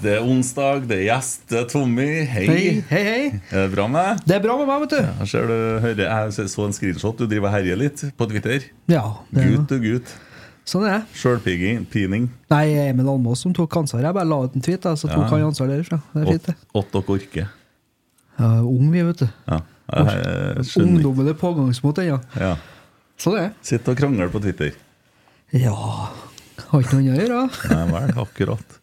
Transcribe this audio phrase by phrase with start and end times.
[0.00, 2.06] Det er onsdag, det er gjest, det er Tommy.
[2.24, 2.44] Hei.
[2.48, 3.24] Hei, hei, hei.
[3.52, 4.22] Er det bra med deg?
[4.30, 5.00] Det er bra med meg, vet du.
[5.20, 7.18] Jeg ser du hører, jeg så en screenshot.
[7.20, 8.64] Du driver og herjer litt på Twitter.
[8.88, 10.14] Ja, det er Gutt og gutt.
[10.70, 11.18] sånn er det.
[11.20, 12.30] Sjølpining.
[12.52, 14.06] Nei, Emil Almås som tok ansvar.
[14.08, 15.28] Jeg bare la ut en tweet, så tok Ja.
[15.34, 16.00] han ansvar derfra.
[16.14, 16.56] Det er fint, det.
[16.80, 17.50] Åtte dere orker.
[18.40, 19.28] Ja, ung vi, vet du.
[19.52, 19.60] Ja.
[19.90, 20.66] Jeg, jeg.
[20.86, 22.20] Ungdommen er pågangsmot ennå.
[22.40, 22.54] Ja.
[23.20, 23.52] Sånn er det.
[23.68, 24.72] Sitt og krangler på Twitter.
[25.52, 25.74] Ja
[26.70, 27.74] Har ikke noe annet å gjøre.
[27.74, 28.79] Nei vel, akkurat.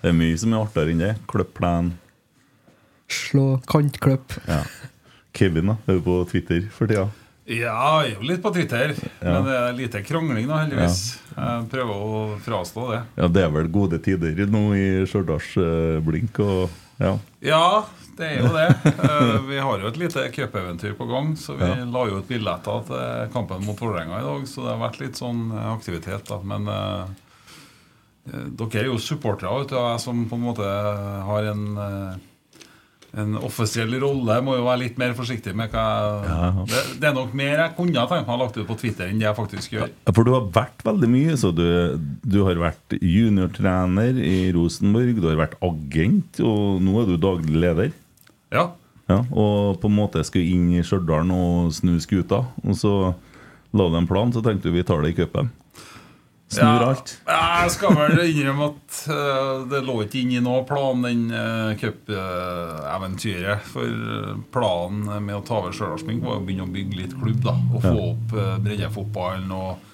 [0.00, 1.10] Det er mye som er artigere enn det.
[1.30, 1.90] Kløpp plen.
[3.10, 4.36] Slå kantkløpp.
[4.48, 4.62] Ja.
[5.36, 5.76] Kevin, da?
[5.86, 7.08] Er du på Twitter for tida?
[7.50, 8.92] Ja, jeg er jo litt på Twitter.
[9.24, 11.00] Men det er lite krangling da, heldigvis.
[11.34, 13.00] Jeg prøver å frastå det.
[13.18, 16.68] Ja, det er vel gode tider nå i Stjørdals eh, blink og
[17.00, 17.14] ja.
[17.42, 17.62] Ja,
[18.18, 18.66] det er jo det.
[18.92, 21.80] Eh, Vi har jo et lite cupeventyr på gang, så vi Ja.
[21.88, 24.46] la jo ut billetter til kampen mot Vålerenga i dag.
[24.46, 26.38] Så det har vært litt sånn aktivitet, da.
[26.44, 27.06] Men eh,
[28.30, 29.64] dere er jo supportere, av.
[29.66, 30.66] Og jeg som på en måte
[31.30, 32.18] har en eh,
[33.18, 35.84] en offisiell rolle må jo være litt mer forsiktig med hva
[36.22, 36.50] Ja.
[36.62, 39.18] det, det er nok mer jeg kunne tenkt meg å lagt ut på Twitter enn
[39.18, 39.88] det jeg faktisk gjør.
[39.90, 41.34] Ja, For du har vært veldig mye.
[41.40, 41.64] Så du,
[42.22, 47.64] du har vært juniortrener i Rosenborg, du har vært agent, og nå er du daglig
[47.66, 47.90] leder.
[48.54, 48.68] Ja.
[49.10, 52.44] Ja, og på en måte skulle inn i Stjørdal og snu skuta.
[52.62, 52.92] Og så
[53.74, 55.50] la du en plan, så tenkte du vi tar det i cupen.
[56.50, 57.10] Snur Ja, alt.
[57.28, 61.28] ja, Jeg skal vel innrømme at uh, det lå ikke inne i noen plan, den
[61.30, 63.62] uh, cupeventyret.
[63.70, 67.38] For eh, planen med å ta over Stjørdalsblink var å begynne å bygge litt klubb.
[67.44, 69.86] da Og få opp uh, breddefotballen og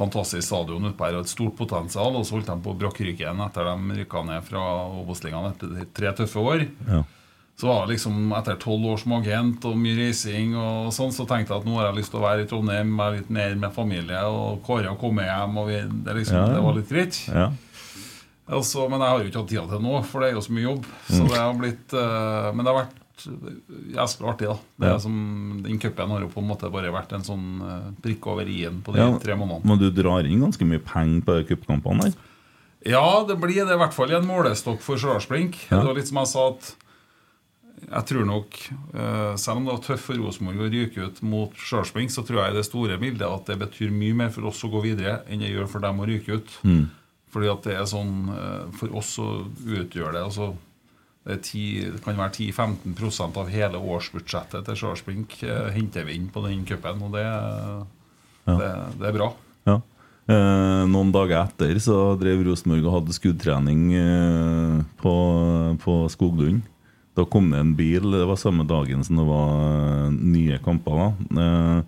[0.00, 2.14] fantastisk stadion utpå her og et stort potensial.
[2.16, 4.66] Og så holdt de på å brakke ryggen etter de rykka ned fra
[5.02, 6.66] Obos-ligaen etter tre tøffe år.
[6.88, 7.04] Ja.
[7.60, 11.26] Så var det liksom etter tolv år som agent og mye reising og sånn, så
[11.28, 13.58] tenkte jeg at nå har jeg lyst til å være i Trondheim, være litt mer
[13.60, 14.22] med familie.
[14.32, 16.54] Og Kåre komme hjem, og vi, det, liksom, Ja, ja.
[16.56, 17.18] det var litt greit.
[17.28, 17.50] Ja.
[18.50, 20.56] Altså, men jeg har jo ikke hatt tida til nå, for det er jo så
[20.56, 20.88] mye jobb.
[20.88, 21.12] Mm.
[21.12, 24.56] Så det har blitt uh, Men det har vært jævlig artig, da.
[24.80, 25.20] Det er som,
[25.66, 28.96] Den cupen har jo på en måte bare vært en sånn uh, over i-en på
[28.96, 29.68] de tre månedene.
[29.68, 32.18] Men du drar inn ganske mye penger på cupkampene der?
[32.88, 35.66] Ja, det blir det i hvert fall i en målestokk for Stjørdalsblink.
[35.68, 35.82] Ja.
[35.82, 36.70] Det var litt som jeg sa at
[37.90, 38.56] jeg tror nok,
[38.94, 42.44] eh, selv om det var tøft for Rosenborg å ryke ut mot Stjørdalsblink, så tror
[42.44, 45.20] jeg i det store bildet at det betyr mye mer for oss å gå videre
[45.26, 46.54] enn det gjør for dem å ryke ut.
[46.62, 46.84] Mm.
[47.34, 50.48] Fordi at det er sånn eh, For oss så utgjør det altså
[51.22, 56.16] det, er 10, det kan være 10-15% av hele årsbudsjettet til Stjørdalsblink eh, henter vi
[56.18, 57.26] inn på den cupen, og det,
[58.48, 58.70] det,
[59.02, 59.28] det er bra.
[59.68, 59.80] Ja.
[60.30, 65.14] Eh, noen dager etter så drev Rosenborg og hadde skuddtrening eh, på,
[65.82, 66.69] på Skoglund.
[67.20, 70.96] Da kom det en bil, det var samme dagen som det var eh, nye kamper.
[70.96, 71.80] da eh,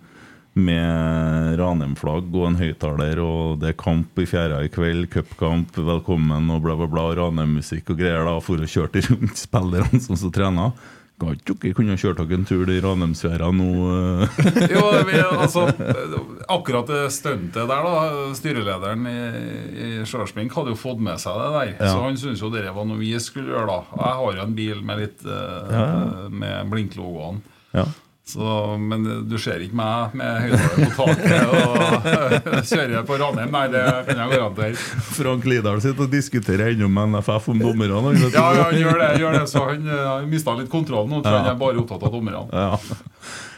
[0.53, 5.07] Med Ranheim-flagg og en høyttaler, og det er kamp i fjæra i kveld.
[5.09, 7.07] Cupkamp, velkommen, og bla, bla, bla.
[7.17, 8.21] Ranheim-musikk og greier.
[8.29, 10.77] da For å kjøre rundt spillerne som så trener.
[11.23, 13.67] Kan ikke dere kunne kjørt dere en tur i Ranheimsfjæra nå?
[13.93, 14.67] eh?
[14.73, 15.65] Jo, vi, altså,
[16.51, 18.33] akkurat det stuntet der, da.
[18.37, 19.17] Styrelederen i,
[19.73, 21.73] i Stjørdalsblink hadde jo fått med seg det der.
[21.79, 21.91] Ja.
[21.93, 23.79] Så han syntes jo det var noe vi skulle gjøre, da.
[24.03, 26.29] Jeg har jo en bil med litt Ja, ja.
[26.29, 27.43] Med blinklogoene.
[27.73, 27.87] Ja.
[28.23, 33.51] Så, men du ser ikke meg med høyttaler på taket og kjører på Ranheim.
[33.51, 34.77] Nei, det kan jeg garantere.
[35.17, 37.99] Frank Lidahl sitter og diskuterer ennå med NFF om dommerne.
[38.05, 38.21] han.
[38.31, 39.09] Ja, ja, han gjør det.
[39.19, 41.41] Gjør det så han uh, har mista litt kontrollen nå, tror Ja.
[41.43, 42.45] han er bare opptatt av dommerne.
[42.53, 42.79] Ja.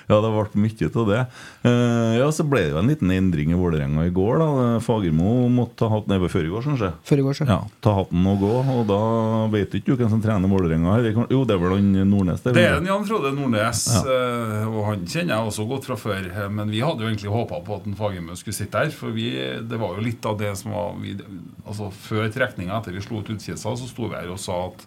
[0.09, 1.21] ja, det ble mye av det.
[1.65, 4.37] Eh, ja, Så ble det jo en liten endring i Vålerenga i går.
[4.39, 6.91] da Fagermo måtte ta hatten nede før i går, kanskje.
[7.03, 7.47] Før i går, så.
[7.49, 8.99] Ja, Ta hatten og gå, og da
[9.55, 10.95] vet du ikke hvem som trener Vålerenga.
[10.95, 11.25] her.
[11.31, 12.41] Jo, det er vel han Nordnes?
[12.43, 14.03] Det, Det er en Jan Frode Nordnes, Ja.
[14.05, 16.25] eh, og han kjenner jeg også godt fra før.
[16.31, 18.89] eh, Men vi hadde jo egentlig håpa på at en Fagermo skulle sitte der.
[18.91, 19.31] For vi,
[19.67, 21.15] det var jo litt av det som var vi,
[21.67, 24.85] Altså Før trekninga, etter vi slo ut Utkisa, så sto vi her og sa at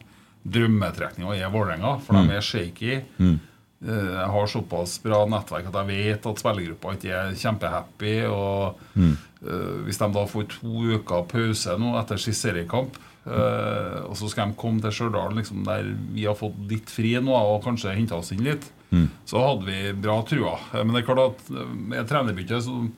[0.49, 2.29] drømmetrekninga er Vålerenga, for Mm.
[2.29, 2.93] de er shaky.
[3.21, 3.37] Eh,
[3.81, 8.15] Jeg har såpass bra nettverk at jeg vet at spillergruppa ikke er kjempehappy.
[8.27, 9.17] Og Mm.
[9.47, 12.97] eh, hvis de da får to uker pause nå etter sist seriekamp,
[13.27, 17.15] eh, og så skal de komme til Stjørdal liksom, der vi har fått litt fri
[17.21, 19.09] nå og kanskje henta oss inn litt, Mm.
[19.27, 20.59] så hadde vi bra trua.
[20.75, 22.91] Eh, Men det er klart at eh, med trenerbytte så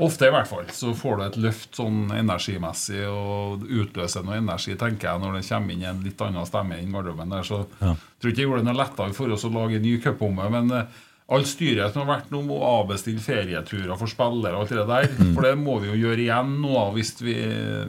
[0.00, 4.72] Ofte, i hvert fall, så får du et løft sånn energimessig og utløser noe energi,
[4.80, 7.44] tenker jeg, når det kommer inn en litt annen stemme i garderoben der.
[7.44, 7.92] Så Ja.
[8.18, 10.72] tror ikke jeg gjorde det noe lettere for oss å lage en ny cupbomme, men
[10.72, 10.86] uh,
[11.28, 15.10] all styret som har vært nå, må avbestille ferieturer for spillere og alt det der.
[15.20, 15.34] Mm.
[15.36, 17.36] For det må vi jo gjøre igjen nå hvis vi,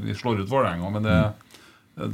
[0.04, 0.92] vi slår ut Vålerenga.
[0.98, 1.18] Men det,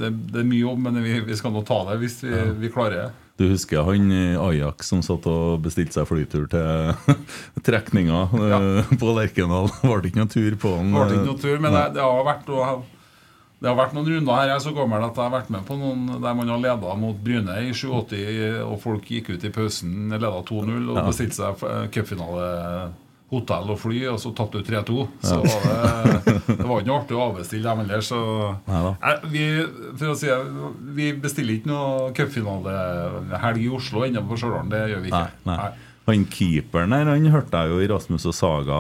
[0.03, 2.71] det, det er mye jobb, men vi, vi skal nå ta det hvis vi, vi
[2.73, 3.09] klarer det.
[3.39, 7.19] Du husker han i Ajax som satt og bestilte seg flytur til
[7.67, 8.61] trekninga ja.
[8.99, 9.69] på Lerkendal?
[9.89, 10.89] Var det ikke noen tur på han?
[10.91, 12.49] Det ble ikke noen tur, men det, det har vært
[13.59, 14.45] det har vært noen runder her.
[14.47, 16.95] Jeg er så gammel at jeg har vært med på noen der man har leda
[16.99, 21.65] mot Bryne i 87, og folk gikk ut i pausen, leda 2-0 og bestilte seg
[21.67, 22.45] eh, cupfinale,
[23.29, 25.03] hotell og fly, og så tatt du 3-2.
[25.21, 28.01] Så var det, det var ikke noe artig å avbestille dem heller.
[28.05, 28.21] Så.
[28.69, 29.43] Eh, vi,
[29.99, 30.31] for å si,
[30.97, 34.71] vi bestiller ikke noe cupfinalehelg i Oslo ennå på Stjørdal.
[34.73, 35.27] Det gjør vi ikke.
[35.45, 35.69] Nei, nei.
[36.09, 38.79] Han keeperen her, han hørte jeg jo i Rasmus og Saga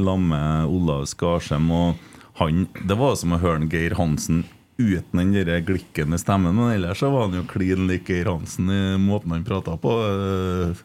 [0.00, 1.68] sammen med Olav Skarsheim.
[1.76, 4.46] Og han, det var som å høre Geir Hansen
[4.80, 6.56] uten den der glikkende stemmen.
[6.56, 9.92] Men ellers så var han jo klin lik Geir Hansen i måten han prata på.
[10.08, 10.82] Eh,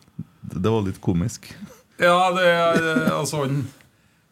[0.47, 1.49] Det var litt komisk.
[1.99, 3.63] Ja, det er eh, altså han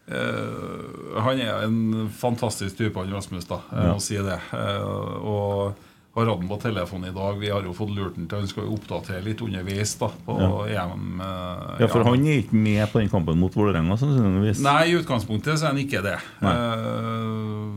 [0.08, 3.58] eh, Han er en fantastisk type, han Rasmus, da.
[3.74, 4.38] Jeg må si det.
[4.54, 4.84] Eh,
[5.26, 5.74] og
[6.16, 7.40] har hatt ham på telefonen i dag.
[7.42, 10.36] Vi har jo fått lurt ham til Han skal oppdatere litt underveis da på
[10.72, 10.86] Ja.
[10.86, 11.20] EM.
[11.20, 11.26] eh,
[11.82, 12.10] Ja, for ja.
[12.14, 14.62] han er ikke med på den kampen mot Vålerenga, sannsynligvis.
[14.64, 16.20] Nei, i utgangspunktet så er han ikke det.
[16.40, 17.70] Eh,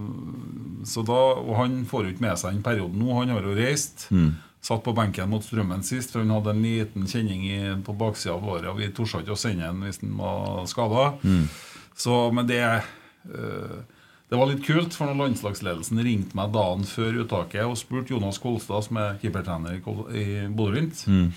[0.86, 3.08] så da, og han får jo ikke med seg den perioden nå.
[3.18, 4.06] Han har jo reist.
[4.14, 4.30] Mm.
[4.60, 8.34] Satt på benken mot Strømmen sist, for han hadde en liten kjenning i, på baksida
[8.34, 8.66] av låret.
[8.72, 11.04] Og vi torde ikke å sende han hvis han var skada.
[11.22, 11.44] Mm.
[12.34, 13.78] Men det øh,
[14.28, 18.36] Det var litt kult, for når landslagsledelsen ringte meg dagen før uttaket og spurte Jonas
[18.42, 19.78] Kolstad, som er keepertrener
[20.12, 21.30] i Bodø-Glimt Mm.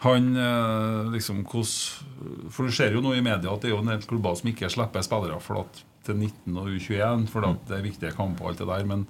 [0.00, 3.92] han eh, liksom For du ser jo nå i media at det er jo en
[3.92, 7.84] del klubber som ikke slipper spillere for at, til 19 og U21, for det er
[7.84, 8.84] viktige kamper og alt det der.
[8.86, 9.06] Men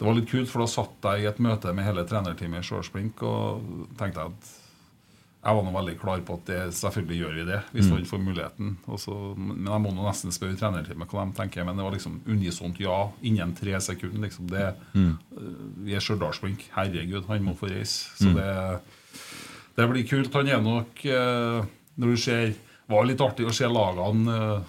[0.00, 2.66] det var litt kult, for da satt jeg i et møte med hele trenerteamet i
[2.70, 3.60] Shortsblink og
[4.00, 4.48] tenkte at
[5.40, 7.92] jeg var nå veldig klar på at det, selvfølgelig gjør vi det, hvis Mm.
[7.96, 8.72] han får muligheten.
[8.92, 11.64] Også, men jeg må nå nesten spørre trenerteamet hva de tenker.
[11.64, 14.20] Men det var liksom unisont ja innen tre sekunder.
[14.28, 15.18] Liksom det, Mm.
[15.84, 16.66] Vi er Stjørdalsblink.
[16.76, 18.10] Herregud, han må få reise.
[18.20, 18.34] Så Mm.
[18.34, 18.80] det,
[19.76, 20.32] det blir kult.
[20.34, 21.64] Han er nok eh,
[21.98, 22.54] Når du ser
[22.88, 24.62] var litt artig å se lagene eh,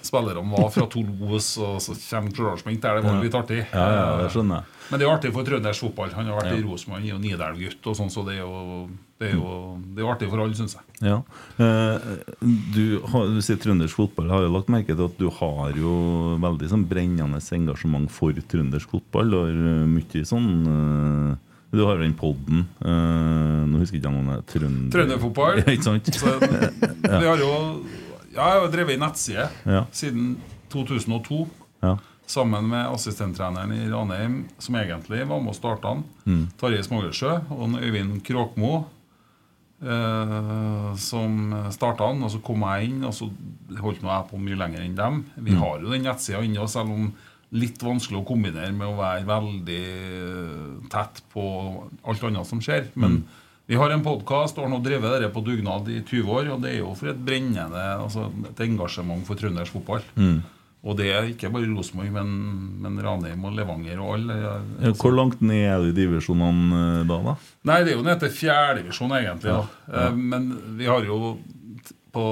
[0.00, 3.00] Spillerne var fra Toulouse, og så kommer Stjørdalsblink der.
[3.00, 3.60] Det var litt artig.
[3.72, 4.76] Ja, ja, det skjønner jeg.
[4.90, 6.10] Men det er artig for trøndersk fotball.
[6.16, 6.64] Han har vært i Ja.
[6.66, 8.88] Rosenborg, han er jo Nidelv-gutt, og sånn, så det er jo,
[9.20, 9.50] det er jo
[9.94, 10.86] det er jo artig for alle, syns jeg.
[11.06, 11.18] Ja.
[11.62, 12.08] Eh,
[12.74, 14.26] du, du sier trøndersk fotball.
[14.26, 15.92] Jeg har jo lagt merke til at du har jo
[16.42, 19.30] veldig sånn brennende engasjement for trøndersk fotball.
[19.30, 21.38] Du har eh, mye sånn eh,
[21.70, 24.90] Du har den podden eh, Nå husker jeg ikke om det er Trønder...
[24.96, 25.60] Trønderfotball.
[25.62, 26.10] Ja, ikke sant?
[26.18, 26.34] Så,
[27.22, 27.52] vi har jo
[28.40, 29.84] ja, Jeg har drevet nettside Ja.
[29.92, 30.38] siden
[30.72, 31.44] 2002.
[31.84, 31.96] Ja.
[32.30, 36.04] Sammen med assistenttreneren i Ranheim, som egentlig var med å starte den.
[36.26, 36.44] Mm.
[36.60, 38.84] Tarjei Smågersjø og Øyvind Kråkmo.
[39.82, 41.36] Eh, som
[41.72, 43.30] starta den, og så kom jeg inn, og så
[43.80, 45.24] holdt nå jeg på mye lenger enn dem.
[45.38, 45.58] Vi Mm.
[45.62, 47.12] har jo den nettsida inne, selv om
[47.52, 49.84] litt vanskelig å kombinere med å være veldig
[50.84, 52.88] eh, tett på alt annet som skjer.
[52.94, 53.24] Men Mm.
[53.70, 56.64] Vi har en podkast og har nå drevet dette på dugnad i 20 år, og
[56.64, 60.02] det er jo for et brennende altså et engasjement for trøndersk fotball.
[60.18, 60.40] Mm.
[60.80, 62.32] Og det er ikke bare Rosenborg, men,
[62.82, 64.38] men Ranheim og Levanger og alle.
[64.48, 64.94] Altså.
[65.04, 67.18] Hvor langt ned er de i divisjonene eh, da?
[67.28, 67.34] da?
[67.70, 69.52] Nei, det er jo ned til fjerdedivisjon, egentlig.
[69.52, 70.06] Ja, da.
[70.06, 70.50] Eh, Men
[70.80, 71.36] vi har jo
[72.12, 72.24] på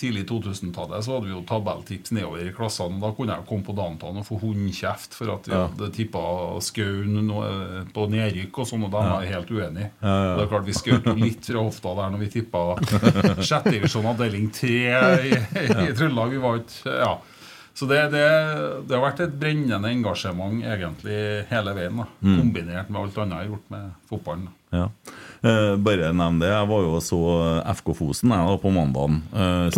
[0.00, 3.00] tidlig 2000-tallet så hadde vi jo tabelltips nedover i klassene.
[3.02, 5.66] Da kunne jeg komme på Dantan og få hundekjeft for at vi Ja.
[5.68, 6.22] hadde tippa
[6.64, 7.30] Skaun
[7.92, 9.90] på nedrykk og sånn, og de var helt uenige.
[10.02, 10.34] Ja, ja.
[10.36, 12.64] Det er klart Vi skjøt jo litt fra hofta der når vi tippa
[13.48, 14.76] sjette divisjon avdeling tre
[15.30, 16.30] i, i Trøndelag.
[16.36, 17.14] Vi var ikke Ja.
[17.76, 18.24] Så det, det,
[18.88, 21.16] det har vært et brennende engasjement egentlig
[21.50, 21.98] hele veien.
[22.00, 22.38] da Mm.
[22.40, 24.46] Kombinert med alt annet jeg har gjort med fotballen.
[24.46, 24.78] da.
[24.78, 24.86] Ja.
[25.44, 26.48] Eh, bare nevn det.
[26.48, 27.18] Jeg var jo så
[27.76, 29.20] FK Fosen jeg, da, på mandagen.
[29.34, 29.68] Uh,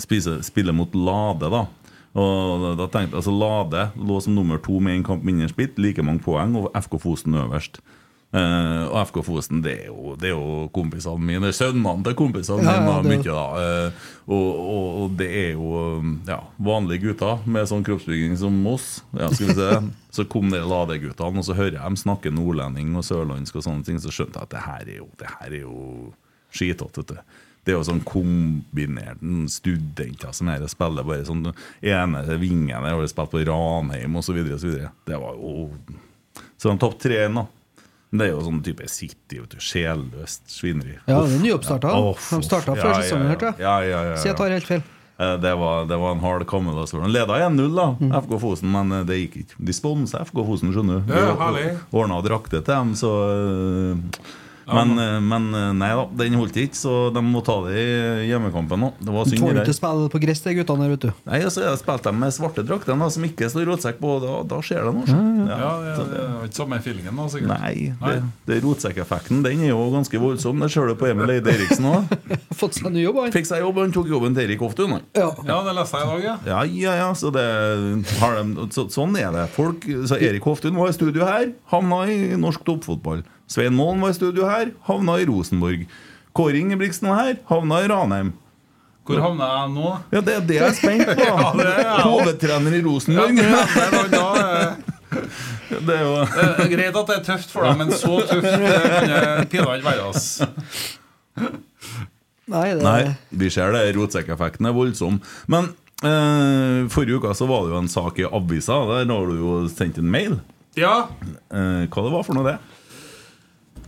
[0.00, 1.66] spise, spille mot Lade, da.
[2.18, 5.78] Og da- tenkte jeg, altså Lade lå som nummer to med en kamp mindre spilt,
[5.78, 7.80] like mange poeng, og FK Fosen øverst.
[8.28, 11.48] Eh, og FK Fosen det er jo, det er jo kompisene mine.
[11.56, 13.02] Sønnene til kompisene Ja, ja, mine.
[13.08, 13.24] det- mye
[13.56, 13.90] Eh,
[14.28, 19.02] og, og, og det er jo ja, vanlige gutter med sånn kroppsbygging som oss.
[19.32, 19.70] Skal vi se.
[20.18, 23.84] Så kom de ladeguttene, og så hører jeg dem snakke nordlending og sørlandsk, og sånne
[23.84, 26.12] ting, så skjønte jeg at det her er jo, det her er jo
[26.96, 27.18] vet du.
[27.64, 29.20] Det er jo sånn kombinert
[29.52, 31.44] studenter som her spiller bare sånn
[31.84, 34.40] ene vingen Jeg har spilt på Ranheim osv.
[35.04, 35.68] Det var jo
[36.56, 37.46] Så de tapte 3-1, da.
[38.10, 40.94] Men Det er jo sånn type City, vet du, sjelløst svineri.
[41.06, 41.90] Ja, det er nyoppstarta.
[41.92, 43.58] Åh, De starta før Ja, sesongen, ja, hørte jeg.
[43.60, 44.82] Ja, ja, ja, Så jeg tar helt feil.
[45.18, 46.72] Eh, Det var, det var en hard kamme.
[46.72, 48.12] De leda 1-0, da, Mm.
[48.22, 49.54] FK Fosen, men eh, det gikk ikke.
[49.64, 51.12] De sponsa FK Fosen, skjønner du.
[51.12, 51.76] Ja.
[51.92, 53.12] Ordna drakter til dem, så
[53.92, 53.96] eh,
[54.74, 58.28] men, eh, men eh, nei da, den holdt ikke, så de må ta det i
[58.28, 58.90] hjemmekampen nå.
[59.00, 59.44] Det var Du synd.
[59.48, 59.72] ikke der.
[59.76, 61.12] spille på gress, de guttene der, vet du.
[61.28, 64.14] Nei, altså, Jeg spilte dem med svarte drakter som ikke står rotsekk på.
[64.24, 65.06] Da, da skjer det noe.
[65.08, 67.52] Ja, Ja, det, så det er ikke samme feelingen da, sikkert.
[67.54, 68.14] Nei, Nei.
[68.18, 70.60] det, det rotsekkeffekten den er jo ganske voldsom.
[70.64, 72.12] Det ser du på Emil Eide Eriksen òg.
[72.60, 73.32] Fått seg ny jobb, han.
[73.34, 74.98] Fikk seg jobb, han tok jobben til Erik Hoftun.
[75.16, 75.30] Ja.
[75.48, 76.36] Ja, det leste jeg i dag, ja.
[76.48, 77.44] Ja, ja, ja, så, det,
[78.20, 79.46] har de, så Sånn er det.
[79.54, 83.22] Folk, så Erik Hoftun var i studio her, havna i norsk toppfotball.
[83.48, 85.86] Svein Målen var i studio her, havna i Rosenborg.
[86.36, 88.34] Kåre Ingebrigtsen var her, havna i Ranheim.
[89.08, 89.90] Hvor havna jeg nå?
[90.12, 91.24] Ja, Det er det jeg er spent på!
[91.30, 92.08] Ja, det er også.
[92.10, 93.38] Hovedtrener i Ja, Rosenborg.
[93.40, 94.76] eh,
[95.88, 98.44] Det er jo det er greit at det er tøft for deg, men så tøft
[98.44, 100.04] kan det pinadø ikke være.
[100.08, 100.28] ass.
[102.48, 103.02] Nei, det Nei,
[103.36, 103.82] vi ser det.
[103.96, 105.18] Rotsekkeffekten er voldsom.
[105.52, 105.70] Men
[106.04, 108.78] eh, forrige uke så var det jo en sak i avisa.
[108.88, 110.38] Der har du jo sendt en mail.
[110.78, 111.06] Ja,
[111.48, 112.58] Eh, hva det var for noe, det?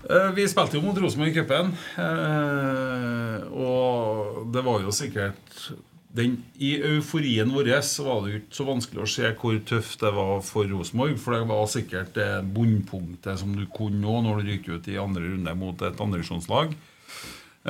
[0.08, 1.72] Eh, vi spilte jo mot Rosenborg i cupen.
[1.98, 5.70] eh, Og det var jo sikkert
[6.10, 7.68] den, I euforien vår
[8.02, 11.18] var det jo ikke så vanskelig å se hvor tøft det var for Rosenborg.
[11.22, 14.98] For det var sikkert det bunnpunktet som du kunne nå når du ryker ut i
[14.98, 16.74] andre runde mot et andredivisjonslag.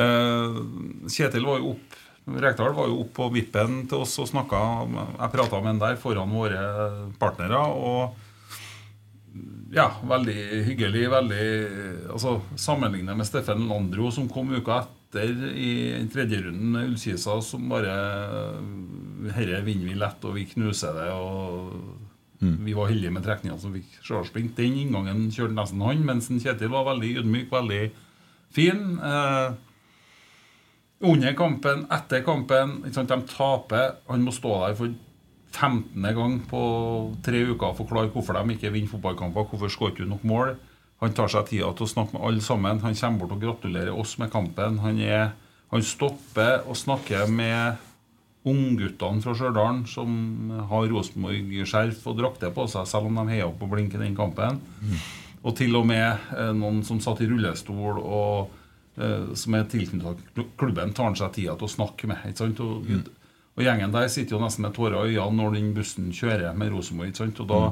[0.01, 0.61] Eh,
[1.11, 1.99] Kjetil var jo opp
[2.31, 4.59] Rekdal var jo opp på vippen til oss og snakka.
[5.19, 6.61] Jeg prata med han der foran våre
[7.19, 7.59] partnere.
[7.75, 8.15] Og
[9.75, 11.05] ja, veldig hyggelig.
[11.11, 11.45] veldig,
[12.11, 17.41] altså Sammenlignet med Steffen Landro, som kom uka etter i den tredje runden med Ullkisa,
[17.43, 17.95] som bare
[19.37, 21.09] Herre vinner vi lett, og vi knuser det.
[21.15, 24.55] og Vi var heldige med trekninga som fikk sjølsprint.
[24.57, 27.83] Den inngangen kjørte nesten han, mens Kjetil var veldig ydmyk, veldig
[28.55, 28.97] fin.
[28.99, 29.53] Eh,
[31.01, 32.81] under kampen, etter kampen.
[32.85, 33.95] De taper.
[34.09, 34.97] Han må stå der for
[35.51, 36.15] 15.
[36.17, 36.63] gang på
[37.27, 39.49] tre uker forklare hvorfor de ikke vinner fotballkamper.
[39.51, 40.55] Hvorfor skåret du nok mål?
[41.01, 42.83] Han tar seg tida til å snakke med alle sammen.
[42.85, 44.81] Han kommer bort og gratulerer oss med kampen.
[44.85, 45.31] Han, er,
[45.73, 47.87] han stopper og snakker med
[48.49, 50.13] ungguttene fra Stjørdal som
[50.71, 54.61] har Rosenborg-skjerf og drakter på seg, selv om de heier opp og blinker den kampen.
[55.41, 58.51] Og til og med eh, noen som satt i rullestol og
[59.01, 62.29] eh, som er tilknyttet klubben, tar han seg tida til å snakke med.
[62.29, 62.61] Ikke sant?
[62.61, 62.89] Og,
[63.61, 66.73] og gjengen der sitter jo nesten med tårer i øynene når den bussen kjører med
[66.73, 67.15] Rosenborg.
[67.45, 67.63] Og da,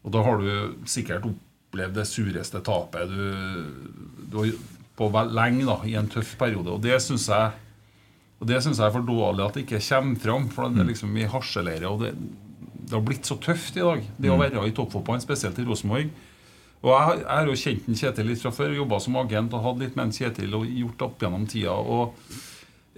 [0.00, 3.24] og da har du sikkert opplevd det sureste tapet du,
[4.32, 4.54] du har
[5.00, 6.72] på lenge da, i en tøff periode.
[6.76, 7.52] Og det syns jeg
[8.40, 10.46] og det synes jeg er for dårlig at det ikke kommer fram.
[10.48, 11.86] For det er liksom i harselerer.
[11.90, 12.14] Og det,
[12.88, 16.08] det har blitt så tøft i dag, det å være i toppfotballen, spesielt i Rosenborg.
[16.80, 19.66] Og jeg, jeg har jo kjent en Kjetil litt fra før, jobba som agent og
[19.66, 21.76] hadde litt med en Kjetil og gjort opp gjennom tida.
[21.76, 22.16] og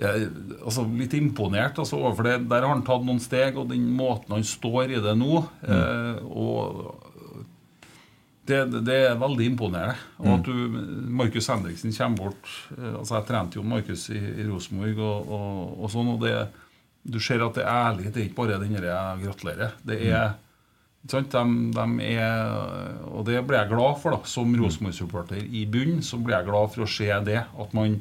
[0.01, 0.29] jeg,
[0.63, 2.37] altså Litt imponert altså, overfor det.
[2.51, 6.23] Der har han tatt noen steg, og den måten han står i det nå eh,
[6.33, 7.11] og
[8.49, 9.95] det, det er veldig imponerende.
[10.19, 10.79] Og at du,
[11.15, 15.77] Markus Henriksen kommer bort eh, altså Jeg trente jo Markus i, i Rosenborg, og, og,
[15.85, 16.35] og sånn, og det,
[17.03, 18.09] du ser at det er ærlig.
[18.11, 19.77] Det er ikke bare den jeg gratulerer.
[19.87, 20.33] Det er
[21.03, 21.35] ikke sant?
[21.35, 21.45] De,
[21.77, 24.27] de er, og det blir jeg glad for, da.
[24.31, 27.41] Som Rosenborg-supporter i bunn, så blir jeg glad for å se det.
[27.47, 28.01] At man,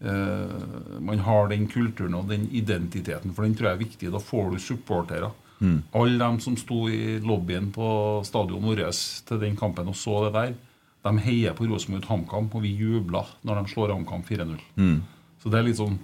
[0.00, 4.12] man har den kulturen og den identiteten, for den tror jeg er viktig.
[4.14, 5.28] Da får du supportere.
[5.92, 7.88] Alle dem som sto i lobbyen på
[8.24, 10.54] stadion vårt til den kampen og så det der,
[11.04, 14.56] de heier på Rosenborg HamKam, og vi jubler når de slår HamKam 4-0.
[15.42, 16.00] Så det er litt sånn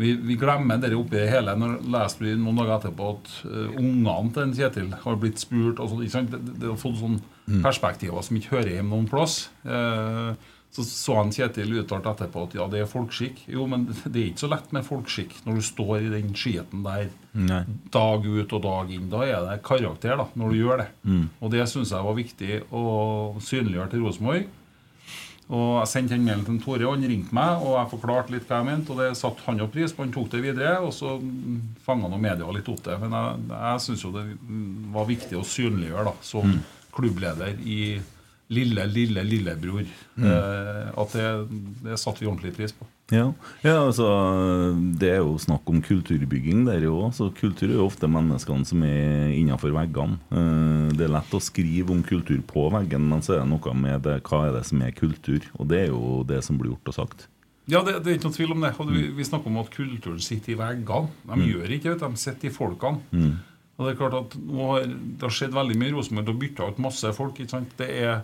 [0.00, 1.52] vi, vi glemmer det oppi det hele.
[1.60, 5.82] Når leste vi noen dager etterpå at uh, ungene til en Kjetil har blitt spurt
[6.12, 6.32] sant?
[6.32, 7.18] Det, det har fått sånn
[7.60, 9.50] perspektiver som ikke hører hjemme noen plass.
[9.66, 10.30] Eh,
[10.70, 13.42] så så han Kjetil uttalt etterpå at ja, det er folkskikk.
[13.50, 16.84] Jo, men det er ikke så lett med folkskikk når du står i den skiten
[16.86, 17.64] der Nei.
[17.90, 19.10] dag ut og dag inn.
[19.10, 20.88] Da er det karakter da, når du gjør det.
[21.40, 22.86] Og det syns jeg var viktig å
[23.42, 24.48] synliggjøre til Rosenborg.
[25.50, 28.46] Og Jeg sendte en mail til Tore, og han ringte meg og jeg forklarte litt
[28.46, 28.94] hva jeg mente.
[28.94, 30.04] og Det satte han opp pris på.
[30.04, 31.16] Han tok det videre, og så
[31.82, 32.94] fanga media litt opp det.
[33.02, 34.24] Men jeg, jeg syns jo det
[34.94, 36.54] var viktig å synliggjøre da, som
[36.94, 37.80] klubbleder i
[38.50, 39.84] lille, lille lillebror.
[40.20, 41.26] Eh, at det,
[41.84, 42.86] det satte vi ordentlig pris på.
[43.10, 43.24] Ja.
[43.64, 44.06] ja, altså
[45.00, 46.84] Det er jo snakk om kulturbygging der.
[47.16, 50.20] Så kultur er jo ofte menneskene som er innenfor veggene.
[50.30, 53.74] Eh, Det er lett å skrive om kultur på veggen, men så er det noe
[53.74, 55.46] med det, hva er det som er kultur.
[55.58, 57.28] Og det er jo det som blir gjort og sagt.
[57.70, 58.72] Ja, det, det er ikke noe tvil om det.
[58.82, 61.10] Og vi, vi snakker om at kulturen sitter i veggene.
[61.30, 63.30] De gjør ikke det, de sitter i folkene.
[63.80, 66.26] Og Det er klart at nå har det har skjedd veldig mye i Rosenborg.
[66.26, 67.38] Det har bytta ut masse folk.
[67.40, 67.70] ikke sant?
[67.78, 68.18] Det er,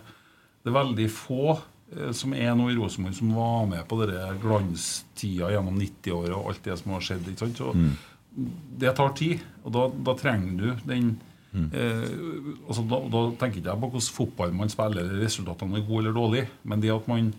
[0.67, 4.35] det er veldig få eh, som er nå i Rosenborg som var med på denne
[4.43, 7.29] glanstida gjennom 90-åra og alt det som har skjedd.
[7.31, 7.61] ikke sant?
[7.63, 7.71] Så
[8.83, 11.15] Det tar tid, og da, da trenger du den
[11.71, 12.03] eh,
[12.67, 16.03] altså da, da tenker ikke jeg på hvordan fotball man spiller, eller resultatene er gode
[16.03, 17.31] eller dårlige, men det at man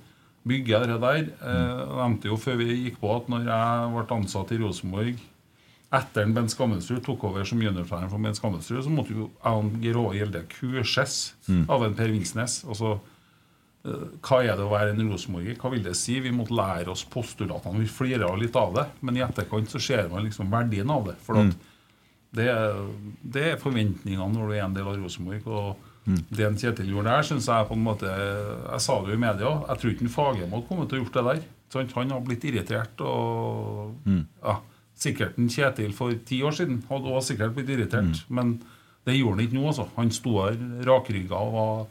[0.48, 4.16] bygger det der eh, Jeg nevnte jo før vi gikk på at når jeg ble
[4.16, 5.20] ansatt i Rosenborg
[5.98, 9.60] etter en Bent Skammelsrud tok over som juniortrener for Bent Skammelsrud, så måtte jo jeg
[9.60, 11.14] og Geir Åge Gjelde kurses
[11.72, 12.58] av en Per Vingsnes.
[12.68, 12.98] Altså,
[13.86, 15.56] hva er det å være en rosenborger?
[15.60, 16.18] Hva vil det si?
[16.20, 17.80] Vi måtte lære oss postulatene.
[17.84, 21.14] Vi flirer litt av det, men i etterkant så ser man liksom verdien av det.
[21.24, 21.54] For at
[22.36, 22.48] det,
[23.22, 25.46] det er forventningene når du er en del av Rosenborg.
[25.46, 25.76] Og
[26.08, 29.20] det en Kjetil gjorde der, syns jeg på en måte Jeg sa det jo i
[29.20, 31.40] media, jeg tror ikke Fagermo hadde kommet til å gjort det der.
[31.72, 31.94] Sant?
[31.96, 33.96] Han har blitt irritert og
[34.42, 34.58] ja,
[34.98, 38.24] Sikkert en Kjetil for ti år siden hadde også sikkert blitt irritert.
[38.28, 38.56] Men
[39.06, 39.84] det gjorde han ikke nå, altså.
[39.96, 40.56] Han sto her
[40.88, 41.84] rakrygga og var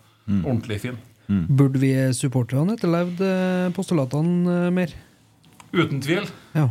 [0.44, 0.98] ordentlig fin.
[1.28, 4.94] Burde vi supporterne etterlevd eh, postulatene eh, mer?
[5.76, 6.28] Uten tvil.
[6.56, 6.70] Ja.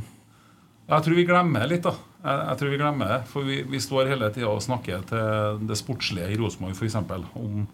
[0.86, 1.92] Jeg tror vi glemmer det litt, da.
[2.22, 5.66] Jeg, jeg tror vi glemmer det, For vi, vi står hele tida og snakker til
[5.68, 6.96] det sportslige i Rosenborg f.eks.
[7.37, 7.66] om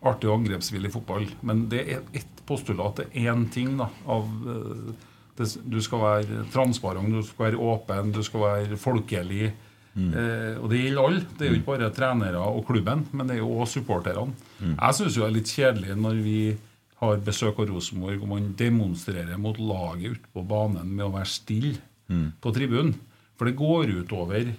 [0.00, 1.28] artig og angrepsvillig fotball.
[1.46, 6.04] Men det er ett postulat, det er én ting da, av eh, det, Du skal
[6.04, 9.52] være transparent, du skal være åpen, du skal være folkelig.
[9.98, 11.26] Eh, og det gjelder alle.
[11.36, 14.34] Det er jo ikke bare trenere og klubben, men det er jo òg supporterne.
[14.60, 16.40] Jeg syns det er litt kjedelig når vi
[17.00, 21.30] har besøk av Rosenborg og man demonstrerer mot laget ute på banen med å være
[21.32, 21.78] stille
[22.40, 22.92] på tribunen.
[23.40, 24.50] For det går utover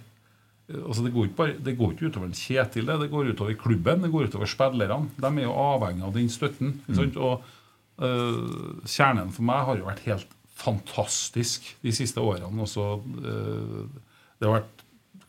[0.72, 4.04] altså det, går ikke bare, det går ikke utover Kjetil, det, det går utover klubben,
[4.06, 5.10] det går utover spillerne.
[5.17, 6.76] De er jo avhengig av den støtten.
[6.88, 7.02] Mm.
[7.17, 7.44] Og
[8.02, 12.52] øh, Kjernen for meg har jo vært helt fantastisk de siste årene.
[12.63, 13.84] Også, øh,
[14.39, 14.81] det har vært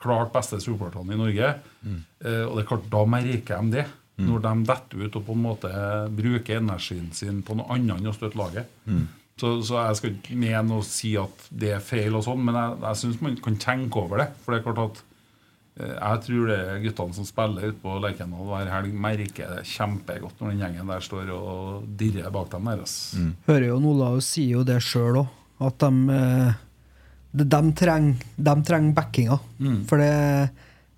[0.03, 1.55] klart beste supporterne i Norge.
[1.87, 3.89] Eh, og det er klart, da merker de det.
[4.23, 5.69] Når de detter ut og på en måte
[6.15, 8.69] bruker energien sin på noe annet enn å støtte laget.
[9.41, 12.55] Så, så jeg skal ikke mene å si at det er feil, og sånn, men
[12.55, 14.29] jeg, jeg syns man kan tenke over det.
[14.45, 15.01] For det er klart at
[15.81, 19.65] eh, jeg tror det er guttene som spiller ute på Lerkendal hver helg, merker det
[19.73, 22.97] kjempegodt når den gjengen der står og dirrer bak dem deres.
[23.49, 25.33] Hører jo Olav sier jo det sjøl òg,
[25.67, 26.61] at de, eh,
[27.33, 29.39] de, trenger de trenger backinga.
[29.89, 30.13] For det,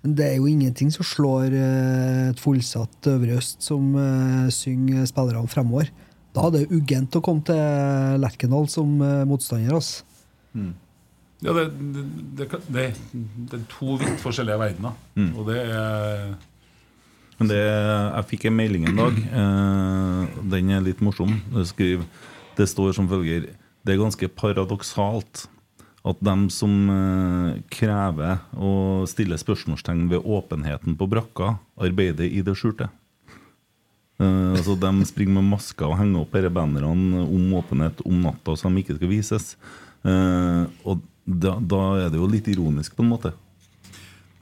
[0.05, 5.49] det er jo ingenting som slår eh, et fullsatt Øvre Øst som uh, synger spillerne
[5.49, 5.89] fremover.
[6.35, 9.77] Da er det uggent å komme til Lerkendal som uh, motstander.
[9.77, 10.03] Altså.
[11.43, 12.03] Ja, det, det,
[12.37, 12.83] det, det,
[13.51, 14.95] det er to vidt forskjellige verdener.
[15.35, 16.35] Og det er
[17.39, 19.17] Men det, jeg fikk en melding en dag.
[19.41, 21.33] Eh, den er litt morsom.
[21.51, 22.05] Det, skriver,
[22.55, 23.49] det står som følger
[23.83, 25.43] Det er ganske paradoksalt
[26.05, 32.53] at dem som eh, krever å stille spørsmålstegn ved åpenheten på brakka, arbeider i det
[32.59, 32.91] skjulte.
[34.15, 38.53] Uh, altså De springer med masker og henger opp disse bannerne om åpenhet om natta
[38.55, 39.49] som ikke skal vises.
[40.05, 43.33] Uh, og da, da er det jo litt ironisk, på en måte.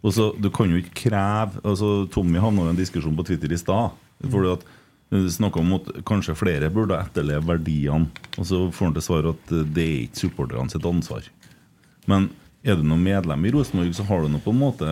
[0.03, 3.55] Og så, Du kan jo ikke kreve altså Tommy havna i en diskusjon på Twitter
[3.55, 3.95] i stad.
[4.21, 4.67] Fordi at
[5.13, 8.09] Snakka om at kanskje flere burde etterleve verdiene.
[8.37, 11.27] Og så får han til svar at det er ikke supporterne sitt ansvar.
[12.09, 12.29] Men
[12.63, 14.87] er du noe medlem i Rosenborg, så har du noe på en måte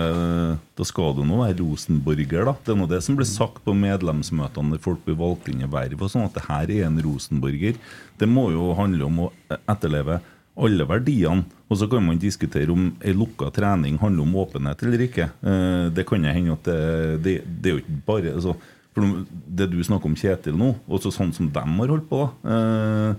[0.75, 2.53] Da skal du nå være rosenborger, da.
[2.65, 5.69] Det er nå det som blir sagt på medlemsmøtene når folk blir valgt inn i
[5.71, 6.01] verv.
[6.01, 7.79] og Sånn at det her er en rosenborger.
[8.19, 10.19] Det må jo handle om å etterleve
[10.61, 11.45] alle verdiene.
[11.71, 15.29] Og så kan man diskutere om ei lukka trening handler om åpenhet eller ikke.
[15.39, 18.57] Eh, Det kan hende at det, det, det er jo ikke bare altså,
[18.91, 22.27] for Det du snakker om Kjetil nå, og sånn som dem har holdt på da,
[22.51, 23.15] eh,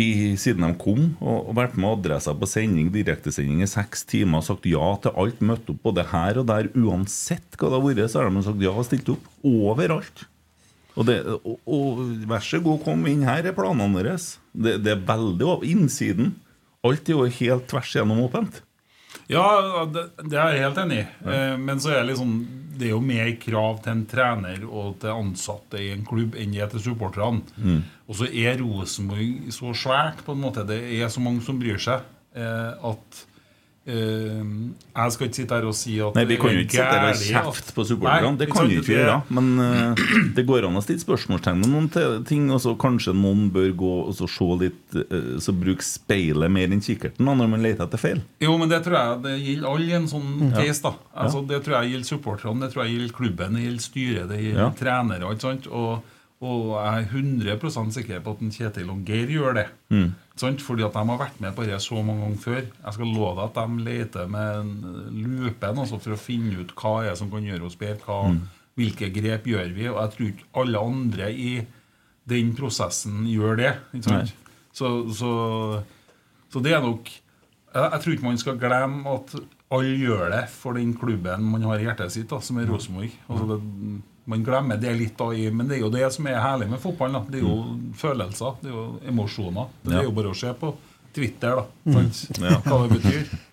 [0.00, 4.40] i, siden de kom, og, og vært med adressa på sending, direktesending i seks timer
[4.40, 5.44] og sagt ja til alt.
[5.44, 6.70] Møtt opp både her og der.
[6.74, 9.30] Uansett hva det har vært, så har de sagt ja og stilt opp.
[9.46, 10.26] Overalt.
[10.96, 14.34] Og, det, og, og vær så god, kom inn her, er planene deres.
[14.52, 16.34] Det, det er veldig over innsiden.
[16.86, 18.62] Alt er jo helt tvers gjennom åpent.
[19.30, 21.06] Ja, det, det er jeg helt enig i.
[21.26, 21.38] Ja.
[21.60, 22.32] Men så er det liksom
[22.80, 26.54] Det er jo mer krav til en trener og til ansatte i en klubb enn
[26.54, 27.42] det er til supporterne.
[27.60, 27.82] Mm.
[28.10, 30.66] Og så er Rosenborg så svært, på en måte.
[30.66, 32.02] Det er så mange som bryr seg,
[32.34, 33.20] eh, at
[33.86, 34.40] eh,
[34.96, 37.06] Jeg skal ikke sitte her og si at Nei, Vi kan jo ikke sitte her
[37.14, 38.32] og kjefte på supporterne.
[38.40, 39.14] Det kan vi ikke gjøre.
[39.38, 40.02] Men eh,
[40.36, 42.50] det går an å stille spørsmålstegn ved noen ting.
[42.50, 46.70] Og så kanskje noen bør gå og så se litt eh, Så bruke speilet mer
[46.74, 48.22] enn kikkerten da, når man leter etter feil.
[48.42, 50.82] Jo, men det tror jeg det gjelder alle i en sånn case.
[50.86, 54.32] da altså, Det tror jeg gjelder supporterne, det tror jeg gjelder klubben, det gjelder styret,
[54.34, 54.72] det gjelder Ja.
[54.82, 55.30] trenere.
[55.34, 55.70] Ikke sant?
[55.70, 59.66] Og, og jeg er 100 sikker på at en Kjetil og Geir gjør det.
[59.92, 60.14] Mm.
[60.64, 62.62] Fordi at de har vært med på det så mange ganger før.
[62.62, 66.72] Jeg skal love deg at de leter med en lupen altså, for å finne ut
[66.80, 68.00] hva er som kan gjøre oss bedre.
[68.06, 68.40] Hva, Mm.
[68.80, 69.88] Hvilke grep gjør vi?
[69.90, 71.50] Og jeg tror ikke alle andre i
[72.30, 73.72] den prosessen gjør det.
[74.72, 75.32] Så, så,
[76.48, 79.34] så det er nok jeg, jeg tror ikke man skal glemme at
[79.70, 83.12] alle gjør det for den klubben man har i hjertet sitt, da, som er Rosenborg.
[83.28, 83.58] Altså det,
[84.30, 86.80] man glemmer det litt, da, i, men det er jo det som er herlig med
[86.82, 87.18] fotballen.
[87.20, 87.34] Da.
[87.34, 87.58] Det er jo
[88.00, 89.68] følelser, det er jo emosjoner.
[89.84, 90.00] Det Ja.
[90.00, 90.72] er jo bare å se på
[91.14, 91.64] Twitter, da.
[91.90, 92.10] Mm.
[92.46, 92.58] Ja.
[92.66, 93.30] Hva det betyr.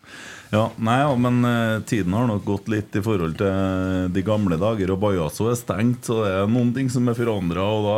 [0.47, 4.55] Ja, nei, ja, men eh, tiden har nok gått litt i forhold til de gamle
[4.55, 7.65] dager, og Bajasso er stengt, så det er noen ting som er forandra.
[7.67, 7.97] Og da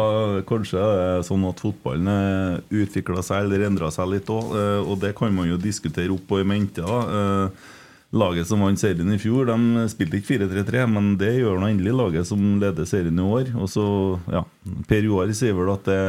[0.50, 2.10] kanskje det er sånn at fotballen
[2.74, 6.42] utvikla seg eller endra seg litt òg, og det kan man jo diskutere opp og
[6.42, 6.82] i mente.
[6.82, 6.98] da.
[7.20, 7.68] Eh,
[8.10, 11.94] Laget som vant serien i fjor, de spilte ikke 4-3-3, men det gjør nå endelig
[11.94, 13.52] laget som leder serien i år.
[13.54, 13.86] Og så,
[14.34, 14.42] ja,
[14.90, 16.00] Per Joar sier vel at det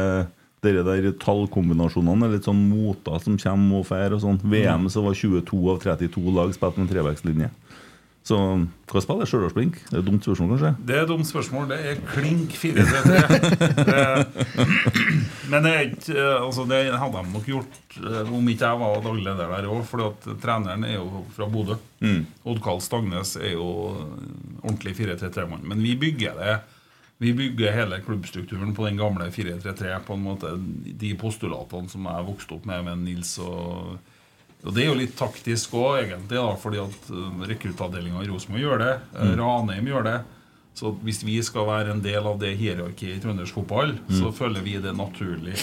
[0.61, 4.13] dere der tallkombinasjonene er litt sånn moter som kommer og drar.
[4.13, 4.41] og sånn.
[4.45, 7.49] VM så var 22 av 32 lag spilt med en trevektslinje.
[8.23, 8.37] Så
[8.91, 9.79] hva spiller Stjørdals-Blink?
[9.89, 10.69] Det er et dumt spørsmål, kanskje?
[10.85, 11.63] Det er et dumt spørsmål.
[11.71, 13.85] Det er klink 4-3-3.
[13.89, 14.27] Det-
[15.51, 15.71] Men det
[16.13, 19.67] eh, altså Det hadde de nok gjort eh, om ikke jeg var daglig leder der
[19.73, 21.79] òg, for at treneren er jo fra Bodø.
[22.05, 22.21] Mm.
[22.47, 23.65] Oddkarl Stangnes er jo
[24.61, 25.65] ordentlig 4-3-3-mann.
[25.67, 26.59] Men vi bygger det
[27.21, 30.55] Vi bygger hele klubbstrukturen på den gamle 4-3-3, på en måte
[30.97, 33.99] de postulatene som jeg vokste opp med med Nils og
[34.65, 38.61] og Det er jo litt taktisk òg, egentlig, da, fordi at uh, rekruttavdelinga i Rosenborg
[38.61, 38.93] gjør det.
[39.15, 39.35] Uh, Mm.
[39.39, 40.17] Ranheim gjør det.
[40.73, 44.33] Så hvis vi skal være en del av det hierarkiet i trøndersk fotball, så Mm.
[44.37, 45.57] føler vi det naturlig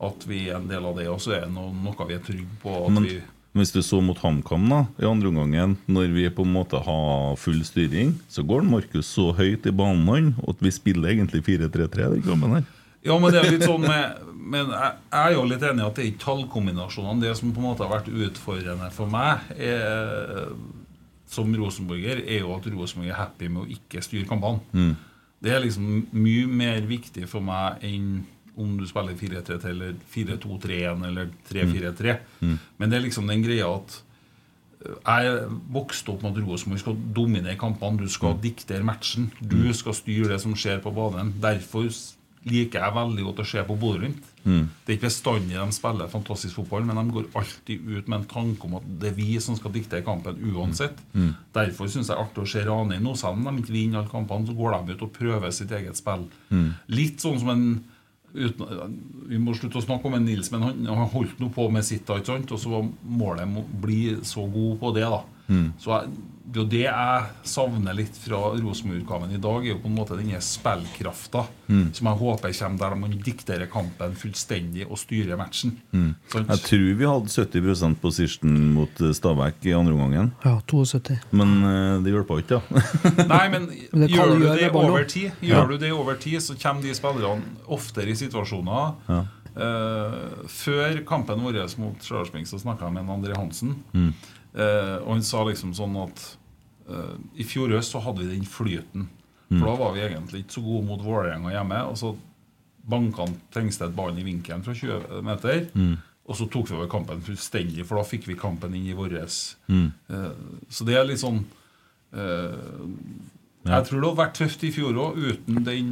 [0.00, 1.08] at vi er en del av det.
[1.08, 2.86] Og så er det noe, noe vi er trygge på.
[2.86, 3.20] At Men vi,
[3.54, 7.36] hvis du så mot HamKam da, i andre omgangen, når vi på en måte har
[7.36, 12.22] full styring, så går Markus så høyt i banen at vi spiller egentlig 4-3-3 den
[12.22, 12.64] kampen her.
[13.04, 15.86] Ja, men det er litt sånn med Men jeg, jeg er jo litt enig i
[15.86, 17.24] at det er ikke tallkombinasjonene.
[17.24, 20.52] Det som på en måte har vært utfordrende for meg er,
[21.34, 24.62] som rosenborger, er jo at Rosenborg er happy med å ikke styre kampene.
[24.76, 24.94] Mm.
[25.44, 31.06] Det er liksom mye mer viktig for meg enn om du spiller 4-3-3 eller 4-2-3-1
[31.08, 32.18] eller 3-4-3.
[32.40, 32.58] Mm.
[32.78, 33.96] Men det er liksom den greia at
[34.84, 38.04] jeg vokste opp med at Rosenborg skal dominere kampene.
[38.04, 39.30] Du skal diktere matchen.
[39.40, 41.32] Du skal styre det som skjer på banen.
[41.42, 41.88] Derfor
[42.44, 44.26] liker jeg veldig godt å se på Bodø-Glimt.
[44.44, 44.66] Mm.
[44.84, 48.26] Det er ikke bestandig de spiller fantastisk fotball, men de går alltid ut med en
[48.28, 51.00] tanke om at det er vi som skal dikte kampen uansett.
[51.14, 51.32] Mm.
[51.56, 53.16] Derfor syns jeg artig å se Ranheim nå.
[53.18, 56.00] Selv om de ikke vinner alle kampene, så går de ut og prøver sitt eget
[56.00, 56.28] spill.
[56.52, 56.70] Mm.
[56.92, 57.66] Litt sånn som en
[58.34, 58.94] uten,
[59.30, 61.86] Vi må slutte å snakke om en Nils, men han, han holdt nå på med
[61.86, 62.10] sitt.
[62.10, 65.08] Og så var målet å bli så god på det.
[65.08, 65.72] da Mm.
[65.78, 69.80] Så jeg, det er jo det jeg savner litt fra Rosenborg-utgaven i dag, er jo
[69.82, 71.94] på en måte denne spillkrafta Mm.
[71.96, 75.78] som jeg håper kommer der man dikterer kampen fullstendig og styrer matchen.
[75.92, 76.10] Mm.
[76.34, 80.32] Jeg tror vi hadde 70% position mot eh, Stabæk i andre omgang.
[80.44, 81.16] Ja, 72.
[81.32, 82.84] Men eh, det hjelper ikke, da.
[83.32, 85.62] Nei, men Men det gjør du det over tid, tid, Ja.
[85.62, 88.94] Gjør du det over tid, så kommer de spillerne oftere i situasjoner.
[89.08, 89.22] Ja.
[89.54, 93.76] Uh, før kampen vår mot Stjørdals så snakka jeg med en André Hansen.
[93.94, 94.10] Mm.
[94.54, 96.24] Eh, og han sa liksom sånn at
[96.88, 99.08] eh, i fjor høst så hadde vi den flyten.
[99.50, 99.58] Mm.
[99.58, 101.80] For da var vi egentlig ikke så gode mot Vålerenga hjemme.
[101.90, 102.14] Og så
[102.88, 105.66] banka han Tengstedt ballen i vinkelen fra 20 meter.
[105.74, 105.96] Mm.
[106.24, 109.18] Og så tok vi over kampen fullstendig, for da fikk vi kampen inn i vår
[109.68, 109.92] Mm.
[110.08, 110.30] eh,
[110.70, 111.44] Så det er litt sånn
[112.12, 112.54] eh,
[113.64, 113.78] Ja.
[113.80, 115.86] Jeg tror det hadde vært tøft i fjor òg, uten den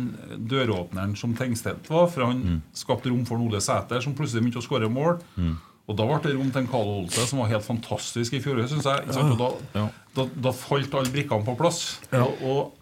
[0.48, 2.06] døråpneren som Tengstedt var.
[2.12, 5.22] For han skapte rom for Ole Sæter, som plutselig begynte å skåre mål.
[5.40, 5.54] Mm.
[5.92, 8.62] Og da ble det rom til en Karl Olse, som var helt fantastisk i fjor.
[8.72, 9.34] Synes jeg, ikke sant?
[9.36, 9.42] Og
[9.76, 11.82] da, da, da falt alle brikkene på plass.
[12.16, 12.78] Og, og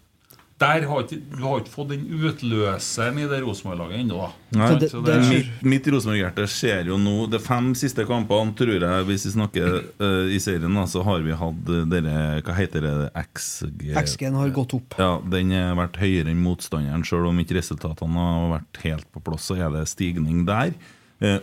[0.61, 4.27] der har ikke, Du har ikke fått den utløseren i det Rosenborg-laget ennå.
[4.51, 9.25] Det- det Mitt, mitt Rosenborg-hjerte ser jo nå De fem siste kampene, tror jeg, hvis
[9.25, 12.93] vi snakker uh, i serien, da, så har vi hatt eh, dere Hva heter det?
[13.33, 13.89] XG?
[14.03, 14.99] XG-en har gått opp.
[15.01, 19.23] Ja, Den har vært høyere enn motstanderen, selv om ikke resultatene har vært helt på
[19.31, 19.49] plass.
[19.49, 20.75] Så er det stigning der.
[21.21, 21.39] Eh,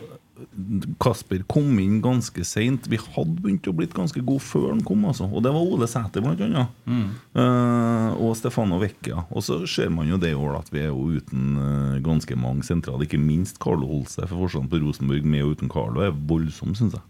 [1.03, 2.87] Kasper kom inn ganske seint.
[2.91, 5.05] Vi hadde begynt å blitt ganske gode før han kom.
[5.09, 5.27] Altså.
[5.27, 6.73] Og det var Ole Sæter, blant annet.
[6.87, 9.25] Eh, og Stefano Vecchia.
[9.33, 12.39] Og så ser man jo det i år at vi er jo uten uh, ganske
[12.39, 13.07] mange sentrale.
[13.07, 14.25] Ikke minst Carlo Holse.
[14.25, 17.07] For forskjellen på Rosenborg med og uten Carlo er voldsom, syns jeg.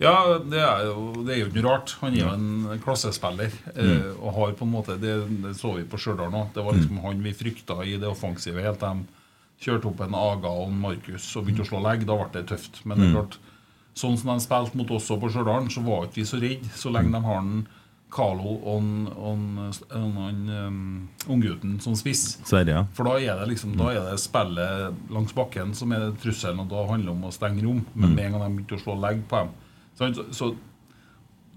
[0.00, 1.98] Ja, det er jo, det er jo ikke noe rart.
[2.00, 3.54] Han er jo en klassespiller.
[3.74, 4.16] Mm.
[4.16, 5.12] og har på en måte Det,
[5.42, 6.48] det så vi på Stjørdal nå.
[6.54, 9.02] Det var liksom han vi frykta i det offensive helt til
[9.62, 12.06] kjørte opp en Aga og en Markus og begynte å slå legg.
[12.08, 12.80] Da ble det tøft.
[12.84, 13.38] Men det er klart,
[13.98, 16.94] sånn som de spilte mot oss på Stjørdal, så var ikke vi så redde så
[16.94, 17.66] lenge de har en
[18.08, 22.38] Carlo og en, um, unggutten som spiss.
[22.48, 22.78] Sverige.
[22.78, 22.84] ja.
[22.96, 26.70] For da er det liksom Da er det spillet langs bakken som er trusselen, og
[26.72, 27.82] da handler det om å stenge rom.
[27.92, 29.56] Men med en gang de begynte å slå legg på dem
[29.98, 30.54] så, så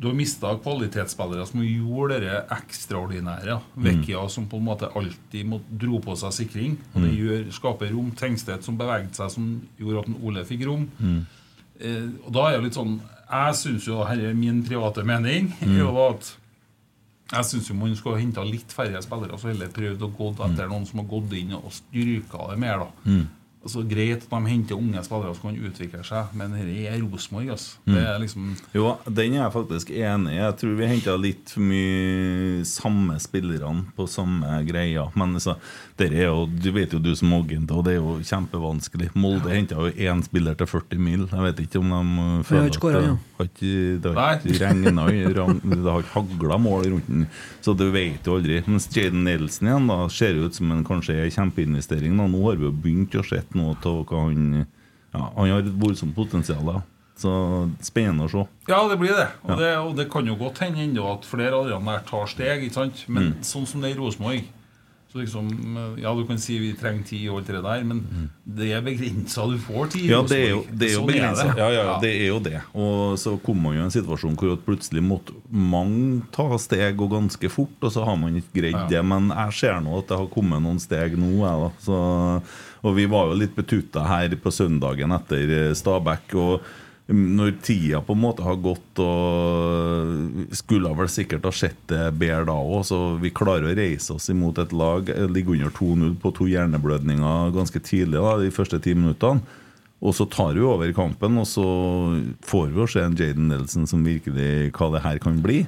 [0.01, 3.59] du har mista kvalitetsspillere som gjorde det ekstraordinære.
[3.85, 6.77] Vecchia som på en måte alltid må, dro på seg sikring.
[6.95, 8.07] Og det gjør, skaper rom.
[8.17, 10.87] Tengstedt som beveget seg, som gjorde at Ole fikk rom.
[11.77, 12.97] Eh, og da er det litt sånn
[13.31, 15.77] Jeg syns jo, her er min private mening, mm.
[15.79, 16.33] jo at
[17.31, 20.67] jeg syns man skulle henta litt færre spillere og så heller prøvd å gå etter
[20.67, 22.83] noen som har gått inn og styrka det mer.
[22.83, 23.13] da
[23.61, 27.51] Altså Greit at de henter unge spillere som kan utvikle seg, men dette er Rosenborg.
[27.53, 27.75] Altså.
[27.85, 30.39] Det er liksom Jo, den er jeg faktisk enig i.
[30.39, 35.05] Jeg tror vi henta litt for mye samme spillerne på samme greia.
[35.13, 35.59] Men altså,
[36.01, 39.11] dere er jo, du vet jo du som agent, og det er jo kjempevanskelig.
[39.21, 41.25] Molde henta jo én spiller til 40 mil.
[41.29, 43.01] Jeg vet ikke om de uh, føler at ja.
[43.01, 43.01] det
[43.37, 45.07] har ikke, det har ikke regna
[45.81, 47.25] Det har ikke hagla mål rundt den.
[47.63, 48.61] Så du vet jo aldri.
[48.67, 52.15] Mens Jaden Nielsen igjen da ser ut som en kanskje en kjempeinvestering.
[52.17, 52.29] Da.
[52.31, 55.75] Nå har vi jo begynt å se noe av hva han ja, Han har et
[55.81, 56.63] voldsomt potensial.
[56.67, 56.81] Da.
[57.21, 57.33] Så
[57.85, 58.47] spennende å se.
[58.69, 59.27] Ja, det blir det.
[59.45, 59.75] Og, det.
[59.81, 62.65] og det kan jo godt hende ennå at flere av de der tar steg.
[62.65, 63.05] ikke sant?
[63.11, 64.49] Men sånn som det er i Rosenborg
[65.11, 65.47] så liksom,
[65.99, 69.43] Ja, du kan si vi trenger ti år til det der, men det er begrensa
[69.51, 70.05] du får tid.
[70.09, 71.49] Ja, det er jo, det er jo Sånn begrenset.
[71.51, 71.59] det.
[71.59, 72.61] Ja, ja, det er jo det.
[72.73, 77.11] Og så kom man jo i en situasjon hvor plutselig måtte mange ta steg og
[77.17, 78.87] ganske fort, og så har man ikke greid Ja.
[78.87, 79.03] det.
[79.05, 81.33] Men jeg ser nå at det har kommet noen steg nå.
[81.43, 81.71] Jeg, da.
[81.83, 81.99] Så,
[82.87, 86.35] og vi var jo litt betuta her på søndagen etter eh, Stabæk.
[86.39, 86.61] og
[87.11, 92.47] når tida på en måte har gått og skulle vel sikkert ha sett det bedre
[92.49, 96.33] da òg, så vi klarer å reise oss imot et lag Ligger under 2-0 på
[96.37, 99.43] to hjerneblødninger ganske tidlig da, de første ti minuttene.
[100.01, 101.65] Og så tar vi over kampen, og så
[102.47, 105.61] får vi å se en Jaden Nelson som virkelig hva det her kan bli.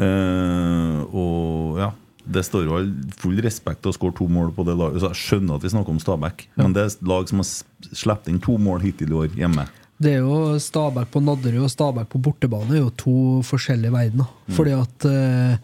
[0.00, 1.90] Uh, og ja
[2.30, 2.78] det står jo
[3.20, 5.02] full respekt å skåre to mål på det laget.
[5.02, 7.48] Så jeg skjønner at vi snakker om Stabæk, men det er et lag som har
[7.90, 9.66] sluppet inn to mål hittil i år hjemme.
[10.00, 14.30] Det er jo Stabæk på Nadderud og Stabæk på bortebane er jo to forskjellige verdener.
[14.56, 15.56] Fordi at eh,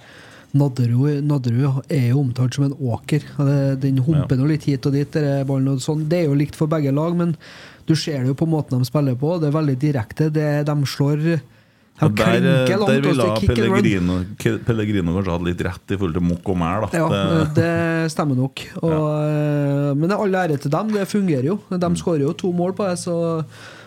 [0.56, 3.24] Nadderud, Nadderud er jo omtalt som en åker.
[3.80, 5.16] Den humper nå litt hit og dit.
[5.16, 6.04] Og sånn.
[6.08, 7.32] det er jo likt for begge lag, men
[7.88, 9.36] du ser det jo på måten de spiller på.
[9.40, 10.28] Det er veldig direkte.
[10.32, 11.22] Det, de slår
[11.96, 12.88] De der, eh, langt.
[12.90, 13.26] der ville.
[13.40, 14.16] Pellegrino,
[14.66, 16.88] Pellegrino kanskje hatt litt rett i forhold til mokk og mæl.
[16.92, 18.60] Ja, Det- det stemmer nok.
[18.82, 19.94] Og, ja.
[19.94, 20.92] Men all ære til dem.
[20.92, 21.58] Det fungerer jo.
[21.70, 23.44] De skårer jo to mål på det, så,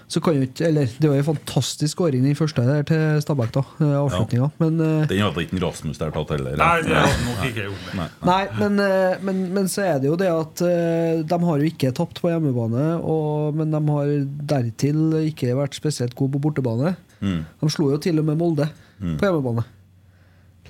[0.10, 3.22] så kan jo ikke Eller det var jo en fantastisk skåring, den første der til
[3.22, 3.64] Stabæk, da.
[4.00, 4.48] Avslutninga.
[4.48, 4.50] Ja.
[4.64, 6.58] Men uh, Den hadde ikke Rasmus der tatt heller.
[6.58, 7.92] Nei, det hadde nok ikke jeg gjort.
[8.00, 8.08] Nei.
[8.32, 11.70] Nei, men, uh, men, men så er det jo det at uh, de har jo
[11.70, 14.14] ikke tapt på hjemmebane, og, men de har
[14.56, 16.96] dertil ikke vært spesielt gode på bortebane.
[17.22, 17.44] Mm.
[17.62, 19.66] De slo jo til og med Molde på hjemmebane.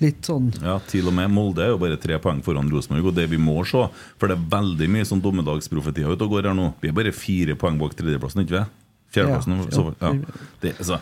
[0.00, 3.16] Litt sånn Ja, til og med Molde er jo bare tre poeng foran Rosenborg, og
[3.18, 3.82] det vi må se
[4.16, 6.70] For det er veldig mye sånn dommedagsprofetier ute og går her nå.
[6.80, 8.64] Vi er bare fire poeng bak tredjeplassen, ikke vi?
[9.10, 9.56] Fjerdeplassen.
[9.58, 10.12] Ja, så ja.
[10.12, 10.40] Ja.
[10.62, 11.00] Det, altså,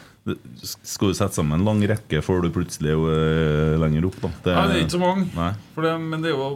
[0.85, 4.31] skal du sette sammen en lang rekke før du plutselig er øh, lenger opp, da?
[4.55, 5.29] Nei, det er ikke så mange.
[5.37, 5.51] Nei.
[5.75, 6.49] For det, men det er jo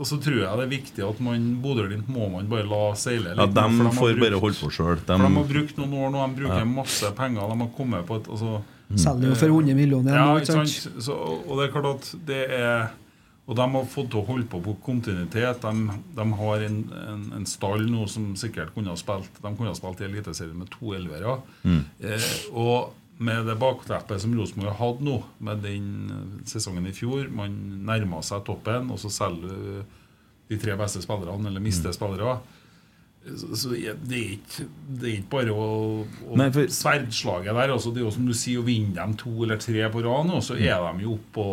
[0.00, 3.34] Og så tror jeg det er viktig at man Bodø-Glimt må man bare la seile
[3.34, 3.52] Ja, litt.
[3.52, 4.96] de for har får brukt- bare holde på sjøl.
[5.04, 7.50] For de har brukt noen år nå, de bruker masse penger.
[7.52, 8.62] De har kommet på et altså,
[8.96, 10.16] Selger jo for 100 millioner.
[10.16, 10.88] Ja, ikke sant?
[11.04, 12.88] Så, og det er klart at det er
[13.48, 15.64] Og de har fått til å holde på på kontinuitet.
[15.64, 16.78] De, de har en,
[17.10, 20.58] en, en stall nå som sikkert kunne ha spilt De kunne ha spilt i Eliteserien
[20.58, 21.38] med to elvere.
[21.66, 26.94] Eh, og med det bakteppet som Rosenborg har hatt nå, med den eh, sesongen i
[26.96, 27.56] fjor Man
[27.88, 29.98] nærmer seg toppen, og så selger du
[30.50, 32.38] de tre beste spillerne, eller mister spillere.
[33.20, 34.64] Så, så det er ikke,
[34.96, 35.64] det er ikke bare å,
[36.24, 39.12] å Nei, for- Sverdslaget der, altså, det er jo som du sier, å vinne dem
[39.20, 41.46] to eller tre på rad nå, så er de jo oppe på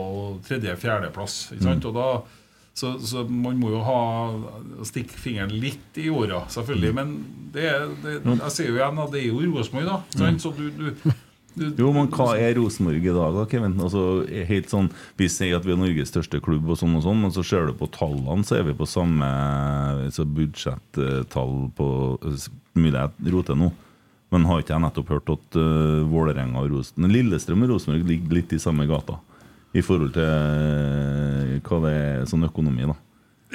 [0.48, 1.36] tredje-fjerdeplass.
[1.60, 2.08] Og da
[2.78, 6.92] Så, så man må jo ha stikke fingeren litt i jorda, selvfølgelig.
[6.94, 7.14] Men
[7.56, 7.72] det
[8.04, 9.96] det, jeg sier jo igjen at det er jo Rosenborg, da.
[10.14, 10.44] Sant?
[10.44, 10.92] Så du, du
[11.58, 13.78] Jo, men hva er Rosenborg i dag, da, Kevin?
[13.82, 14.04] Altså,
[14.50, 17.34] helt sånn, Vi sier at vi er Norges største klubb, og sånn og sånn, men
[17.34, 19.28] så ser du på tallene, så er vi på samme
[20.14, 21.90] så budsjettall på
[22.78, 23.72] Mulig jeg roter nå,
[24.34, 28.38] men har ikke jeg nettopp hørt at uh, Vålerenga og Rosen, Lillestrøm og Rosenborg ligger
[28.38, 29.18] litt i samme gata?
[29.74, 32.98] I forhold til uh, hva det er sånn økonomi, da.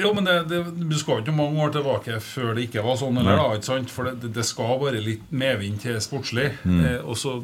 [0.02, 0.60] Jo, men det, det,
[0.90, 3.18] Du skal ikke mange år tilbake før det ikke var sånn.
[3.22, 3.90] eller da, ikke sant?
[3.94, 6.50] For det, det skal bare litt medvind til sportslig.
[6.66, 7.36] Eh, og så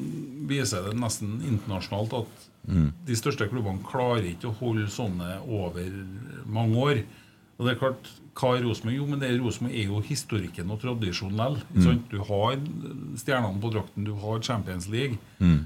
[0.49, 2.44] viser det nesten internasjonalt at
[3.09, 5.87] de største klubbene klarer ikke å holde sånne over
[6.53, 6.99] mange år.
[7.59, 8.94] Og det er klart, hva er Rosenborg?
[8.94, 11.57] Jo, men det er Rosenborg er jo historikken og tradisjonen likevel.
[11.96, 12.03] Mm.
[12.12, 12.53] Du har
[13.18, 15.18] stjernene på drakten, du har Champions League.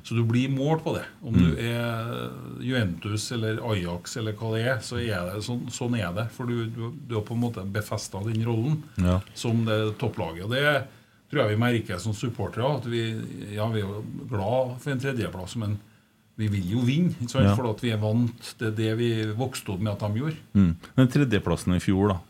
[0.09, 1.05] Så du blir målt på det.
[1.21, 2.31] Om du er
[2.65, 6.27] Juventus eller Ajax eller hva det er, så er det sånn, sånn er det.
[6.33, 9.21] For du, du, du har på en måte befesta den rollen Ja.
[9.37, 10.45] som det topplaget.
[10.49, 10.67] Og det
[11.33, 12.73] tror jeg vi merker som supportere.
[12.81, 13.05] At vi,
[13.55, 15.79] ja, vi er jo glad for en tredjeplass, men
[16.41, 17.13] vi vil jo vinne.
[17.29, 17.53] Ja.
[17.55, 20.39] For at vi er vant Det er det vi vokste opp med at de gjorde.
[20.57, 20.71] Mm.
[20.97, 22.21] Men tredjeplassen i fjor, da.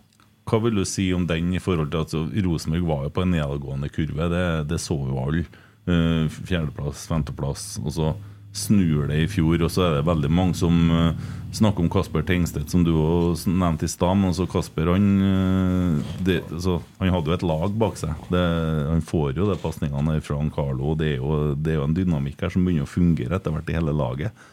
[0.48, 3.22] Hva vil du si om den i forhold til at altså, Rosenborg var jo på
[3.22, 5.44] en nedadgående kurve, det, det så jo alle.
[5.82, 8.12] Eh, fjerdeplass, femteplass, og så
[8.54, 9.64] snur det i fjor.
[9.64, 13.50] Og så er det veldig mange som eh, snakker om Kasper Tengstedt, som du også
[13.50, 14.18] nevnte i stad.
[14.18, 18.26] Men altså Kasper han, eh, det, altså, han hadde jo et lag bak seg.
[18.34, 18.42] Det,
[18.90, 20.92] han får jo de pasningene fra Carlo.
[20.92, 23.54] og Det er, jo, det er jo en dynamikk her som begynner å fungere etter
[23.54, 24.46] hvert i hele laget.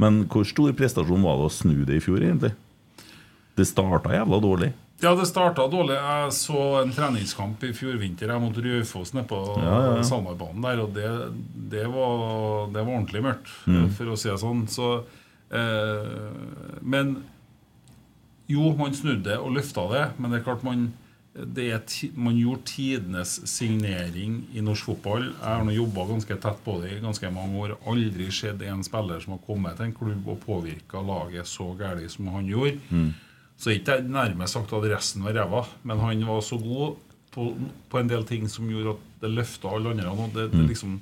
[0.00, 2.54] Men hvor stor prestasjon var det å snu det i fjor, egentlig?
[3.60, 4.70] Det starta jævla dårlig.
[5.00, 5.94] Ja, det starta dårlig.
[5.96, 10.02] Jeg så en treningskamp i fjor vinter mot Raufoss nede på Ja, ja.
[10.04, 11.08] Salmarbanen der, og det,
[11.72, 13.88] det, var, det var ordentlig mørkt, Mm.
[13.96, 14.66] for å si det sånn.
[14.68, 14.90] Så,
[15.52, 17.14] eh, men
[18.50, 20.90] jo, man snudde og løfta det, men det er klart man
[21.32, 25.28] det ti, Man gjorde tidenes signering i norsk fotball.
[25.30, 27.76] Jeg har nå jobba ganske tett på det i ganske mange år.
[27.86, 32.10] Aldri sett en spiller som har kommet til en klubb og påvirka laget så galt
[32.10, 32.80] som han gjorde.
[33.60, 36.94] Så ikke jeg nærmest sagt at resten var ræva, men han var så god
[37.34, 37.50] på,
[37.92, 40.08] på en del ting som gjorde at det løfta alle andre.
[40.10, 40.94] Og det, det liksom,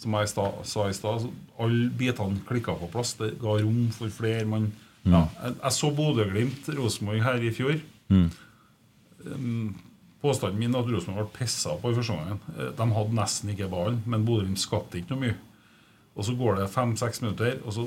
[0.00, 1.28] som jeg sta, sa i stad,
[1.62, 3.14] alle bitene klikka på plass.
[3.20, 4.42] Det ga rom for flere.
[4.50, 4.72] Man,
[5.04, 7.78] ja, jeg, jeg så Bodø-Glimt, Rosenborg, her i fjor.
[8.10, 9.76] Um,
[10.20, 12.40] Påstanden min er at Rosenborg ble pissa på i første omgang.
[12.58, 15.36] Eh, De hadde nesten ikke ballen, men Bodø-Glimt skapte ikke noe mye.
[16.18, 17.86] Og så går det fem-seks minutter, og så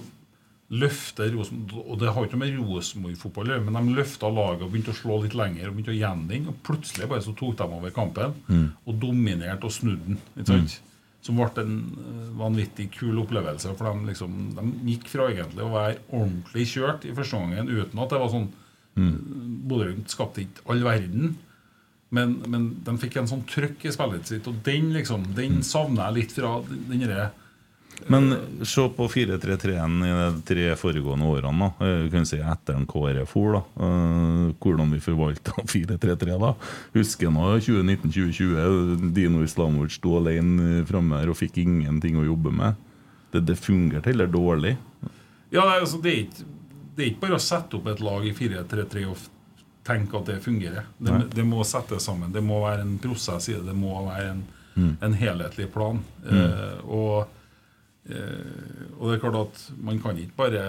[0.73, 4.65] løfter Rosenborg Og det har ikke noe med Rosenborg-fotball å gjøre, men de løfta laget
[4.65, 5.67] og begynte å slå litt lenger.
[5.69, 8.33] Og begynte å gjenvinne, og plutselig bare så tok de over kampen
[8.85, 10.19] og dominerte og snudde den.
[10.47, 10.79] Sant?
[11.23, 13.71] Som ble en eh, vanvittig kul opplevelse.
[13.79, 18.03] For de, liksom, de gikk fra egentlig å være ordentlig kjørt i første gangen, uten
[18.03, 18.49] at det var sånn
[18.93, 21.37] Bodø-Glimt skapte ikke all verden.
[22.13, 26.11] Men, men de fikk en sånn trøkk i spillet sitt, og den liksom, den savner
[26.11, 27.31] jeg litt fra den den derre
[28.11, 28.33] Men
[28.67, 31.69] se på 4-3-3-en i de tre foregående årene.
[31.79, 33.61] da Eh, kan si Etter en KrF for, da.
[33.85, 36.53] Eh, hvordan vi forvalta 4-3-3 da.
[36.97, 39.11] Husker nå 2019-2020.
[39.13, 42.79] Dino Islamovic sto alene framme her og fikk ingenting å jobbe med.
[43.33, 44.75] Det, det fungerte heller dårlig.
[45.53, 46.49] Ja, det er, altså, det, er ikke,
[46.95, 49.29] det er ikke bare å sette opp et lag i 4-3-3 og
[49.83, 50.85] tenke at det fungerer.
[50.97, 52.31] Det, det må settes sammen.
[52.33, 53.65] Det må være en prosess i det.
[53.67, 54.43] Det må være en,
[55.03, 55.99] en helhetlig plan.
[56.23, 57.39] Eh, og, eh,
[58.99, 60.63] og det er klart at man kan ikke bare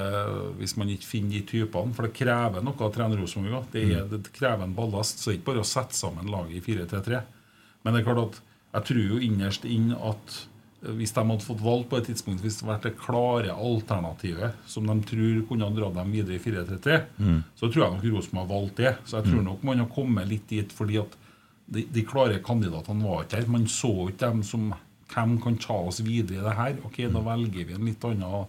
[0.60, 3.66] Hvis man ikke finner de typene For det krever noe av trener Rosenborg.
[3.72, 5.18] Det, er- det krever en ballast.
[5.18, 7.22] Så det er ikke bare å sette sammen laget i 4-3-3.
[7.84, 8.42] Men det er klart at
[8.74, 10.36] jeg tror jo innerst inn at
[10.86, 13.54] eh, hvis de hadde fått valgt på et tidspunkt Hvis det hadde vært det klare
[13.54, 17.02] alternativet som de tror kunne ha dratt dem videre i 4-3-3,
[17.58, 18.94] så tror jeg nok Rosenborg har valgt det.
[19.10, 21.18] Så jeg tror nok man har kommet litt dit fordi at
[21.66, 23.46] de, de klare kandidatene var ikke her.
[23.50, 24.70] Man så ikke dem som
[25.14, 26.76] Hvem kan ta oss videre i det her?
[26.84, 28.46] Ok, da velger vi en litt annen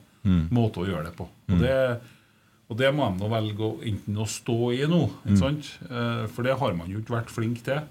[0.50, 1.28] måte å gjøre det på.
[1.52, 1.76] Og det,
[2.70, 5.68] og det må de nå velge å, enten å stå i nå, ikke sant?
[5.86, 7.84] Eh, for det har man jo ikke vært flink til.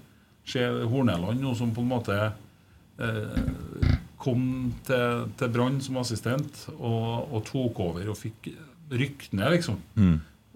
[0.45, 0.59] Se
[0.91, 2.17] Horneland nå som på en måte
[2.99, 8.51] eh, kom til, til Brann som assistent og, og tok over og fikk
[8.91, 9.79] rykke ned, liksom.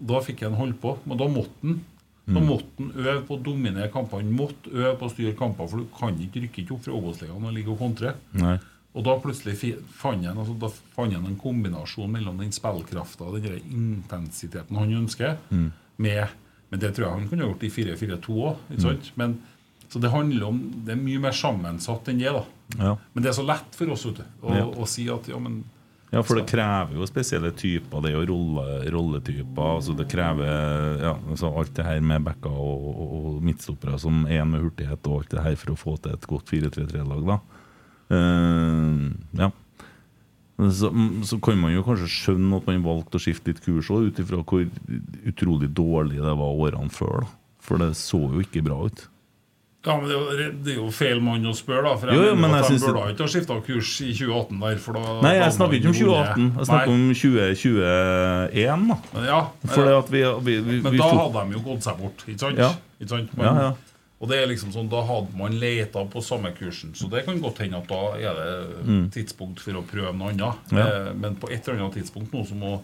[0.00, 1.80] Da fikk han holde på, men da måtte han.
[2.34, 4.20] Da måtte han øve på å dominere kamper.
[4.22, 6.92] Han måtte øve på å styre kamper, for du kan ikke rykke ikke opp fra
[6.98, 8.14] Obos-ligaen og ligge og kontre.
[8.38, 8.58] Nei.
[8.94, 9.54] Og da plutselig
[9.94, 14.94] fant han, altså, da fant han en kombinasjon mellom den spillkrafta og den intensiteten han
[15.04, 15.36] ønsker,
[15.96, 16.28] med
[16.70, 19.08] Men det tror jeg han kunne gjort i 4-4-2 òg.
[19.16, 19.40] Men
[19.90, 22.30] Så det handler om Det er mye mer sammensatt enn det.
[22.32, 22.44] da
[22.78, 22.96] Ja.
[23.12, 24.64] Men det er så lett for oss vet du, å, Ja.
[24.66, 25.64] å si at ja, men
[26.10, 28.02] Ja, for det krever jo spesielle typer.
[28.02, 29.76] Det er jo rolle, rolletyper.
[29.76, 34.24] altså Det krever ja, altså alt det her med backer og, og, og midtstoppere som
[34.26, 37.22] er med hurtighet og alt det her for å få til et godt 4-3-3-lag.
[37.30, 37.38] da.
[38.10, 39.04] Eh,
[39.44, 39.50] ja.
[40.60, 40.90] Så,
[41.24, 44.42] så kan man jo kanskje skjønne at man valgte å skifte litt kurs ut ifra
[44.42, 44.66] hvor
[45.30, 47.24] utrolig dårlig det var årene før.
[47.24, 47.36] da.
[47.60, 49.06] For det så jo ikke bra ut.
[49.86, 51.94] Ja, men det er, jo, det er jo feil mann å spørre, da.
[51.96, 54.12] For jeg Jo, jo, mener at jeg de burde det- ikke ha skifta kurs i
[54.12, 54.76] 2018 der.
[54.76, 56.48] For da, Nei, jeg snakker ikke om 2018.
[56.58, 58.96] Jeg snakker Nei, om 2021, da.
[59.14, 59.40] men ja,
[60.10, 62.58] vi, vi, vi, Men da tok- hadde de jo gått seg bort, ikke sant?
[62.60, 62.72] Ja.
[63.00, 63.36] Ikke sant?
[63.36, 63.72] Men, Ja, ja.
[64.20, 67.40] Og det er liksom sånn, Da hadde man leita på samme kursen, så det kan
[67.40, 69.08] godt hende at da er det Mm.
[69.10, 70.54] tidspunkt for å prøve noe annet.
[70.70, 70.78] Ja.
[71.08, 72.80] Eh, Men på et eller annet tidspunkt nå så må,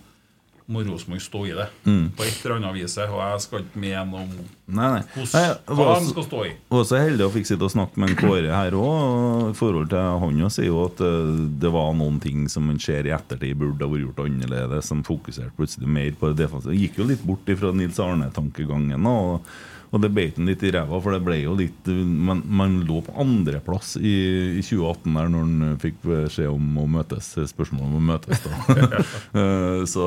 [0.66, 1.66] må Rosenborg stå i det.
[1.86, 2.06] Mm.
[2.18, 2.96] På et eller annet vis.
[3.04, 4.32] Og jeg skal ikke mene om
[4.66, 5.02] Nei, nei.
[5.14, 5.44] hos, Nei,
[5.78, 6.50] hva de skal stå i.
[6.74, 9.52] var så heldig å fikk sitte og snakke med en Kåre her òg.
[9.58, 11.30] Forhold til Han jo sier jo at eh,
[11.62, 15.04] det var noen ting som man ser i ettertid burde ha vært gjort annerledes, som
[15.06, 16.74] fokuserte plutselig mer på det defensive.
[16.74, 19.06] Gikk jo litt bort ifra Nils Arne-tankegangen.
[19.06, 19.46] Og,
[19.95, 23.01] og det beit han litt i ræva, for det ble jo litt Man, man lå
[23.07, 24.14] på andreplass i,
[24.59, 27.30] i 2018 der når han fikk beskjed om å møtes.
[27.53, 28.55] Spørsmålet om å møtes, da.
[29.37, 30.05] Eh, så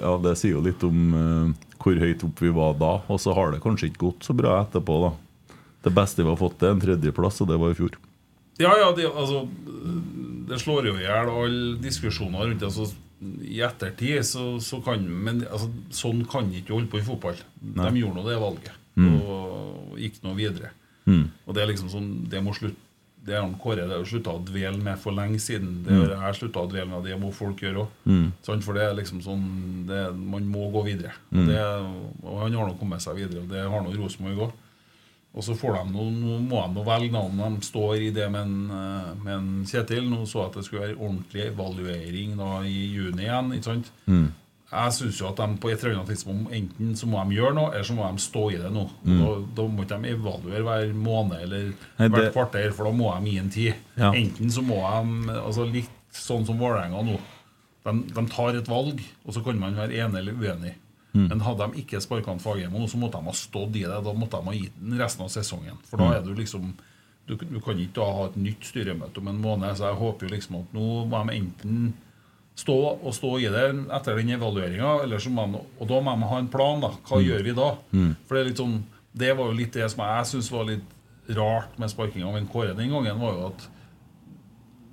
[0.00, 2.92] ja, det sier jo litt om uh, hvor høyt opp vi var da.
[3.12, 5.10] Og så har det kanskje ikke gått så bra etterpå, da.
[5.86, 7.98] Det beste vi har fått, er en tredjeplass, og det var i fjor.
[8.58, 9.42] Ja, ja, det, altså
[10.48, 12.70] Det slår jo i hjel alle diskusjoner rundt det.
[12.70, 12.88] Altså,
[13.44, 17.38] I ettertid så, så kan Men altså, sånn kan ikke holde på i fotball.
[17.60, 17.90] Nei.
[17.90, 19.20] De gjorde nå det valget Mm.
[19.20, 20.70] og gikk nå videre.
[21.06, 21.30] Mm.
[21.46, 22.76] Og det er liksom sånn Det må slutte
[23.26, 25.82] det har han Kåre slutta å dvele med for lenge siden.
[25.82, 26.16] Det Mm.
[26.20, 27.88] har jeg slutta å dvele med, det må folk gjøre òg.
[28.06, 28.32] Mm.
[28.62, 31.12] For det er liksom sånn det, Man må gå videre.
[31.32, 31.40] Mm.
[31.40, 31.58] Og, det,
[32.22, 34.52] og han har nå kommet seg videre, og det har nå Rosenborg òg.
[35.34, 37.56] Og så får de noe, nå må de velge navn.
[37.58, 40.08] De står i det med en, eh, med en Kjetil.
[40.08, 43.52] Nå så at det skulle være ordentlig evaluering da i juni igjen.
[43.52, 43.90] ikke sant?
[44.06, 44.32] Mm.
[44.72, 47.54] Jeg syns jo at de på et eller annet tidspunkt enten så må de gjøre
[47.54, 48.82] noe, eller så må de stå i det nå.
[49.06, 49.20] Mm.
[49.20, 49.28] Da,
[49.60, 51.68] da må ikke de evaluere hver måned eller
[52.00, 53.74] Nei, hvert kvarter, for da må de gi en tid.
[53.94, 54.10] Ja.
[54.10, 57.14] Enten så må de altså Litt sånn som Vålerenga nå.
[57.86, 60.72] De, de tar et valg, og så kan man være enig eller uenig.
[61.14, 61.28] Mm.
[61.30, 64.00] Men hadde de ikke sparka Fagermo, nå, så måtte de ha stått i det.
[64.04, 65.78] Da måtte de ha gitt den resten av sesongen.
[65.86, 66.16] For da Mm.
[66.18, 66.74] er du liksom
[67.26, 70.26] du, du kan ikke da ha et nytt styremøte om en måned, så jeg håper
[70.28, 71.94] jo liksom at nå må de enten
[72.56, 76.80] stå og stå i det etter den evalueringa, og da må de ha en plan.
[76.80, 77.26] da, Hva Mm.
[77.28, 77.70] gjør vi da?
[77.92, 78.16] Mm.
[78.26, 78.82] For det er sånn
[79.16, 80.84] Det var jo litt det som jeg syns var litt
[81.36, 83.68] rart med sparking av en Kåre den gangen, var jo at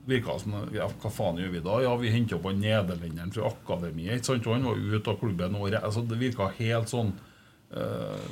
[0.07, 1.77] virka som ja, Hva faen gjør vi da?
[1.83, 4.15] Ja, vi henter opp han nederlenderen fra akademiet.
[4.19, 4.47] ikke sant?
[4.47, 7.13] Og han var ute av klubben året altså Det virka helt sånn
[7.75, 8.27] eh,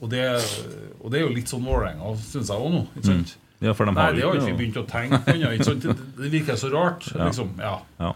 [0.00, 0.22] og, det,
[1.00, 2.84] og det er jo litt sånn Vålerenga, syns jeg òg nå.
[2.96, 3.34] ikke sant?
[3.36, 3.42] Mm.
[3.66, 5.50] Ja, for de Nei, det har ikke ikke vi begynt å tenke på ennå.
[5.80, 7.06] Det, det virker så rart.
[7.14, 7.24] Ja.
[7.24, 7.78] liksom, ja.
[7.98, 8.10] Ja.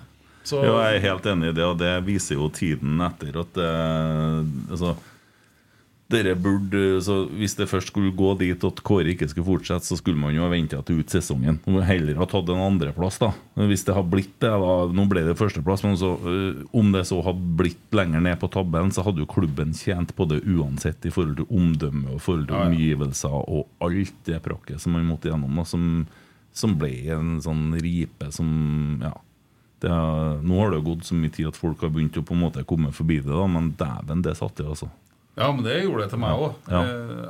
[0.45, 3.53] Så- Jo, jeg er helt enig i det, og det viser jo tiden etter at
[3.55, 3.71] det,
[4.73, 4.97] altså,
[6.11, 9.97] dere burde, så Hvis det først skulle gå dit at Kåre ikke skulle fortsette, så
[9.97, 11.61] skulle man jo ha venta til ut sesongen.
[11.71, 13.29] Og heller ha tatt en andreplass, da.
[13.55, 17.05] Hvis det har blitt det, da Nå ble det førsteplass, men så, øh, om det
[17.07, 21.07] så hadde blitt lenger ned på tabellen, så hadde jo klubben tjent på det uansett
[21.07, 22.71] i forhold til omdømme og forhold til Ja, ja.
[22.75, 26.07] omgivelser og alt det prakket som man måtte gjennom, da, som,
[26.53, 29.13] som ble en sånn ripe som Ja.
[29.89, 32.43] Har, nå har det gått så mye tid at folk har begynt å på en
[32.43, 34.91] måte komme forbi det, da, men dæven, det satt i, altså.
[35.39, 36.57] Ja, men det gjorde det til meg òg.
[36.69, 36.81] Ja.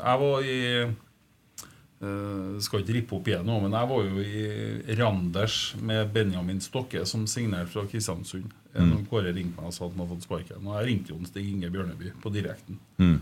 [0.01, 4.96] Jeg var i eh, Skal ikke rippe opp igjen nå, men jeg var jo i
[4.98, 8.48] Randers med Benjamin Stokke, som signerte fra Kristiansund.
[8.72, 8.88] Mm.
[8.88, 10.64] Når Kåre ringte meg og sa at han hadde fått sparken.
[10.64, 12.80] Og jeg ringte jo Stig Inge Bjørneby på direkten.
[13.03, 13.18] Mm.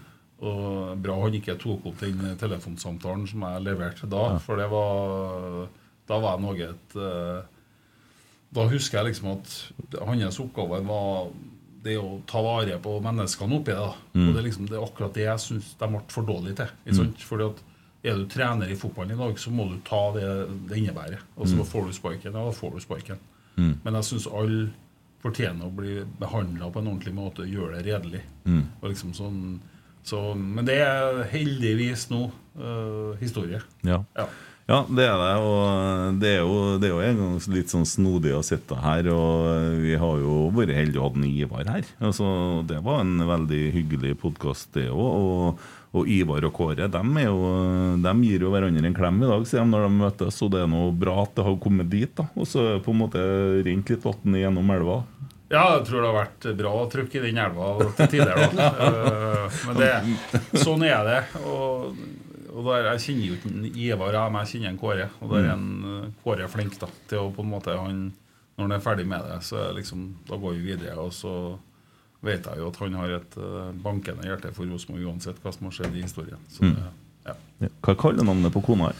[0.48, 5.64] Og bra han ikke tok opp den telefonsamtalen som jeg leverte da, for det var
[6.06, 7.56] Da var jeg noe et eh,
[8.54, 11.28] Da husker jeg liksom at hans oppgave var
[11.84, 13.90] det å ta vare på menneskene oppi det.
[14.14, 14.28] Mm.
[14.28, 16.70] Og det er liksom det er akkurat det jeg syns de ble for dårlige til.
[16.86, 17.14] Ikke Mm.
[17.28, 17.64] Fordi at
[18.04, 21.18] Er du trener i fotballen i dag, så må du ta det det innebærer.
[21.36, 21.64] Og så Mm.
[21.66, 23.18] får du sparken, ja, da får du sparken.
[23.56, 23.80] Mm.
[23.84, 24.70] Men jeg syns alle
[25.20, 28.20] fortjener å bli behandla på en ordentlig måte gjøre det redelig.
[28.46, 28.62] Mm.
[28.82, 29.58] Og liksom sånn,
[30.04, 32.30] så, men det er heldigvis nå
[32.60, 33.60] uh, historie.
[33.82, 34.04] Ja.
[34.16, 34.26] Ja.
[34.68, 35.30] Ja, det er det.
[35.40, 39.06] Og det er jo, det er jo en gang litt sånn snodig å sitte her.
[39.14, 41.88] Og vi har jo vært heldige å ha den Ivar her.
[42.04, 42.28] Altså,
[42.68, 45.00] det var en veldig hyggelig podkast, det òg.
[45.08, 45.64] Og,
[45.96, 47.38] og Ivar og Kåre de, jo,
[48.04, 50.42] de gir jo hverandre en klem i dag, sier de når de møtes.
[50.44, 52.12] Og det er noe bra at det har kommet dit.
[52.20, 53.24] da Og så på en måte
[53.64, 55.00] rent litt vann gjennom elva.
[55.48, 58.36] Ja, jeg tror det har vært bra trykk i den elva til tider.
[58.52, 58.68] da.
[59.48, 59.92] Eh, Men det,
[60.60, 61.20] sånn er det.
[61.48, 61.96] Og,
[62.58, 65.06] og der, jeg kjenner jo ikke Ivar, jeg, men jeg kjenner en Kåre.
[65.22, 68.00] Og der er en eh, Kåre flink da, til å på en måte Han
[68.58, 70.96] når han er ferdig med det, så er liksom, da går vi videre.
[70.98, 71.30] Og så
[72.26, 75.68] vet jeg jo at han har et eh, bankende hjerte for Rosenborg uansett hva som
[75.68, 76.40] har skjedd i historien.
[76.50, 76.74] Så Mm.
[76.82, 77.34] ja.
[77.60, 77.68] Ja.
[77.86, 78.98] Hva kaller navnet på kona her?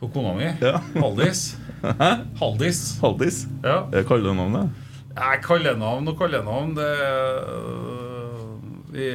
[0.00, 0.78] På kona mi, Ja.
[0.96, 1.42] Haldis.
[2.40, 2.80] Haldis.
[3.02, 3.42] Haldis?
[3.62, 3.82] Ja.
[3.92, 4.72] Jeg kaller navnet?
[5.18, 7.50] Nei, kallenavn og kallenavn Det er
[8.96, 9.10] i,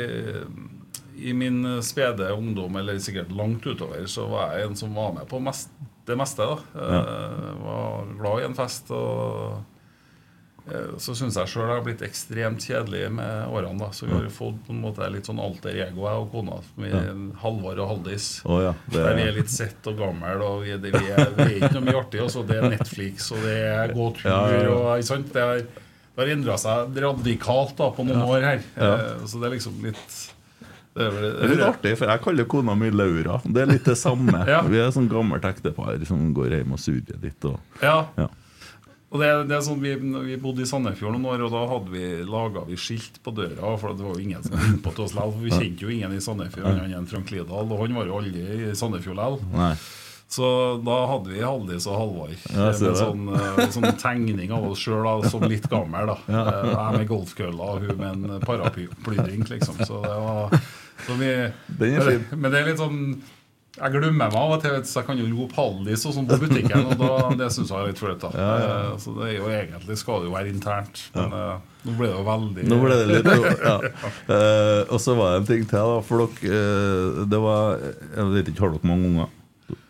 [1.17, 5.27] I min spede ungdom, eller sikkert langt utover, så var jeg en som var med
[5.31, 5.69] på mest,
[6.05, 6.43] det meste.
[6.45, 8.91] da Eh, Var glad i en fest.
[8.91, 9.55] Og
[10.71, 13.79] eh, så syns jeg sjøl jeg har blitt ekstremt kjedelig med årene.
[13.79, 16.59] da Så vi har fått på en måte litt sånn alter ego, jeg og kona.
[16.89, 17.09] Er
[17.41, 18.27] Halvor og Haldis.
[18.45, 18.73] Oh, ja.
[18.91, 21.57] Det Der vi er litt sett og gammel, og vi, det, vi, er, vi er
[21.61, 22.21] ikke noe mye artig.
[22.25, 22.45] Også.
[22.49, 24.77] Det er Netflix, og det er gå tur, Ja, ja, ja.
[24.77, 25.33] og ikke sant?
[25.33, 25.65] Det har,
[26.15, 28.63] det har endra seg radikalt da, på noen år her.
[28.77, 28.93] Ja.
[28.95, 30.21] Eh, Så det er liksom litt
[30.95, 33.41] Det er, Det litt artig, for jeg kaller kona mi Laura.
[33.43, 34.45] Det er litt det samme.
[34.53, 34.61] Ja.
[34.63, 37.43] Vi er sånn gammelt ektepar som går hjem og surrer litt.
[37.51, 38.05] Og, Ja.
[38.15, 38.29] ja.
[39.15, 41.91] Og det, det er sånn, vi, vi bodde i Sandefjord noen år, og da hadde
[41.93, 43.75] vi laga vi skilt på døra.
[43.79, 45.35] For det var jo ingen som kom på til oss likevel.
[45.35, 47.69] For vi kjente jo ingen i Sandefjord annet enn Frank Lidahl.
[47.71, 48.41] Og han var jo aldri
[48.71, 49.77] i Sandefjord likevel.
[50.35, 50.47] Så
[50.83, 52.33] da hadde vi Haldis og Halvard.
[52.49, 52.95] Ja, med det.
[52.97, 56.09] sånn, eh, sånn tegning av oss sjøl som litt gammel.
[56.09, 59.77] da Eh, Jeg med golfkølla og hun med en paraplydrink, liksom.
[59.85, 60.57] Så det var
[61.13, 61.31] vi,
[61.77, 62.27] fin.
[62.35, 62.99] Men det er litt sånn
[63.75, 66.85] Jeg glemmer meg av og til, jeg kan jo rope 'Hallis' og sånn på butikken.
[66.87, 67.09] Og da,
[67.41, 68.21] det syns jeg er litt flaut.
[68.23, 68.29] da.
[68.39, 68.91] ja.
[69.01, 71.01] Så det er jo egentlig skal det jo være internt.
[71.17, 71.55] Men ja.
[71.83, 73.31] nå ble det jo veldig Nå ble det litt
[73.69, 73.77] ja.
[74.31, 76.03] uh, Og så var det en ting til, da.
[76.07, 79.33] For dere uh, Det var Jeg vet ikke, har dere mange unger?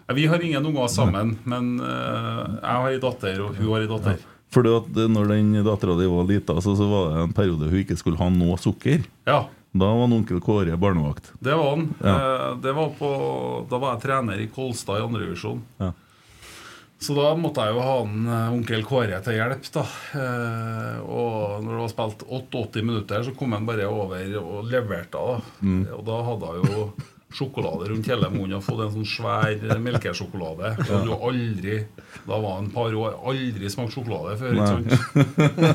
[0.06, 3.86] Ja, Vi har ingen unger sammen, men uh, jeg har ei datter, og hun har
[3.86, 4.26] ei datter.
[4.54, 7.82] Fordi at når den dattera di var lita, så, så var det en periode hun
[7.82, 9.04] ikke skulle ha noe sukker.
[9.28, 9.46] Ja.
[9.76, 11.34] Da var han onkel Kåre barnevakt.
[11.44, 11.90] Det var han.
[12.00, 12.16] Ja.
[12.16, 13.10] Eh, Det var på,
[13.70, 15.62] da var jeg trener i Kolstad i andrevisjon.
[15.84, 15.92] Ja.
[17.06, 19.68] Så da måtte jeg jo ha en eh, onkel Kåre til hjelp.
[19.76, 19.84] da
[20.16, 25.12] eh, Og når det var spilt 88 minutter, så kom han bare over og leverte.
[25.20, 25.84] da Mm.
[25.98, 26.88] Og da hadde jeg jo
[27.36, 30.72] sjokolade rundt hele munnen og fått en sånn svær melkesjokolade.
[30.88, 31.82] Som jo aldri
[32.26, 34.56] Da var han et par år aldri smakt sjokolade før.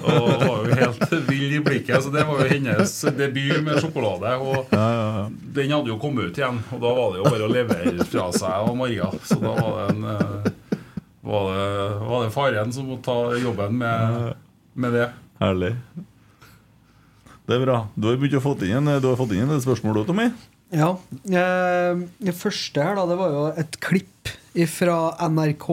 [0.01, 2.03] Og var jo helt vill i blikket.
[2.03, 4.33] Så det var jo hennes debut med sjokolade.
[4.41, 4.73] Og
[5.55, 8.29] den hadde jo kommet ut igjen, og da var det jo bare å levere fra
[8.35, 9.11] seg og Maria.
[9.29, 10.53] Så da var det en eh,
[11.31, 11.65] var det,
[12.09, 14.31] var det faren som måtte ta jobben med,
[14.81, 15.09] med det.
[15.41, 15.75] Herlig.
[17.51, 17.77] Det er bra.
[17.99, 20.29] Du har begynt å fått inn, en- du har fått inn et spørsmål, du, Tommy.
[20.71, 20.91] Ja.
[21.27, 24.31] Eh, det første her da, det var jo et klipp
[24.71, 24.99] fra
[25.31, 25.71] NRK.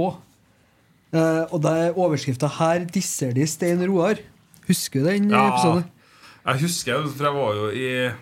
[1.16, 4.20] Eh, og det er overskrifta 'Her disser de Stein Roar'.
[4.68, 5.48] Husker du den Ja.
[5.50, 5.86] episoden?
[6.45, 8.14] Jeg husker, for jeg var jo i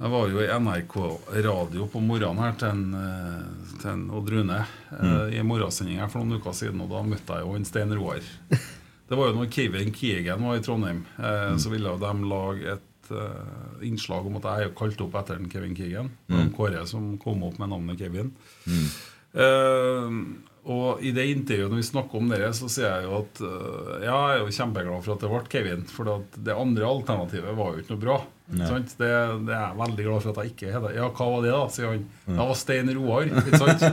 [0.00, 4.30] Jeg var jo i NRK radio på morgenen her til, en, eh, til en Odd
[4.30, 5.32] Rune mm.
[5.32, 8.20] i morgensending for noen uker siden, og da møtte jeg jo en Stein Roar.
[9.08, 12.87] Det var jo når Kevin Keegan var i Trondheim, eh, så ville de lage et
[13.14, 16.10] eh, innslag om at jeg er kalt opp etter en Kevin Keegan.
[16.28, 16.50] Mm.
[16.56, 18.32] Kåre som kom opp med navnet Kevin.
[19.34, 20.18] Eh,
[20.68, 23.92] og i det intervjuet når vi snakker om det, så sier jeg jo at eh,
[24.04, 25.86] ja, jeg er jo kjempeglad for at det ble Kevin.
[25.88, 28.18] For det andre alternativet var jo ikke noe bra.
[28.48, 28.94] Sant?
[28.96, 29.08] Det,
[29.44, 30.94] det er jeg veldig glad for at jeg ikke heter.
[30.96, 31.64] Ja, hva var det, da?
[31.72, 32.04] sier han.
[32.28, 33.28] Det var Stein Roar.
[33.42, 33.84] Ikke sant?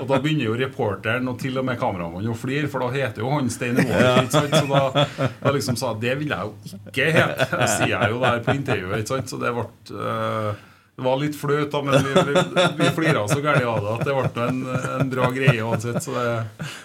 [0.00, 3.24] og da begynner jo reporteren og til og med kameramannen å flire, for da heter
[3.24, 4.22] jo han Stein Roar.
[4.22, 4.54] Ikke sant?
[4.54, 8.22] Så da, da liksom sa jeg det vil jeg jo ikke hete, sier jeg jo
[8.22, 9.02] der på intervjuet.
[9.02, 9.34] Ikke sant?
[9.34, 9.66] Så det ble
[9.98, 10.66] eh,
[10.98, 14.00] det var litt flaut, da, men vi, vi, vi flira så gærent av det at
[14.08, 14.56] det ble en,
[14.98, 16.00] en bra greie uansett.
[16.02, 16.24] Så det,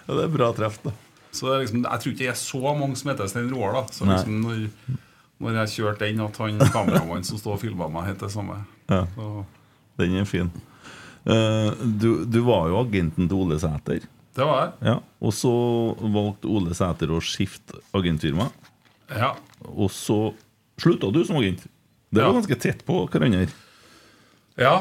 [0.05, 0.93] Ja, det er bra treff, da.
[1.34, 3.74] så liksom, jeg tror ikke det er så mange som heter Stein Roar.
[3.80, 4.68] da Så liksom når,
[5.41, 8.59] når jeg kjørte den, at han kameramannen som stod og filma meg, het det samme.
[8.93, 9.01] Ja.
[9.18, 9.32] Så,
[9.97, 10.53] Den er fin.
[11.26, 14.05] Uh, du, du var jo agenten til Ole Sæter.
[14.36, 14.72] det var jeg.
[14.91, 14.95] Ja.
[15.24, 15.51] Og så
[16.01, 18.49] valgte Ole Sæter å skifte agentfirma.
[19.09, 19.34] Ja.
[19.74, 20.34] Og så
[20.82, 21.66] slutta du som agent.
[22.14, 23.47] Det var ganske tett på hverandre.
[24.60, 24.76] Ja.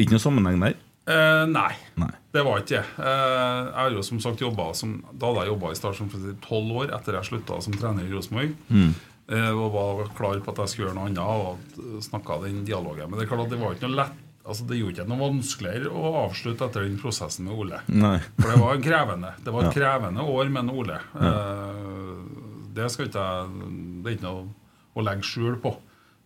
[0.00, 0.78] Ikke noe sammenheng der?
[1.10, 1.72] Eh, nei.
[1.98, 2.10] Nei.
[2.30, 2.84] Det var ikke det.
[3.02, 4.42] Eh, jeg har jo som sagt
[4.78, 6.10] som Da hadde jeg jobba i Start som
[6.44, 8.52] tolv år etter jeg slutta som trener i Rosenborg.
[9.30, 13.10] Eh, og var klar på at jeg skulle gjøre noe annet og snakka den dialogen.
[13.10, 14.18] Men det er klart at det var ikke noe lett
[14.50, 17.80] Altså Det gjorde ikke noe vanskeligere å avslutte etter den prosessen med Ole.
[17.92, 18.16] Nei.
[18.38, 19.74] For det var en krevende Det var et Ja.
[19.76, 20.96] krevende år med Ole.
[21.20, 22.22] Eh,
[22.74, 23.68] det skal ikke jeg
[24.00, 24.46] Det er ikke noe
[24.96, 25.74] å legge skjul på.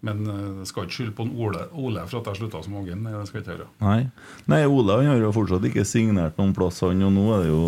[0.05, 2.77] Men eh, jeg skal ikke skylde på en Ole, Ole for at jeg slutta som
[2.81, 3.07] Ågen.
[3.09, 3.71] Det skal jeg ikke gjøre.
[3.85, 4.01] Nei.
[4.51, 7.51] Nei, Ole han har jo fortsatt ikke signert noen plass, han, og nå er det
[7.55, 7.65] jo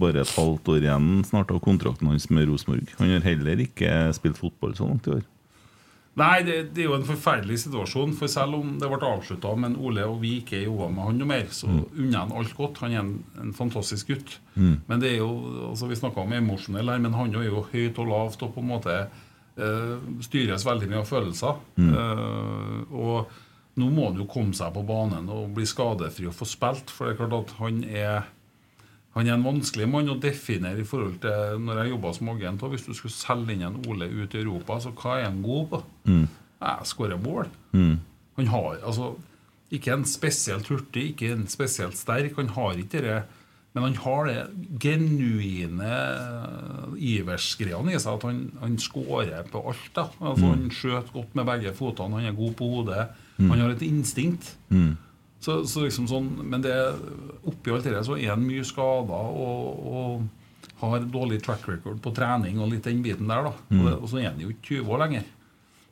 [0.00, 2.94] bare et halvt år igjen snart av kontrakten hans med Rosenborg.
[3.00, 5.28] Han har heller ikke spilt fotball så langt i år.
[6.18, 8.12] Nei, det, det er jo en forferdelig situasjon.
[8.18, 11.30] For selv om det ble avslutta, men Ole og vi ikke jobba med han noe
[11.30, 12.80] mer, så unner han alt godt.
[12.82, 14.36] Han er en, en fantastisk gutt.
[14.58, 15.30] Men det er jo,
[15.70, 18.64] altså Vi snakka om emosjonell her, men han er jo høyt og lavt og på
[18.64, 18.96] en måte
[20.24, 21.56] styres veldig mye av følelser.
[21.76, 21.94] Mm.
[22.96, 23.32] og
[23.80, 27.06] nå må han jo komme seg på banen og bli skadefri og få spilt, for
[27.06, 28.28] det er klart at han er
[29.16, 32.62] han er en vanskelig mann å definere i forhold til når jeg jobba som agent.
[32.70, 35.66] Hvis du skulle selge inn en Ole ut i Europa, så hva er han god
[35.72, 35.80] på?
[36.60, 37.50] Jeg skårer mål.
[38.38, 39.16] Han har altså
[39.74, 42.36] ikke en spesielt hurtig, ikke en spesielt sterk.
[42.38, 43.18] Han har ikke det
[43.72, 44.38] men han har det
[44.82, 45.90] genuine
[46.98, 48.16] iversgreiene i seg.
[48.16, 49.86] At han, han skårer på alt.
[49.94, 53.06] da altså, Han skjøt godt med begge fotene, han er god på hodet.
[53.38, 54.56] Han har et instinkt.
[55.40, 56.74] Så, så liksom sånn, men det,
[57.48, 62.12] oppi alt det så er han mye skada og, og har dårlig track record på
[62.16, 63.48] trening og litt den biten der.
[63.48, 65.28] da og, det, og så er han jo ikke 20 år lenger.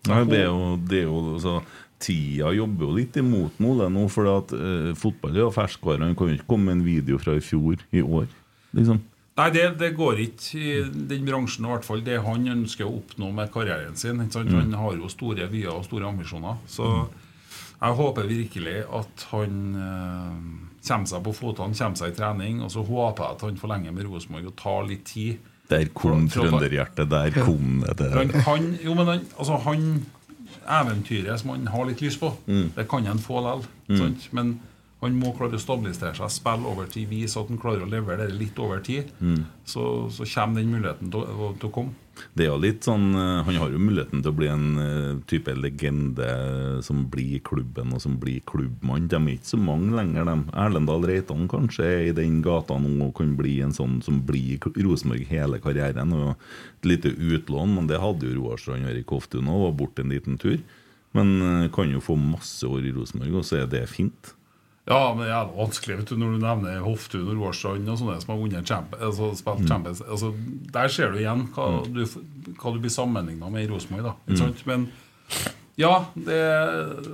[0.08, 1.54] Nei, det er jo, det er jo altså,
[1.98, 6.06] Tida jobber jo litt imot Ole nå, for at, uh, fotball er jo ferskvare.
[6.06, 8.28] Han kan jo ikke komme med en video fra i fjor i år.
[8.78, 9.00] Liksom.
[9.38, 10.70] Nei, det, det går ikke i
[11.10, 12.00] den bransjen, i hvert fall.
[12.06, 14.22] Det han ønsker å oppnå med karrieren sin.
[14.34, 14.50] Sant?
[14.50, 16.58] Han har jo store vyer og store ambisjoner.
[16.70, 16.88] Så
[17.78, 20.32] jeg håper virkelig at han uh,
[20.88, 22.64] kommer seg på fotene, kommer seg i trening.
[22.66, 25.46] Og så håper jeg at han forlenger med Rosenborg og tar litt tid.
[25.70, 27.10] Der kom trønderhjertet.
[27.12, 28.10] Der kom det.
[28.16, 29.90] Han, han jo, men han, altså han
[30.68, 32.32] Eventyret som han har litt lyst på,
[32.76, 34.18] det kan han få likevel.
[34.36, 34.58] Men
[35.00, 38.26] han må klare å stabilisere seg, spille over tid, vise at han klarer å levere
[38.26, 39.12] det litt over tid.
[39.64, 41.94] Så, så kommer den muligheten til å komme.
[42.36, 45.20] Det er jo litt sånn eh, Han har jo muligheten til å bli en eh,
[45.30, 46.28] type legende
[46.84, 49.08] som blir klubben, og som blir klubbmann.
[49.10, 50.56] De er ikke så mange lenger, de.
[50.64, 54.58] Erlendal Reitan kanskje er i den gata nå og kan bli en sånn som blir
[54.76, 56.14] Rosenborg hele karrieren.
[56.16, 56.34] Og
[56.78, 60.14] et lite utlån, men det hadde jo Roar Strand Erik Hoftun òg, var borte en
[60.14, 60.58] liten tur.
[61.16, 64.34] Men eh, kan jo få masse år i Rosenborg, og så er det fint.
[64.88, 68.14] Ja, men det er vanskelig vet du, når du nevner Hoftun og Roarstrand og sånne
[68.22, 70.00] som har vunnet altså, spilt Champions.
[70.08, 70.30] Altså,
[70.72, 72.00] der ser du igjen hva, du,
[72.56, 74.14] hva du blir sammenligna med i Rosenborg.
[74.38, 74.62] sant?
[74.70, 74.86] Men
[75.78, 76.38] ja, det,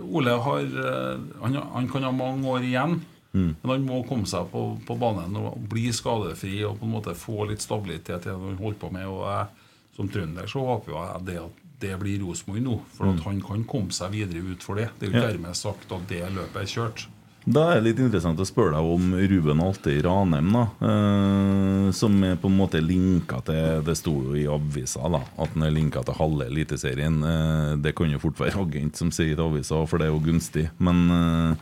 [0.07, 3.01] Ole har eh, han, han kan ha mange år igjen.
[3.35, 7.16] Men han må komme seg på, på banen og bli skadefri og på en måte
[7.18, 9.09] få litt stabilitet i det han holder på med.
[9.11, 9.64] Og jeg,
[9.99, 12.77] som trønder så håper jeg det at det blir Rosenborg nå.
[12.95, 14.87] For at han kan komme seg videre ut for det.
[15.01, 15.59] Det er jo ikke Ja.
[15.59, 17.09] sagt at det løpet er kjørt.
[17.45, 20.63] Da er det litt interessant å spørre deg om Ruben Alte i Ranheim, da.
[20.89, 25.53] Eh, som er på en måte linka til Det sto jo i avisa da, at
[25.53, 27.19] han er linka til halve Eliteserien.
[27.21, 30.23] Eh, det kan jo fort være agent som sier i avisa, for det er jo
[30.25, 30.71] gunstig.
[30.81, 31.53] Men eh,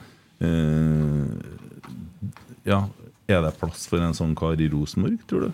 [0.47, 1.27] eh,
[2.71, 2.85] ja,
[3.27, 5.51] er det plass for en sånn kar i Rosenborg, tror du?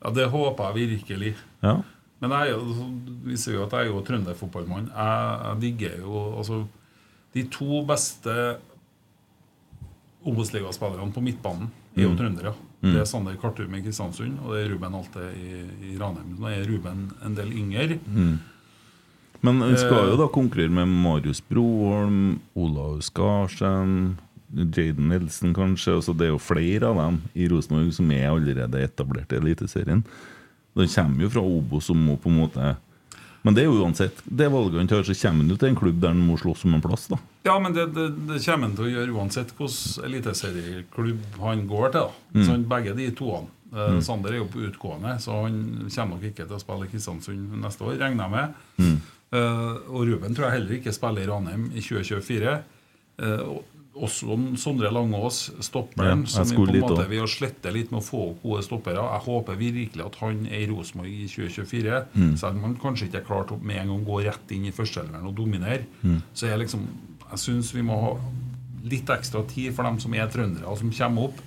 [0.00, 1.36] Ja, det håper jeg virkelig.
[1.62, 1.76] Ja.
[2.20, 2.82] Men jeg er
[3.22, 4.90] viser jo at jeg er jo trønderfotballmann.
[4.90, 6.64] Jeg, jeg digger jo altså
[7.30, 8.34] De to beste
[10.26, 12.52] Obos-ligaspillerne på midtbanen er jo trøndere.
[12.82, 15.60] Det er Sander Kartum i Kristiansund, og det er Ruben Alte i,
[15.92, 16.34] i Ranheim.
[16.40, 17.98] Nå er Ruben en del yngre.
[19.40, 20.10] Men han skal Eh.
[20.10, 24.16] jo da konkurrere med Marius Broholm, Olav Skarsheim,
[24.52, 25.94] Jaden Nilsen kanskje.
[25.96, 30.04] Altså det er jo flere av dem i Rosenborg som er allerede etablert i Eliteserien.
[30.76, 32.76] De kommer jo fra Obos som må på en måte
[33.42, 35.78] Men det er jo uansett det valget han tar, så kommer han jo til en
[35.78, 37.16] klubb der han må slåss om en plass, da.
[37.48, 41.94] Ja, men det, det, det kommer han til å gjøre uansett hvilken eliteserieklubb han går
[41.94, 42.10] til.
[42.10, 42.44] da.
[42.44, 43.48] Så han, begge de toene.
[43.70, 44.00] Mm.
[44.02, 47.52] Sander er jo på utgående, så han kommer nok ikke til å spille i Kristiansund
[47.62, 49.00] neste år, regner jeg med.
[49.30, 52.58] Eh, og Ruben tror jeg heller ikke spiller i Ranheim i 2024.
[53.20, 58.00] Uh, og også Sondre Langås, stopperen, Ja, som vi måte vi har slettet litt med
[58.00, 59.02] å få opp gode stoppere.
[59.02, 62.04] Jeg håper virkelig at han er i Rosenborg i 2024.
[62.38, 64.66] Selv om han kanskje ikke er klar til med en gang å gå rett inn
[64.70, 65.84] i førsteelveren og dominere.
[66.34, 66.86] Så jeg liksom
[67.30, 68.14] Jeg syns vi må ha
[68.90, 71.40] litt ekstra tid for dem som er trøndere og som kommer opp.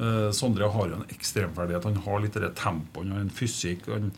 [0.00, 1.84] Eh, Sondre har jo en ekstremferdighet.
[1.84, 3.84] Han har litt det tempoet, han har en fysikk.
[3.92, 4.12] Han,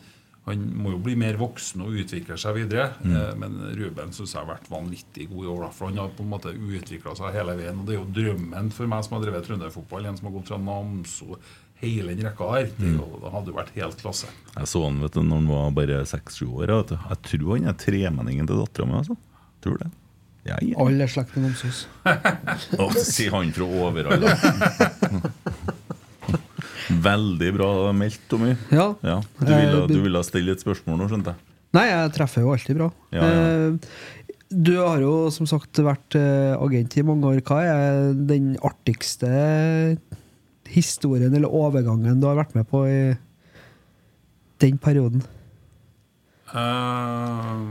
[0.45, 2.89] han må jo bli mer voksen og utvikle seg videre.
[2.99, 3.39] Mm.
[3.39, 5.65] men Ruben syns jeg har vært vanvittig god i år.
[5.71, 7.79] For han har på en måte utvikla seg hele veien.
[7.79, 10.09] Og det er jo drømmen for meg som har drevet trønderfotball.
[10.09, 11.37] En som har gått fra Namso
[11.83, 12.69] hele den rekka her.
[12.75, 14.31] Det, jo, det hadde jo vært helt klasse.
[14.53, 16.75] Jeg så han vet du, når han var bare seks-sju år.
[16.75, 16.97] Vet du.
[17.09, 18.97] Jeg tror han er tremenningen til dattera mi.
[18.99, 19.19] Altså.
[19.63, 19.91] Tror det.
[20.43, 20.75] Ja, ja.
[20.83, 21.85] Alle er slekt med Namsos.
[22.83, 24.35] Å, sier han fra Overhalla.
[26.89, 28.55] Veldig bra meldt, Tommy.
[28.71, 28.89] Ja.
[29.05, 31.49] Ja, du, ville, Eh, du ville stille et spørsmål nå, skjønte jeg.
[31.73, 32.89] Nei, jeg treffer jo alltid bra.
[33.15, 33.47] Ja, ja.
[33.71, 33.93] Eh,
[34.53, 37.39] Du har jo som sagt vært eh, agent i mange år.
[37.41, 39.97] Hva er den artigste
[40.69, 42.99] historien eller overgangen du har vært med på i
[44.61, 45.23] den perioden?
[46.53, 47.65] Uh,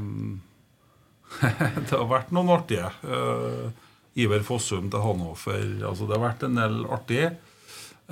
[1.87, 2.91] det har vært noen artige.
[3.07, 3.71] Uh,
[4.19, 5.63] Iver Fossum til Hannover.
[5.89, 7.31] Altså det har vært en del artig.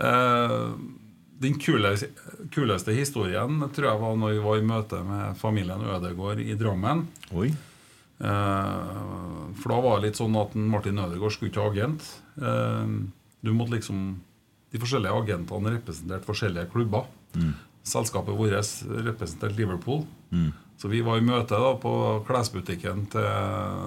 [0.00, 0.70] Eh,
[1.40, 2.10] den kuleste,
[2.52, 7.06] kuleste historien tror jeg var når vi var i møte med familien Ødegård i Drammen.
[7.32, 7.48] Oi.
[8.20, 12.08] Eh, for da var det litt sånn at Martin Ødegaard skulle ikke ha agent.
[12.40, 12.96] Eh,
[13.40, 14.20] du måtte liksom
[14.70, 17.08] De forskjellige agentene representerte forskjellige klubber.
[17.82, 18.52] Selskapet vårt
[19.02, 20.04] representerte Liverpool.
[20.78, 21.90] Så vi var i møte da på
[22.28, 23.26] klesbutikken til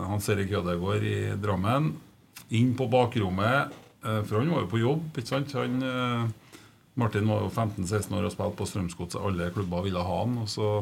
[0.09, 1.93] Hans Erik Ødegaard i Drammen.
[2.51, 3.72] Inn på bakrommet,
[4.28, 5.06] for han var jo på jobb.
[5.18, 5.54] ikke sant?
[5.60, 6.28] Han, eh,
[6.95, 9.22] Martin var jo 15-16 år og spilte på Strømsgodset.
[9.24, 10.38] Alle klubber ville ha han.
[10.43, 10.74] og så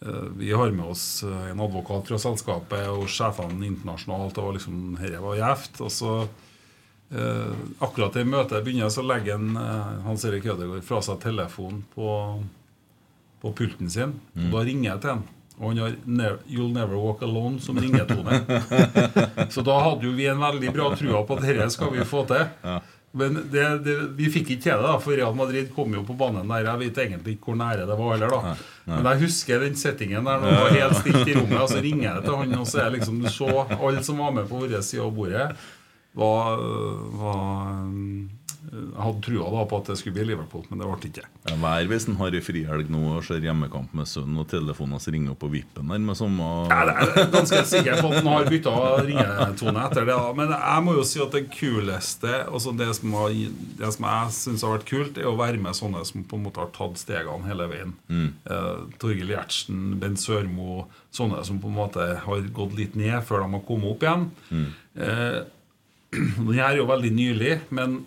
[0.00, 4.38] Eh, Vi har med oss eh, en advokat fra selskapet og sjefene internasjonalt.
[4.40, 5.80] Og liksom, Dette var gjevt.
[5.84, 6.12] Og så
[7.12, 11.82] eh, akkurat i møtet begynner, så legger han, eh, Hans Erik Ødegaard fra seg telefonen
[11.94, 12.08] på,
[13.42, 14.16] på pulten sin.
[14.36, 15.26] Og da ringer jeg til han.
[15.60, 15.96] Og han har
[16.48, 18.40] 'You'll Never Walk Alone' som ringetone.
[19.54, 22.24] så da hadde jo vi en veldig bra trua på at dette skal vi få
[22.30, 22.46] til.
[23.12, 26.14] Men det, det, vi fikk ikke til det, da, for Real Madrid kom jo på
[26.16, 26.68] banen der.
[26.68, 28.30] Jeg vet egentlig ikke hvor nære det var heller.
[28.36, 28.54] da
[28.86, 31.58] Men jeg husker den settingen der når det var helt stilt i rommet.
[31.60, 34.32] Og så ringer jeg til han, og så er liksom du så alle som var
[34.38, 35.50] med på vår side av bordet,
[36.14, 36.62] var,
[37.20, 37.84] var
[38.70, 41.24] Jeg hadde trua da på at det skulle bli Liverpool, men det ble ikke.
[41.48, 44.94] Ja, Hver hvis en har ei frihelg nå og ser hjemmekamp med sønnen, og telefonen
[44.94, 46.94] hans ringer på vippen der med samme Ja, det
[47.24, 48.74] er ganske sikker på at han har bytta
[49.08, 50.14] ringetone etter det.
[50.14, 50.28] da.
[50.38, 53.34] Men jeg må jo si at det kuleste altså det, som har,
[53.80, 56.46] det som jeg syns har vært kult, er å være med sånne som på en
[56.46, 57.96] måte har tatt stegene hele veien.
[58.10, 63.42] Eh, Torgill Gjertsen, Bent Sørmo, sånne som på en måte har gått litt ned før
[63.42, 64.30] de har kommet opp igjen.
[64.94, 65.40] Eh,
[66.14, 68.00] den her er jo veldig nylig, men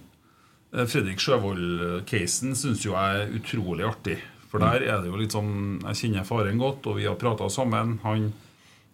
[0.74, 4.16] Fredrik Sjøvold-casen syns jo jeg er utrolig artig.
[4.50, 7.48] For der er det jo litt sånn Jeg kjenner faren godt, og vi har prata
[7.50, 8.00] sammen.
[8.04, 8.32] Han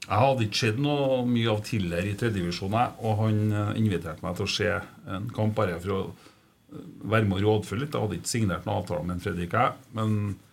[0.06, 4.38] Jeg hadde ikke sett noe mye av Tiller i tredjedivisjon, og han eh, inviterte meg
[4.38, 4.70] til å se
[5.12, 7.94] en kamp bare for å eh, være med og rådføre litt.
[7.94, 9.92] Jeg hadde ikke signert noen avtale med Fredrik, jeg.
[10.00, 10.49] Men eh,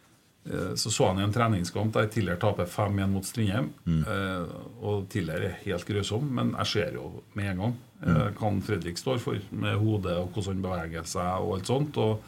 [0.78, 3.72] så så han i en treningskamp der Tiller taper 5-1 mot Strindheim.
[3.86, 7.74] Eh, og Tiller er helt grusom, men jeg ser jo med en gang
[8.06, 11.96] eh, hva Fredrik står for, med hodet og hvordan han beveger seg og alt sånt.
[11.98, 12.20] og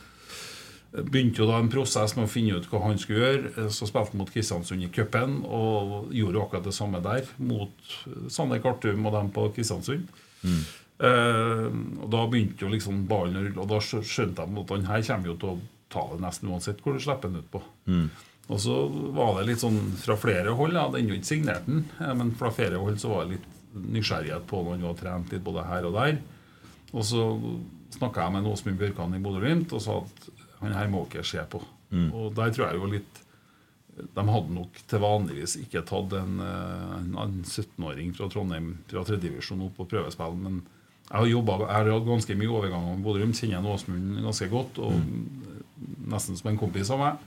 [0.89, 3.51] begynte jo da en prosess med å finne ut hva han skulle gjøre.
[3.59, 7.71] Eh, Så spilte han mot Kristiansund i cupen og gjorde akkurat det samme der mot
[8.33, 10.09] Sander Kartum og dem på Kristiansund.
[10.99, 11.66] Eh,
[12.03, 15.03] og Da begynte jo liksom ballen å rulle, og da skjønte de at han her
[15.07, 15.59] kommer jo til å
[15.93, 17.62] ta det nesten uansett hvor du slipper den ut på.
[18.49, 18.74] Og så
[19.12, 20.72] var det litt sånn fra flere hold.
[20.72, 23.49] Jeg hadde ennå ikke signert den, eh, men fra flere hold så var det litt
[23.99, 26.18] nysgjerrighet på når han var trent litt både her og der.
[26.97, 27.24] Og så
[27.99, 30.28] snakka jeg med Åsmund Bjørkan i Bodø-Glimt og sa at
[30.62, 31.61] han her må dere se på.
[32.12, 33.20] Og der tror jeg jo litt
[34.14, 39.64] De hadde nok til vanligvis ikke tatt en, eh, en 17-åring fra Trondheim fra tredjedivisjon
[39.64, 40.61] opp på prøvespill, men
[41.09, 44.78] jeg har jobbet, jeg har hatt ganske mye overganger med Bodø-Glimt, kjenner Åsmund ganske godt,
[44.78, 44.93] og
[46.09, 47.26] nesten som en kompis av meg.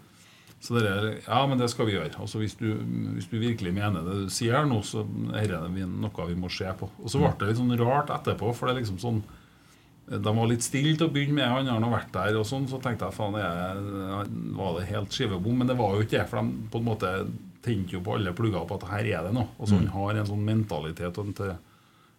[0.62, 2.14] Så det er, ja, men det skal vi gjøre.
[2.22, 2.68] Altså hvis, du,
[3.16, 5.02] hvis du virkelig mener det du sier her nå, så
[5.38, 6.89] er det noe vi må se på.
[7.02, 9.24] Og så ble det litt sånn rart etterpå, for det er liksom sånn
[10.12, 12.68] De var litt stille til å begynne med, han har nå vært der og sånn,
[12.70, 15.62] så tenkte jeg faen, jeg, var det helt skivebom?
[15.62, 17.12] Men det var jo ikke det, for de på en måte
[17.66, 19.49] tente jo på alle plugger på at her er det noe.
[19.58, 21.62] Altså Han har en sånn mentalitet og en,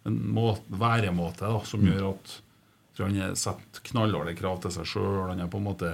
[0.09, 2.39] en måte, væremåte da, som gjør at
[2.93, 5.29] tror han er setter knallharde krav til seg sjøl.
[5.31, 5.93] Han er på en måte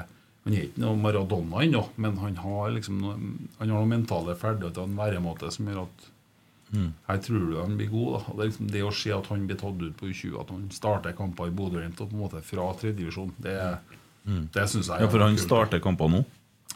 [0.49, 4.81] han er ikke noe Maradona ennå, men han har liksom han har noen mentale ferdigheter
[4.81, 6.09] og en væremåte som gjør at
[7.09, 8.25] her tror du han blir god.
[8.29, 10.67] Det er liksom det å se at han blir tatt ut på U20, at han
[10.73, 13.55] starter kamper i Bodø-Glimt og på en måte fra tredjedivisjon, det,
[14.53, 15.45] det syns jeg Ja, for han kult.
[15.47, 16.25] starter kamper nå.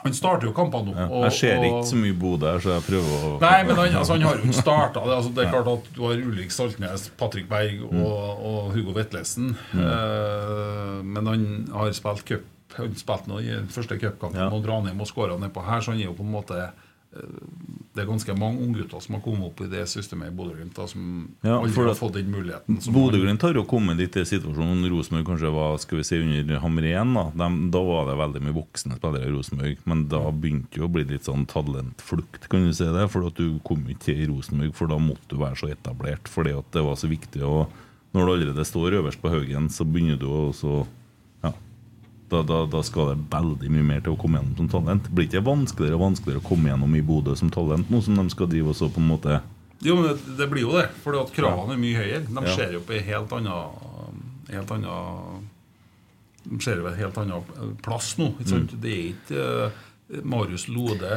[0.03, 0.93] Han starter jo kampene nå.
[0.97, 1.05] Ja.
[1.29, 4.15] Jeg ser ikke så mye Bodø her, så jeg prøver å Nei, men han, altså,
[4.17, 5.13] han har jo ikke starta det.
[5.15, 9.53] Altså, det er klart at du har Ulrik Saltnes, Patrick Berg og, og Hugo Vetlesen.
[9.77, 12.49] Eh, men han har spilt cup.
[12.77, 14.49] Han spilte nå i første cupkampen Ja.
[14.49, 16.71] mot Ranheim og skåra nedpå her, så han er jo på en måte eh,
[17.93, 21.27] Det er ganske mange unggutter som har kommet opp i det systemet i Bodø-Glimt, som
[21.45, 22.79] Ja, aldri har fått den muligheten.
[22.91, 27.13] Bodø-Glimt har jo kommet litt i situasjonen Rosenborg kanskje var skal vi si, under Hamrén.
[27.13, 27.49] Da.
[27.69, 31.03] Da var det veldig mye voksne spillere i Rosenborg, men da begynte jo å bli
[31.05, 33.05] litt sånn talentflukt, kan du si det.
[33.13, 36.25] For at du kom ikke til Rosenborg, for da måtte du være så etablert.
[36.33, 37.43] Fordi at det var så viktig.
[37.45, 37.69] Og
[38.17, 40.87] når du allerede står øverst på haugen, så begynner du også
[42.33, 45.07] da, da, da skal det veldig mye mer til å komme gjennom som talent.
[45.13, 48.17] Blir ikke det vanskeligere og vanskeligere å komme gjennom i Bodø som talent, nå som
[48.19, 49.39] de skal drive og så på en måte
[49.83, 50.85] Jo, men det, det blir jo det.
[51.03, 52.25] For kravene er mye høyere.
[52.29, 52.53] De Ja.
[52.55, 54.21] ser jo på en helt annen
[54.53, 55.47] Helt annen
[56.45, 58.29] De ser jo på en helt annen plass nå.
[58.39, 58.73] Ikke sant?
[58.83, 61.09] Det er ikke eh, Marius Lode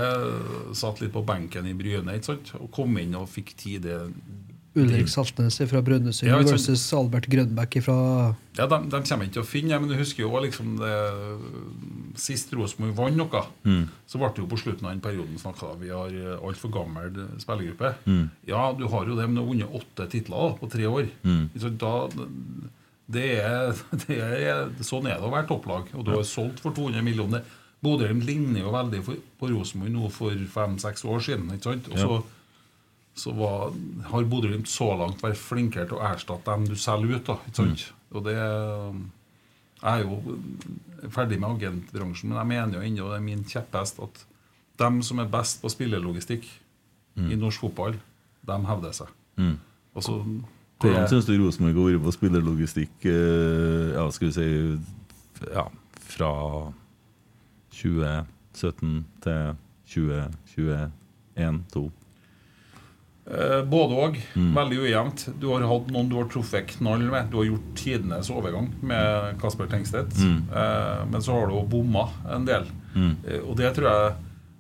[0.79, 2.53] satt litt på benken i Bryne ikke sant?
[2.61, 3.83] og kom inn og fikk tid.
[3.89, 3.97] Det,
[4.77, 7.97] Ulrik Saltnes fra Brønnøysund Ja, versus Albert Grønbæk fra
[8.59, 10.93] Ja, de, de kommer ikke til å finne, men du husker jo liksom det
[12.21, 13.43] Sist Rosenborg vant noe,
[14.09, 17.13] så ble det jo på slutten av den perioden snakka vi har altfor gammel
[17.43, 17.93] spillergruppe.
[18.49, 21.11] Ja, du har jo det, men du har vunnet åtte titler da, på tre år.
[21.61, 21.93] Så da,
[23.13, 25.93] det er, det er, sånn er det å være topplag.
[25.97, 27.45] Og du har solgt for 200 millioner.
[27.85, 31.53] Bodø-Glimt ligner jo veldig for, på Rosenborg nå for fem-seks år siden.
[31.55, 31.91] ikke sant?
[31.93, 32.17] Og så
[33.17, 33.73] så var,
[34.11, 37.25] har Bodø-Glimt så langt vært flinkere til å erstatte dem du selger ut.
[37.31, 37.85] da, ikke sant?
[38.13, 40.37] Og det Jeg er jo
[41.13, 44.23] ferdig med agentbransjen, men jeg mener jo ennå det er min kjepphest at
[44.81, 46.45] dem som er best på spillelogistikk
[47.17, 47.95] i norsk fotball,
[48.47, 49.09] dem hevder seg.
[49.97, 50.19] Og så
[50.81, 54.49] Hvordan syns du Rosenborg har vært på spillerlogistikk eh, ja, skal vi si
[55.49, 55.65] ja,
[56.05, 56.33] fra
[57.73, 59.57] 2017 til
[59.89, 61.89] 2021-2022?
[63.27, 64.19] Eh, både òg.
[64.55, 65.25] Veldig ujevnt.
[65.41, 67.31] Du har hatt noen du har truffet knall med.
[67.33, 70.15] Du har gjort tidenes overgang med Kasper Tengstedt.
[70.55, 72.69] Eh, men så har du bomma en del.
[73.27, 74.15] Eh, og det tror jeg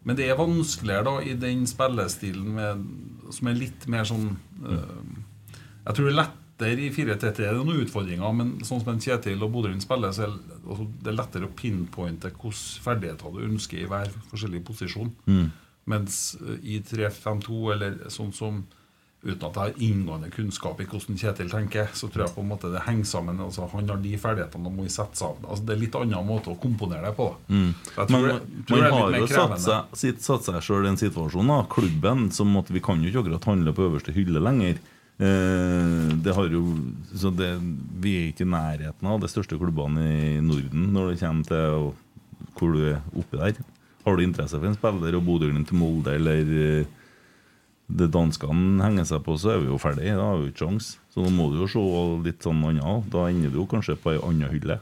[0.07, 2.83] Men det er vanskeligere da i den spillestilen med,
[3.35, 5.01] som er litt mer sånn eh,
[5.87, 7.33] Jeg tror det er lettere i 4-3-3.
[7.37, 10.27] Det er noen utfordringer, men sånn som en Kjetil og Bodø Glimt spiller, så er
[10.37, 15.11] det- altså, det er lettere å pinpointe hvilke ferdigheter du ønsker i hver forskjellig posisjon.
[15.87, 18.65] Mens eh, i 3-5-2, eller sånn som
[19.27, 22.51] Uten at jeg har inngående kunnskap i hvordan Kjetil tenker, så tror jeg på en
[22.53, 23.41] måte det henger sammen.
[23.43, 26.53] Altså, han har de ferdighetene, og må sette seg Altså, det er litt annen måte
[26.53, 27.27] å komponere det på.
[27.49, 27.73] Mm.
[27.97, 30.89] Jeg tror, Men det- tror man har jo satt seg, sitt- satt seg selv i
[30.93, 34.39] en situasjon, da, klubben, som at vi kan jo ikke akkurat handle på øverste hylle
[34.39, 34.79] lenger.
[35.19, 36.63] Eh, det har jo
[37.17, 37.59] så det,
[37.99, 41.95] Vi er ikke i nærheten av de største klubbene i Norden når det kommer til
[42.55, 43.57] hvor du er oppi der.
[44.07, 46.95] Har du interesse for en spiller og Bodø-Glimt til Molde eller eh,
[47.87, 50.09] det danskene henger seg på, så er vi jo ferdig.
[50.19, 50.97] Da har vi jo ikke sjans.
[51.15, 51.83] Så nå må du jo se
[52.27, 53.07] litt sånn annet.
[53.13, 54.81] Da ender du jo kanskje på ei anna hylle.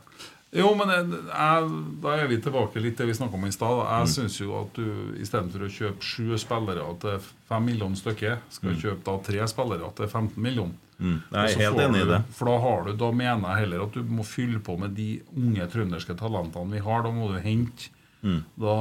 [0.54, 1.70] Jo, men jeg, jeg,
[2.04, 3.80] da er vi tilbake litt til det vi snakka om i stad.
[3.88, 8.76] Jeg synes jo at du istedenfor å kjøpe sju spillere til fem millioner stykket, skal
[8.78, 10.78] kjøpe da tre spillere til 15 millioner.
[11.02, 12.20] Jeg er helt enig i det.
[12.38, 15.08] For da har du, da mener jeg heller at du må fylle på med de
[15.34, 17.02] unge trønderske talentene vi har.
[17.02, 17.90] Da må du hente
[18.24, 18.74] da,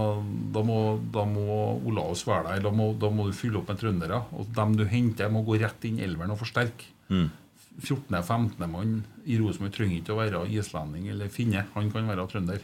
[0.55, 0.79] da, må,
[1.13, 2.65] da må Olaus være der.
[2.65, 4.21] Da må, da må du fylle opp med trøndere.
[4.37, 6.91] Og dem du henter, må gå rett inn i elveren og forsterke.
[7.81, 8.67] 14.-15.
[8.69, 11.65] mann i Rosenborg trenger ikke å være islending eller finne.
[11.73, 12.61] Han kan være trønder.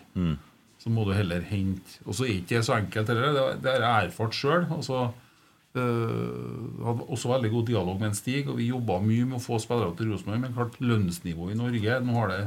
[0.80, 3.34] Så må du heller hente Og så er ikke det så enkelt heller.
[3.36, 4.70] Det, det har jeg erfart sjøl.
[4.78, 4.86] Og
[5.76, 9.44] øh, hadde også veldig god dialog med en Stig, og vi jobba mye med å
[9.44, 10.42] få spillere til Rosenborg.
[10.46, 12.42] Men klart lønnsnivået i Norge Nå har det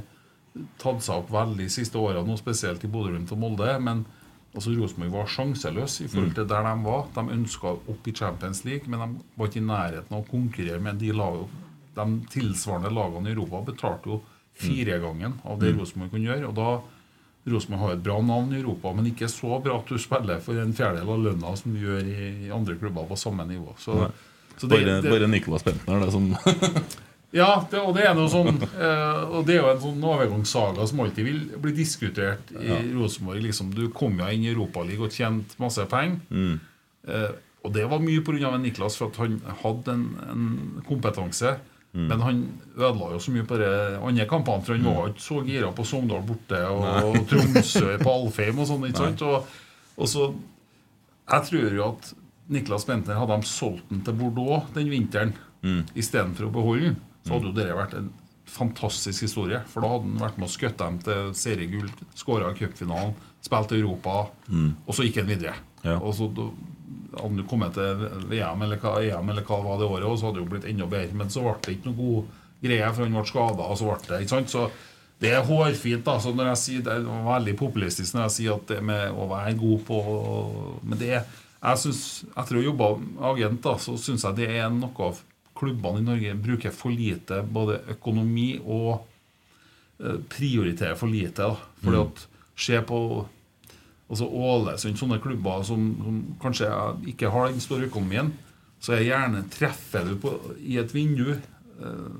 [0.81, 3.71] tatt seg opp veldig de siste årene, og spesielt i Bodø-Glimt og Molde.
[3.85, 4.05] Men
[4.53, 7.07] altså Rosenborg var sjanseløs i forhold til der de var.
[7.15, 10.81] De ønska opp i Champions League, men de var ikke i nærheten av å konkurrere
[10.85, 11.45] med de, lag,
[11.97, 13.63] de tilsvarende lagene i Europa.
[13.73, 14.19] Betalte jo
[14.63, 16.51] firegangen av det Rosenborg kunne gjøre.
[16.51, 19.99] og da Rosenborg har et bra navn i Europa, men ikke så bra at du
[19.99, 23.75] spiller for en fjerdedel av lønna som du gjør i, andre klubber på samme nivå.
[23.83, 23.97] Så,
[24.55, 26.29] så det, Bare, det, bare Niklas Bentner, det som
[27.33, 28.51] ja, det, og det er noe sånn
[28.87, 33.41] eh, Og det er jo en sånn overgangssaga som alltid vil bli diskutert i Rosenborg.
[33.47, 36.21] Liksom, du kom jo inn i Europaligaen og tjente masse penger.
[37.09, 37.31] Eh,
[37.63, 38.57] og det var mye pga.
[38.59, 40.49] Niklas, for at han hadde en, en
[40.89, 41.55] kompetanse.
[41.93, 42.39] Men han
[42.73, 43.67] ødela jo så mye på de
[44.01, 48.63] andre kampene, for han var ikke så gira på Sogndal borte og, Tromsø på Alfheim
[48.65, 48.87] og sånn.
[48.89, 49.25] ikke sant?
[49.29, 49.51] Og,
[50.01, 50.31] og så
[51.29, 52.09] Jeg tror jo at
[52.53, 55.85] Niklas Bentner hadde de solgt den til Bordeaux den vinteren Mm.
[55.95, 58.11] istedenfor å beholde den, så hadde jo det vært en
[58.53, 59.63] fantastisk historie.
[59.71, 63.75] For da hadde han vært med å skutt dem til seriegull, skåra i cupfinalen, spilt
[63.75, 64.29] i Europa,
[64.87, 65.57] og så gikk han videre.
[65.83, 65.89] Mm.
[65.89, 65.97] Ja.
[65.99, 66.49] Og så da
[67.19, 70.19] hadde han kommet til VM eller hva, EM eller hva det var det året, og
[70.19, 71.19] så hadde det jo blitt enda bedre.
[71.19, 74.09] Men så ble det ikke noe god greie, for han ble skada, og så ble
[74.09, 74.53] det ikke sant?
[74.53, 74.67] Så
[75.23, 76.05] det er hårfint.
[76.05, 79.11] da, så når jeg sier, Det er veldig populistisk når jeg sier at det med
[79.15, 79.99] å være god på
[80.83, 81.29] Men det er,
[81.63, 82.89] jeg synes, etter å ha jobba
[83.31, 85.21] agent, da, så syns jeg det er noe av
[85.63, 89.07] klubbene i Norge bruker for lite både økonomi og
[90.03, 91.47] eh, prioriterer for lite.
[91.47, 91.55] da,
[91.85, 92.29] fordi at
[92.63, 92.99] Se på
[94.13, 96.69] altså Ålesund, sånne klubber som, som kanskje
[97.15, 98.29] ikke har den store økonomien,
[98.83, 102.11] så er gjerne treffer du på, i et vindu eh,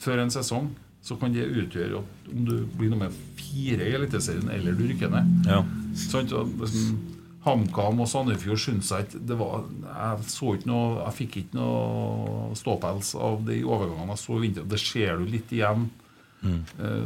[0.00, 0.70] før en sesong,
[1.04, 5.12] så kan det utgjøre at om du blir nummer fire i Eliteserien, eller du rykker
[5.12, 5.50] ned.
[5.50, 5.60] Ja.
[6.00, 6.96] Sånn, så, liksom,
[7.44, 13.58] HamKam og Sandefjord syns jeg så ikke noe Jeg fikk ikke noe ståpels av de
[13.64, 14.70] overgangene jeg så i vinter.
[14.70, 15.90] Det ser du litt igjen.
[16.44, 16.62] Mm.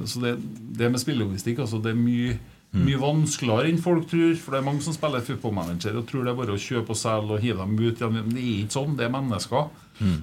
[0.07, 0.37] Så det,
[0.79, 2.39] det med spillelogistikk altså Det er mye
[2.77, 4.35] Mye vanskeligere enn folk tror.
[4.37, 7.01] For det er mange som spiller footballmanager og tror det er bare å kjøpe og
[7.01, 8.03] selge og hive dem ut.
[8.03, 8.19] igjen.
[8.29, 8.97] Det er ikke sånn.
[8.99, 9.71] Det er mennesker.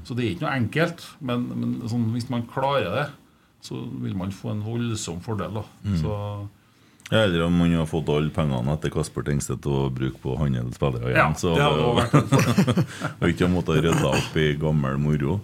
[0.05, 1.07] Så det er ikke noe enkelt.
[1.26, 3.07] Men, men sånn, hvis man klarer det,
[3.66, 5.57] så vil man få en voldsom fordel.
[5.57, 5.66] Da.
[6.03, 6.20] Så
[7.12, 11.20] Eller om han har fått alle pengene etter Kasper Tengstedt å bruke på handelsspillere igjen.
[11.20, 12.80] Ja, så det hadde vært.
[13.20, 15.38] Og ikke måttet rydde opp i gammel moro.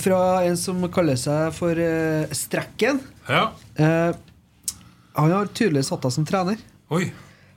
[0.00, 3.02] Fra en som kaller seg for uh, Strekken.
[3.28, 3.50] Ja.
[3.78, 4.16] Uh,
[5.14, 6.58] han har tydelig satt deg som trener.
[6.94, 7.12] Oi.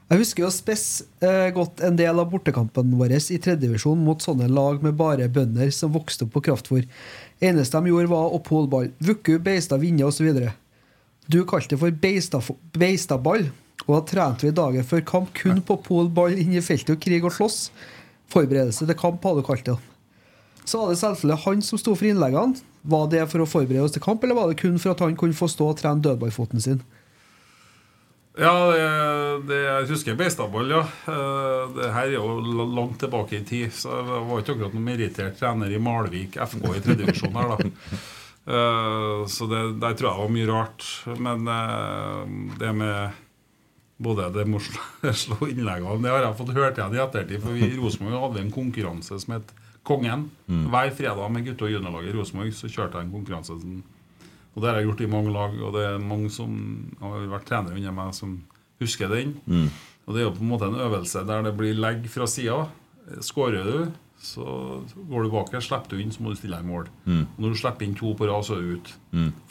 [0.07, 0.83] Jeg husker jo spes
[1.23, 5.71] uh, godt en del av bortekampen vår i tredjedivisjon mot sånne lag med bare bønder
[5.75, 6.85] som vokste opp på kraftfôr.
[7.43, 8.93] Eneste de gjorde, var å pole ball.
[9.03, 10.29] Vuku, Beistad, vinne osv.
[11.27, 11.91] Du kalte det for
[12.77, 13.49] beistaball,
[13.87, 17.01] og da trente vi dagen før kamp kun på pole ball inn i feltet og
[17.03, 17.59] krig og slåss.
[18.31, 19.77] Forberedelse til kamp, hadde du kalt det.
[20.67, 22.59] Så var det selvfølgelig han som sto for innleggene.
[22.87, 25.15] Var det for å forberede oss til kamp, eller var det kun for at han
[25.19, 26.81] kunne få stå og trene dødballfoten sin?
[28.37, 28.81] Ja, det,
[29.49, 30.83] det, jeg husker beistaball, ja.
[31.09, 32.35] Eh, Det her er jo
[32.75, 33.71] langt tilbake i tid.
[33.73, 37.55] Så jeg var ikke akkurat noen merittert trener i Malvik FK i tredje divisjon her,
[37.55, 37.71] da.
[38.47, 40.85] Eh, Så det, der tror jeg var mye rart.
[41.19, 43.11] Men eh, det med
[43.99, 47.41] både det morsomme slå- innleggene Det har jeg fått hørt igjen i ettertid.
[47.43, 49.53] For vi i Rosenborg hadde en konkurranse som het
[49.87, 50.25] Kongen.
[50.67, 53.53] Hver fredag med gutte- og juniorlaget i Rosenborg så kjørte jeg en konkurranse.
[53.55, 56.51] og det har jeg gjort i mange lag, og det er mange som
[56.99, 58.33] har vært trenere under meg, som
[58.81, 59.37] husker den.
[60.07, 62.65] Og det er jo på en måte en øvelse der det blir legg fra sida.
[63.23, 63.91] Skårer du,
[64.21, 64.45] så
[64.95, 65.61] går du baker.
[65.63, 66.89] Slipper du inn, så må du stille deg i mål.
[67.05, 67.23] Mm.
[67.37, 68.97] når du slipper inn to på rad, så er du ute.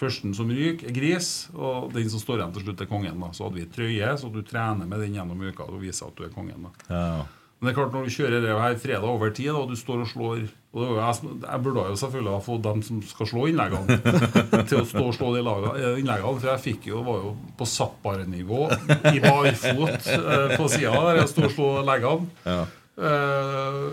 [0.00, 3.22] Førsten som ryker, er gris, og den som står igjen til slutt, er kongen.
[3.22, 3.32] da.
[3.36, 6.26] Så hadde vi trøye, så du trener med den gjennom uka og viser at du
[6.26, 6.70] er kongen.
[6.90, 7.24] Ja.
[7.56, 10.02] Men det er klart når du kjører det her fredag over tid, og du står
[10.04, 10.46] og slår
[10.76, 13.96] og jeg, jeg burde jo selvfølgelig ha fått dem som skal slå innleggene,
[14.68, 16.34] til å stå og slå de eh, innleggene.
[16.36, 18.66] For jeg fikk jo, var jo på Zappar-nivå,
[19.14, 22.28] i barfot eh, på sida der jeg sto og slo leggene.
[22.44, 22.58] Ja.
[22.96, 23.88] Eh,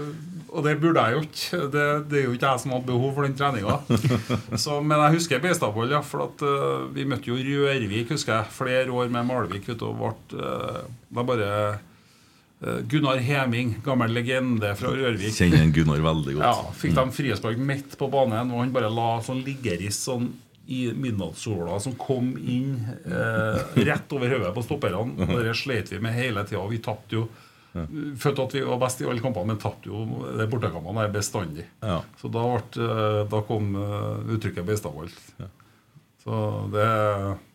[0.54, 1.60] og det burde jeg jo ikke.
[1.74, 3.78] Det, det er jo ikke jeg som hadde behov for den treninga.
[4.90, 6.04] Men jeg husker Beistadvoll, ja.
[6.06, 8.54] For at, eh, vi møtte jo Rørvik, husker jeg.
[8.54, 9.66] Flere år med Malvik.
[9.72, 15.34] Vet du, og ble, uh, er bare uh, Gunnar Heming, gammel legende fra Rørvik.
[15.34, 16.46] Kjenner Gunnar veldig godt.
[16.52, 20.30] Ja, Fikk de frispark midt på banen, og han bare la sånn liggeriss sånn
[20.66, 25.28] i midnattssola som kom inn eh, rett over hodet på stopperne.
[25.44, 26.64] Det slet vi med hele tida.
[26.70, 27.26] Vi tapte jo.
[27.74, 30.06] Følte at vi var best i alle kampene, men tapte jo
[30.38, 31.66] de bortekampene der bestandig.
[31.82, 32.02] Ja.
[32.22, 35.50] Så da, ble, eh, da kom uttrykket uttrykket Ja.
[36.24, 36.86] Så det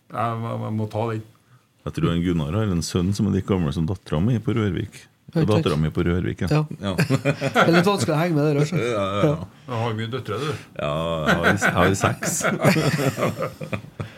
[0.09, 1.23] jeg, jeg må ta den.
[1.87, 4.53] Jeg tror en Gunnar har en sønn som er like gammel som dattera mi på
[4.57, 4.99] Rørvik.
[5.33, 6.49] Dattera mi på Rørvik, ja.
[6.51, 6.63] Ja.
[6.83, 6.95] ja.
[7.55, 8.81] Det er litt vanskelig å henge med der også.
[8.81, 9.49] ja, ja, ja.
[9.69, 10.49] Du har mye døtre, du.
[10.81, 10.93] ja
[11.29, 12.41] jeg, har, jeg har seks.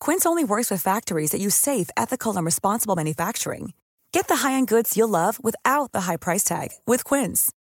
[0.00, 3.72] Quince only works with factories that use safe, ethical, and responsible manufacturing.
[4.12, 7.52] Get the high-end goods you'll love without the high price tag with Quince.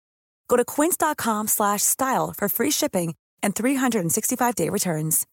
[0.48, 5.26] Go to quince.com slash style for free shipping and 365-day returns.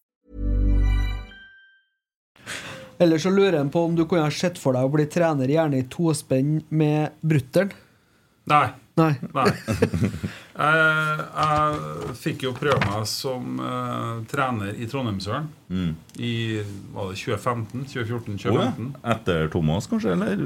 [2.98, 5.50] Eller så lurer en på om du kunne ha sett for deg å bli trener
[5.50, 7.72] gjerne i tospenn med brutter'n.
[8.50, 8.68] Nei.
[8.98, 9.14] Nei.
[9.34, 9.50] Nei.
[10.52, 15.48] Jeg, jeg fikk jo prøve meg som uh, trener i Trondheimsølen.
[15.72, 15.92] Mm.
[16.20, 16.34] i
[16.92, 17.86] var det 2015?
[17.88, 18.36] 2014?
[18.36, 18.72] Å, ja.
[18.76, 18.90] 2015.
[19.14, 20.16] Etter Thomas, kanskje?
[20.18, 20.42] Eller?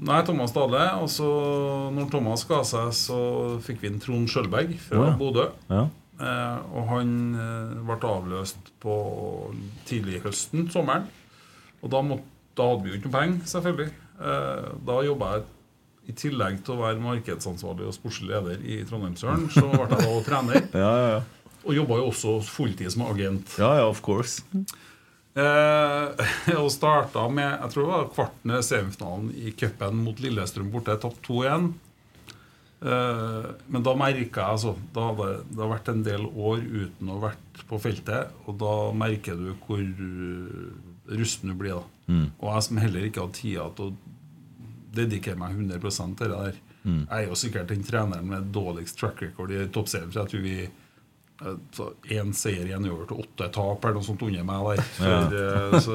[0.00, 0.84] Nei, Thomas Dale.
[1.02, 1.30] Og så,
[1.96, 3.20] når Thomas ga seg, så
[3.64, 5.16] fikk vi en Trond Skjølberg fra oh, ja.
[5.18, 5.48] Bodø.
[5.72, 5.86] Ja.
[6.20, 8.94] Uh, og han uh, ble avløst på
[9.88, 11.08] tidlig høsten, sommeren.
[11.80, 13.92] Og da, måtte, da hadde vi jo ikke noe penger, selvfølgelig.
[14.20, 15.44] Da jobba jeg
[16.10, 20.00] i tillegg til å være markedsansvarlig og sportslig leder i Trondheimsøren, så ble jeg da
[20.08, 20.64] også trener.
[20.84, 21.20] Ja, ja, ja.
[21.60, 23.52] Og jobba jo også fulltid som agent.
[23.60, 24.40] Ja, ja, of course.
[25.36, 26.24] Eh,
[26.62, 30.96] og starta med Jeg tror det var kvartende semifinalen i cupen mot Lillestrøm borte.
[31.02, 31.68] Tapt 2-1.
[32.80, 37.10] Eh, men da merka jeg altså Da hadde det har vært en del år uten
[37.12, 41.76] å ha vært på feltet, og da merker du hvor eh, rusten du blir.
[41.76, 42.24] da Mm.
[42.40, 44.09] Og jeg som heller ikke hadde tida til å
[44.94, 45.80] dedikere meg 100
[46.18, 46.60] til det der.
[46.82, 47.02] Mm.
[47.04, 50.10] Jeg er jo sikkert den treneren med dårligst track record i toppserien.
[50.12, 50.60] For jeg tror vi
[52.12, 54.82] Én seier igjen en over til åtte tap eller noe sånt under meg der.
[54.98, 55.80] For, ja.
[55.80, 55.94] så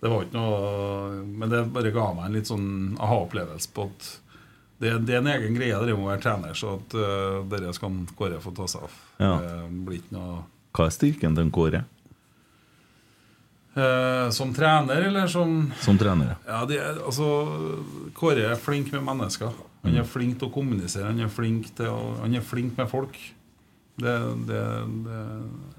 [0.00, 4.08] det var ikke noe Men det bare ga meg en litt sånn aha-opplevelse på at
[4.82, 7.70] det, det er en egen greie det med å være trener, så at uh, dere
[7.76, 8.96] skal Kåre få ta seg av.
[9.22, 9.34] Ja.
[9.38, 10.40] Det blir ikke noe
[10.74, 11.84] Hva er styrken til Kåre
[13.74, 16.34] Eh, Som trener, eller som som trener?
[16.46, 17.28] Ja, det er, altså
[18.14, 19.52] Kåre er flink med mennesker.
[19.82, 21.08] Han er flink til å kommunisere.
[21.08, 23.16] Han er flink, til å, han er flink med folk.
[24.02, 24.12] Det,
[24.48, 24.60] det,
[25.04, 25.16] det,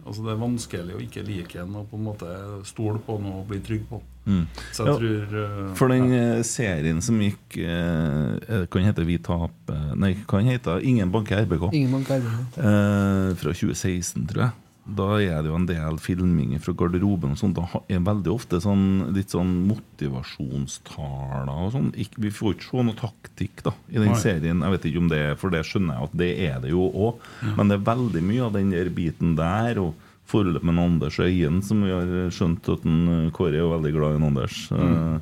[0.05, 2.27] altså det er vanskelig å ikke like en og på en måte
[2.67, 4.01] stole på noe og bli trygg på.
[4.27, 4.43] Mm.
[4.71, 6.27] Så jeg Ja, tror uh, For den ja.
[6.47, 8.37] serien som gikk uh,
[8.71, 11.65] Kan Hva heter Vi taper Nei, kan hete Ingen banker RBK.
[11.75, 12.55] Ingen banker RBK.
[12.55, 14.53] Uh, fra 2016, tror jeg.
[14.83, 17.55] Da er det jo en del filming fra garderoben og sånt.
[17.55, 21.91] Da er det veldig ofte sånn, litt sånn motivasjonstaler og sånn.
[21.95, 24.19] Vi får ikke se noe taktikk da i den Nei.
[24.19, 24.59] serien.
[24.65, 26.89] Jeg vet ikke om det er For det skjønner jeg at det er det jo
[26.91, 27.23] òg.
[27.55, 29.79] Men det er veldig mye av den der biten der.
[29.79, 29.95] Og
[30.27, 33.91] forholdet med Anders Øyen, som vi har skjønt at en, eh, Kåre er jo veldig
[33.95, 34.71] glad i Anders.
[34.71, 35.19] Eh,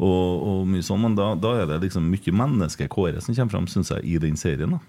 [0.00, 3.68] og, og mye sånn, Men da, da er det liksom mye menneske-Kåre som kommer fram,
[3.68, 4.76] syns jeg, i den serien.
[4.76, 4.80] da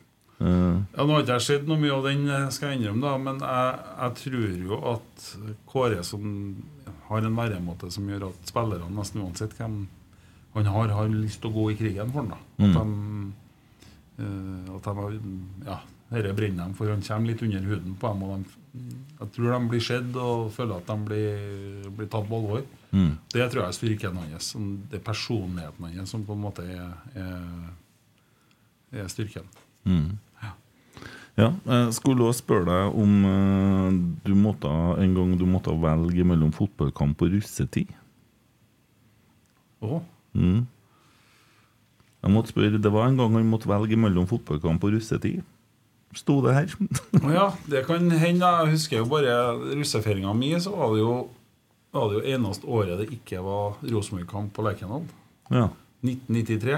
[0.42, 3.02] Eh, Ja, Nå har ikke jeg sett noe mye av den, eh, skal jeg innrømme,
[3.06, 5.26] da, men jeg, jeg tror jo at
[5.70, 6.24] Kåre som
[7.12, 9.82] har en væremåte som gjør at spillerne, nesten uansett hvem
[10.56, 12.40] han har, har lyst til å gå i krigen for da.
[12.60, 13.34] At Mm.
[14.18, 15.20] de, uh, at de
[15.66, 15.80] ja,
[16.12, 18.24] Dette brenner dem, for han kommer litt under huden på dem.
[18.24, 22.36] og de, Jeg tror de blir sett og føler at de blir, blir tatt på
[22.36, 22.66] alvor.
[22.92, 23.14] Mm.
[23.32, 24.50] Det tror jeg er styrken hans.
[24.92, 27.72] Det er personligheten hans som på en måte er, er,
[28.92, 29.48] er styrken.
[29.86, 30.18] Mm.
[31.42, 33.96] Ja, jeg skulle også spørre deg om eh,
[34.28, 34.70] du måtte,
[35.02, 37.90] en gang du måtte velge mellom fotballkamp og russetid.
[39.82, 40.04] Å?
[40.38, 40.62] Mm.
[42.22, 45.42] Jeg måtte spørre, Det var en gang han måtte velge mellom fotballkamp og russetid.
[46.14, 46.74] Sto det her?
[47.40, 48.46] Ja, det kan hende.
[48.46, 51.14] Jeg husker jo bare russefeiringa mi, så var det jo
[51.92, 55.08] var det jo eneste året det ikke var Rosenborg-kamp på Lerkendal.
[55.52, 55.68] Ja.
[56.06, 56.78] 1993.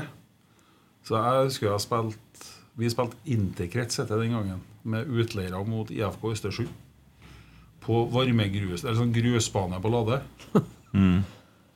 [1.05, 2.32] Så jeg husker jeg har spilt
[2.77, 6.69] Vi spilte interkrets etter den gangen, med utleiere mot IFK Østersund.
[7.83, 10.21] På varmegrus, eller sånn grusbane på Lade.
[10.93, 11.23] Mm.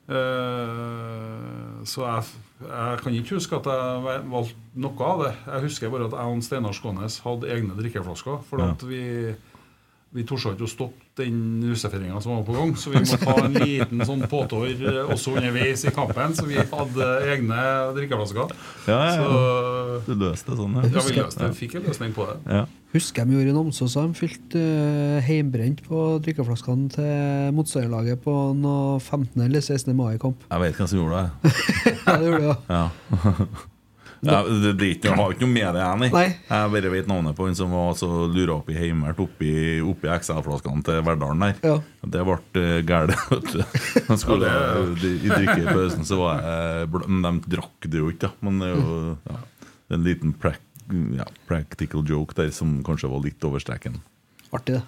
[0.08, 2.28] Eh, så jeg,
[2.62, 5.32] jeg kan ikke huske at jeg valgte noe av det.
[5.48, 8.38] Jeg husker bare at jeg og Steinar Skånes hadde egne drikkeflasker.
[8.48, 8.70] For Ja.
[8.76, 9.00] at vi,
[10.18, 12.72] vi torde ikke å stoppe den russefeiringa som var på gang.
[12.78, 16.34] Så vi måtte ha en liten sånn påtår eh, også underveis i kampen.
[16.34, 17.60] Så vi hadde egne
[17.96, 18.54] drikkeflasker.
[18.90, 19.28] Ja, ja, ja.
[19.28, 21.54] Så Du løste det sånn, ja, vi løste det.
[21.58, 22.36] Fikk en løsning på det.
[22.50, 22.66] Ja.
[22.94, 23.96] Husker de gjorde i Namsos.
[23.98, 29.42] De fylte uh, heimbrent på drikkeflaskene til motstanderlaget på noe 15.
[29.44, 29.92] eller 16.
[29.98, 30.46] mai-kamp.
[30.48, 31.56] Jeg vet hvem som gjorde det.
[32.08, 32.86] Ja, det gjorde de, ja.
[33.12, 33.50] Ja.
[34.26, 36.08] ja, det, det er ikke, jeg har ikke noe med det, jeg, nei.
[36.14, 36.24] Nei.
[36.48, 39.52] Jeg bare vet navnet på han som var altså, lura opp i heimert oppi,
[39.84, 41.60] oppi XL-flaskene til Verdalen der.
[41.62, 41.76] Ja.
[42.16, 43.14] Det ble uh, galt.
[43.32, 43.62] vet du.
[44.08, 44.52] Han skulle,
[45.02, 48.32] de, I drikkepausen så var jeg Men de drakk det jo ikke, da.
[48.46, 48.98] Men det er jo
[49.30, 49.40] ja,
[49.96, 50.60] en liten prac,
[51.18, 54.00] ja, practical joke der som kanskje var litt over streken.
[54.50, 54.84] Artig, det.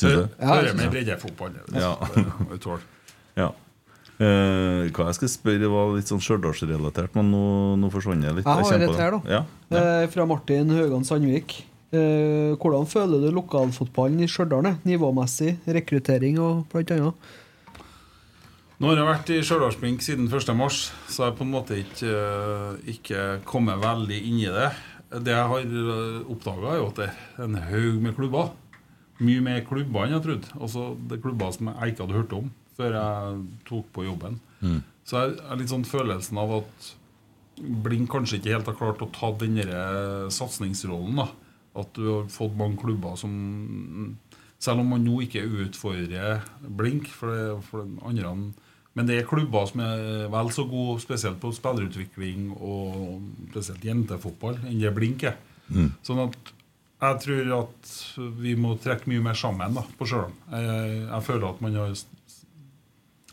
[0.00, 0.22] Syns du?
[0.40, 1.52] Ja, Hører med breddefotball.
[1.54, 1.80] det.
[1.80, 1.94] Ja.
[2.14, 2.78] Det må.
[3.38, 3.52] Ja.
[4.22, 7.44] Eh, hva jeg skal spørre var litt sånn Stjørdals-relatert, men nå,
[7.80, 8.46] nå forsvant jeg litt.
[8.46, 9.20] Jeg har et her, da.
[9.38, 9.42] Ja.
[9.74, 11.62] Eh, fra Martin Høgan Sandvik.
[11.92, 14.64] Uh, hvordan føler du lokalfotballen i Stjørdal?
[14.88, 17.26] Nivåmessig, rekruttering og blant annet?
[18.80, 20.54] Nå har jeg vært i Stjørdalsblink siden 1.
[20.56, 22.14] mars, så jeg har på en måte ikke,
[22.94, 24.70] ikke kommet veldig inn i det.
[25.20, 25.76] Det jeg har
[26.32, 28.54] oppdaga, er jo at det er en haug med klubber.
[29.20, 30.56] Mye mer klubber enn jeg trodde.
[30.56, 34.40] Altså, det er klubber som jeg ikke hadde hørt om før jeg tok på jobben.
[34.62, 34.80] Mm.
[35.04, 36.90] Så jeg har litt sånn følelsen av at
[37.62, 39.72] Blink kanskje ikke helt har klart å ta den der
[40.32, 41.20] satsingsrollen.
[41.20, 41.28] da.
[41.82, 44.18] At du har fått mange klubber som
[44.62, 48.52] Selv om man nå ikke utfordrer Blink, for det, for den andre
[48.94, 54.58] men det er klubber som er vel så gode, spesielt på spillerutvikling og spesielt jentefotball,
[54.68, 55.38] enn det Blink er.
[55.72, 55.94] Mm.
[56.04, 56.52] Sånn at
[57.02, 57.92] jeg tror at
[58.38, 60.36] vi må trekke mye mer sammen da, på Stjørdal.
[60.52, 61.96] Jeg, jeg føler at man har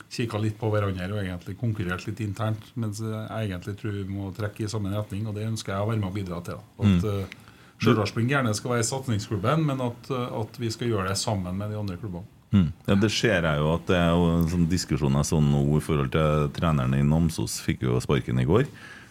[0.10, 2.72] kikka litt på hverandre og egentlig konkurrert litt internt.
[2.76, 5.90] Mens jeg egentlig tror vi må trekke i samme retning, og det ønsker jeg å
[5.92, 6.66] være med og bidra til.
[6.80, 7.06] At Mm.
[7.06, 7.46] Uh,
[7.80, 11.72] Stjørdalsblink gjerne skal være satsingsklubben, men at, eh, at vi skal gjøre det sammen med
[11.72, 12.28] de andre klubbene.
[12.52, 12.72] Mm.
[12.88, 15.78] Ja, Det ser jeg jo at det er jo en sånn diskusjon jeg så nå
[15.78, 18.66] i forhold til treneren i Namsos fikk jo sparken i går.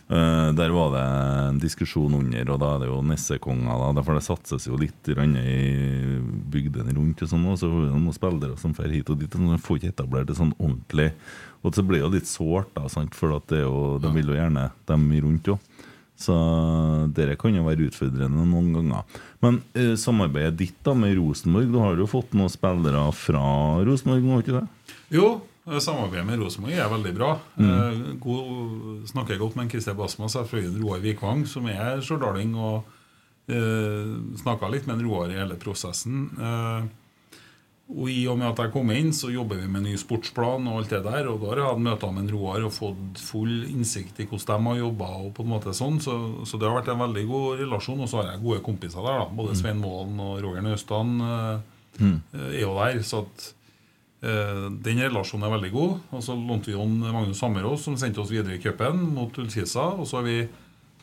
[0.09, 3.83] Eh, der var det en diskusjon under, og da er det jo nissekonger.
[3.99, 5.17] Derfor det satses jo litt i
[6.49, 7.23] bygdene rundt.
[7.23, 9.35] og sånn, og Så får vi noen spillere som fer hit og dit.
[9.35, 11.13] og sånn, får ikke etablert det sånn ordentlig.
[11.63, 13.15] Og så blir det jo litt sårt, da, sant?
[13.15, 15.59] for jo, de vil jo gjerne dem rundt òg.
[16.19, 16.35] Så
[17.15, 19.05] dere kan jo være utfordrende noen ganger.
[19.41, 23.43] Men uh, samarbeidet ditt da med Rosenborg Du har jo fått noen spillere fra
[23.87, 24.67] Rosenborg, nå, ikke det?
[25.15, 25.29] Jo,
[25.83, 27.33] samarbeidet med Rosenborg er veldig bra.
[27.59, 27.71] Mm.
[27.71, 32.85] Eh, God, snakker godt med Christer Basma, selvfølgelig Roar Vikvang, som er stjørdalning, og
[33.49, 36.31] eh, snakka litt med Roar i hele prosessen.
[36.39, 36.89] Eh,
[37.89, 40.75] og I og med at jeg kom inn, så jobber vi med ny sportsplan og
[40.83, 41.25] alt det der.
[41.31, 44.69] Og da har jeg hatt møter med Roar og fått full innsikt i hvordan de
[44.75, 45.09] har jobba.
[45.25, 48.03] Og på en måte sånn, så, så det har vært en veldig god relasjon.
[48.05, 49.23] Og så har jeg gode kompiser der.
[49.23, 52.21] da Både Svein Målen og Roger Naustad eh, Mm.
[52.37, 53.01] er jo der.
[53.03, 53.55] Så at eh,
[54.21, 55.93] den relasjonen er veldig god.
[56.17, 59.85] Og så lånte vi Jon Magnus Hammerås, som sendte oss videre i cupen mot Ullkisa.
[59.99, 60.39] Og så har vi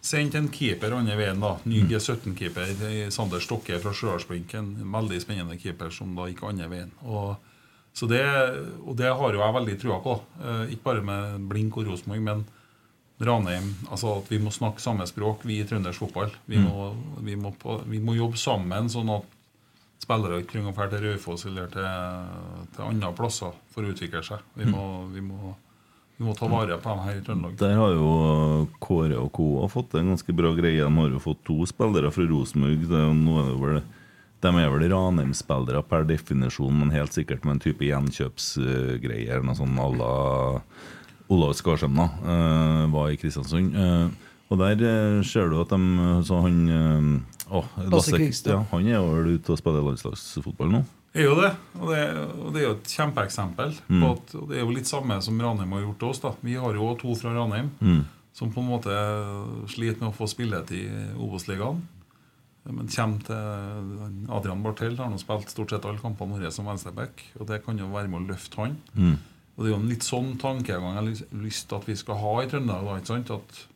[0.05, 1.55] sendt en keeper andre veien, da.
[1.65, 2.73] Ny G17-keeper.
[2.91, 4.53] i Sander Stokke fra Stjørdalsblink.
[4.59, 6.91] En veldig spennende keeper som da gikk andre veien.
[7.07, 7.37] Og,
[7.95, 8.21] så det,
[8.83, 10.17] og det har jo jeg veldig trua på.
[10.43, 12.43] Eh, ikke bare med Blink og Rosenborg, men
[13.23, 13.71] Ranheim.
[13.89, 16.33] Altså at vi må snakke samme språk, vi i trøndersk fotball.
[16.51, 16.67] Vi, Mm.
[16.67, 16.89] må,
[17.23, 19.31] vi, må på, vi må jobbe sammen, sånn at
[20.05, 21.85] spillere ikke og dra til Raufoss eller til,
[22.75, 24.43] til andre plasser for å utvikle seg.
[24.59, 25.55] Vi må, vi må,
[26.17, 27.57] vi må ta vare på dem her i Trøndelag.
[27.59, 28.09] Der har jo
[28.83, 29.49] Kåre og co.
[29.71, 30.83] fått en ganske bra greie.
[30.83, 33.85] De har jo fått to spillere fra Rosenborg.
[34.45, 39.31] De er vel Ranheim-spillere per definisjon, men helt sikkert med en type gjenkjøpsgreie.
[39.31, 40.13] eller noe sånn à la
[41.33, 43.73] Olav Skarsheim da, eh, var i Kristiansund.
[43.73, 44.09] Eh,
[44.51, 48.51] og der eh, ser du at de Så han å, Lasse Krigstad.
[48.53, 50.83] Ja, han er vel ute og spiller landslagsfotball nå.
[51.15, 51.99] Er jo det, og det,
[52.43, 53.75] og det er jo et kjempeeksempel.
[53.87, 54.01] Mm.
[54.03, 56.19] På at, og det er jo litt samme som Ranheim har gjort til oss.
[56.19, 58.01] da Vi har jo to fra Ranheim Mm.
[58.33, 58.95] som på en måte
[59.71, 61.81] sliter med å få spilletid i Obos-ligaen.
[62.67, 67.21] Men kommer til Adrian Barthel har nå spilt stort sett alle kampene våre som venstreback.
[67.39, 68.75] Og det kan jo være med å løfte han.
[68.97, 69.17] Mm.
[69.55, 71.95] Og det er jo en litt sånn tankegang jeg har lyst- lyst til at vi
[71.95, 72.83] skal ha i Trøndelag.
[72.83, 73.31] da, ikke sant?
[73.31, 73.67] At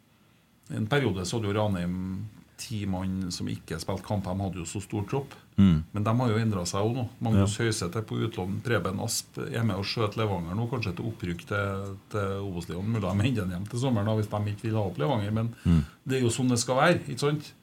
[0.72, 2.26] I en periode så hadde jo Ranheim
[2.60, 4.26] ti mann som ikke spilte kamp.
[4.28, 5.34] De hadde jo så stor tropp.
[5.60, 5.82] Mm.
[5.96, 7.06] Men de har jo endra seg òg nå.
[7.26, 8.60] Magnus Høiseth er på utlån.
[8.64, 12.88] Preben Asp er med og skjøter Levanger nå, kanskje til opprykk til, til Obos-ligaen.
[12.94, 15.32] Mulig de henter den hjem til sommeren da, hvis de ikke vil ha opp Levanger.
[15.40, 15.82] Men Mm.
[16.08, 17.00] det er jo sånn det skal være.
[17.10, 17.54] ikke sant?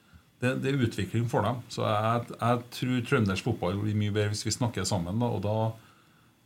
[0.41, 1.63] Det, det er utvikling for dem.
[1.73, 5.17] Så jeg, jeg tror trøndersk fotball blir mye bedre hvis vi snakker sammen.
[5.19, 5.55] da, Og da,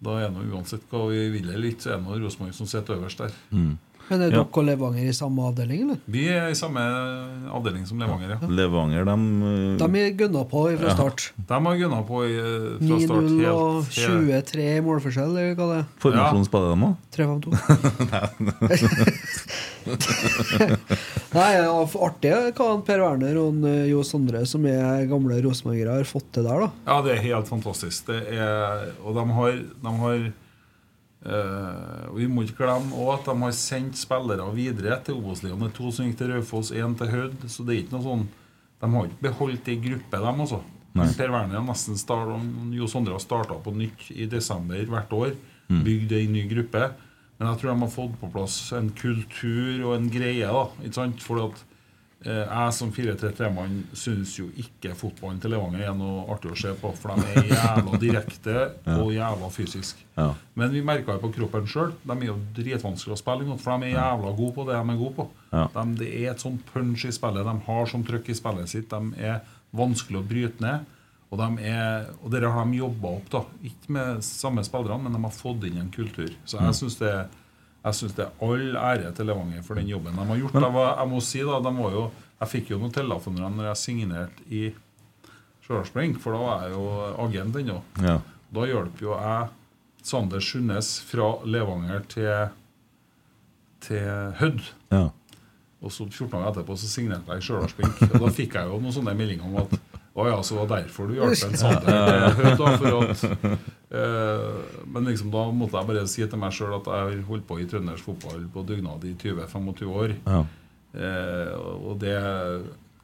[0.01, 2.95] da er det uansett hva vi vil eller ikke, så er det Rosenborg som sitter
[2.95, 3.35] øverst der.
[3.51, 3.73] Mm.
[4.11, 4.41] Men er Ja.
[4.43, 5.97] dere og Levanger i samme avdeling, eller?
[6.11, 6.81] Vi er i samme
[7.55, 8.39] avdeling som Levanger, ja.
[8.51, 9.15] Levanger, de
[9.79, 10.95] De er gunna på fra Ja.
[10.97, 11.29] start.
[11.47, 12.35] De har gunna på i,
[12.83, 15.85] fra start 9-0 og helt 23 i målforskjell, eller hva det er?
[16.03, 16.95] Formasjon spiller de òg?
[17.15, 17.51] 3-5-2.
[21.31, 25.95] Nei, ja, for artig hva Per Werner og eh, Jo Sondre, som er gamle rosenborgere,
[26.01, 26.69] har fått til der, da.
[26.87, 28.05] Ja, det er helt fantastisk.
[28.11, 29.51] Det er, og de har,
[29.87, 30.17] de har
[31.21, 35.73] og Vi må ikke glemme også at de har sendt spillere videre til Obos-ligaen.
[35.77, 37.45] To som gikk til Raufoss, én til Hødd.
[37.45, 38.27] Så det er ikke noe sånn
[38.81, 40.61] De har ikke beholdt ei gruppe, dem altså.
[40.91, 42.33] Per Werner har nesten start,
[42.75, 45.35] Jo Sondre har starta på nytt i desember hvert år.
[45.69, 45.83] Mm.
[45.85, 46.89] Bygd ei ny gruppe.
[47.37, 50.45] Men jeg tror de har fått på plass en kultur og en greie.
[50.45, 51.23] da, ikke sant?
[51.25, 51.61] For at
[52.21, 56.91] jeg som 4-3-3-mann syns jo ikke fotballen til Levanger er noe artig å se på.
[57.01, 58.55] For de er jævla direkte
[58.99, 60.03] og jævla fysisk.
[60.19, 60.27] Ja.
[60.59, 61.95] Men vi merka det på kroppen sjøl.
[62.03, 65.01] De er jo dritvanskelig å spille for de er jævla gode på det de er
[65.01, 65.27] gode på.
[65.49, 65.65] Ja.
[65.73, 67.47] De, det er et sånt punch i spillet.
[67.47, 68.93] De har sånn trøkk i spillet sitt.
[68.93, 69.41] De er
[69.73, 70.89] vanskelig å bryte ned.
[71.31, 73.45] Og, de er, og dere har de jobba opp, da.
[73.63, 76.29] Ikke med samme spillerne, men de har fått inn en kultur.
[76.43, 77.13] Så jeg synes syns det,
[77.81, 80.57] Jeg syns det er all ære til Levanger for den jobben de har gjort.
[80.59, 82.03] jeg, var, jeg må si da, de var jo,
[82.41, 84.61] jeg fikk jo noen telefoner når jeg signerte i
[85.61, 86.85] Stjørdalsblink, for da var jeg jo
[87.25, 87.79] agent ennå.
[88.03, 88.19] Ja.
[88.51, 89.49] Da hjalp jo jeg
[90.05, 92.53] Sander Sundnes fra Levanger til,
[93.85, 94.07] til
[94.41, 94.61] Hødd.
[94.93, 95.07] Ja.
[95.81, 98.01] Og så 14 dager etterpå så signerte jeg i Stjørdalsblink.
[98.11, 99.73] Og da fikk jeg jo noen sånne meldinger om at
[100.15, 101.85] å ja, så var derfor du hjalp en sånn?
[103.91, 107.47] eh, Men liksom da måtte jeg bare si til meg sjøl at jeg har holdt
[107.47, 110.15] på i trøndersk fotball på dugnad i 20-25 år.
[110.27, 110.41] Ja.
[110.91, 112.11] Eh, og det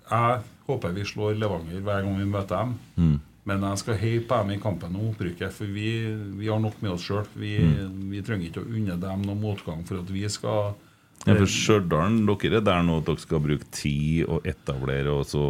[0.07, 2.75] Jeg håper vi slår Levanger hver gang vi møter dem.
[2.99, 3.15] Mm.
[3.47, 5.87] Men jeg skal heie på dem i kampen om opprykket, for vi,
[6.35, 7.23] vi har nok med oss sjøl.
[7.39, 8.09] Vi, Mm.
[8.11, 10.73] vi trenger ikke å unne dem noen motgang for at vi skal
[11.25, 15.25] Ja, for Stjørdal, dere er der nå at dere skal bruke tid og etablere, og
[15.27, 15.41] så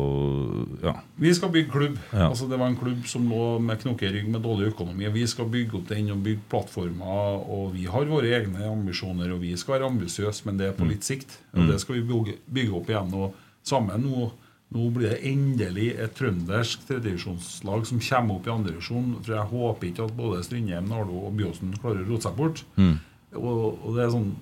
[0.83, 0.93] Ja.
[1.19, 1.97] Vi skal bygge klubb.
[2.13, 2.29] Ja.
[2.29, 5.07] Altså Det var en klubb som lå med knokkerygg med dårlig økonomi.
[5.13, 7.43] Vi skal bygge opp den og bygge plattformer.
[7.49, 10.83] Og vi har våre egne ambisjoner, og vi skal være ambisiøse, men det er på
[10.85, 10.89] Mm.
[10.89, 11.37] litt sikt.
[11.53, 13.13] Og det skal vi bygge, bygge opp igjen.
[13.13, 13.33] Og
[13.63, 14.31] sammen nå
[14.73, 19.23] nå blir det endelig et trøndersk tredjedivisjonslag som kommer opp i andredivisjon.
[19.23, 22.63] For jeg håper ikke at både Strindheim, Nardo og Byåsen klarer å rote seg bort.
[22.75, 22.99] Mm.
[23.35, 24.35] Og, og det er sånn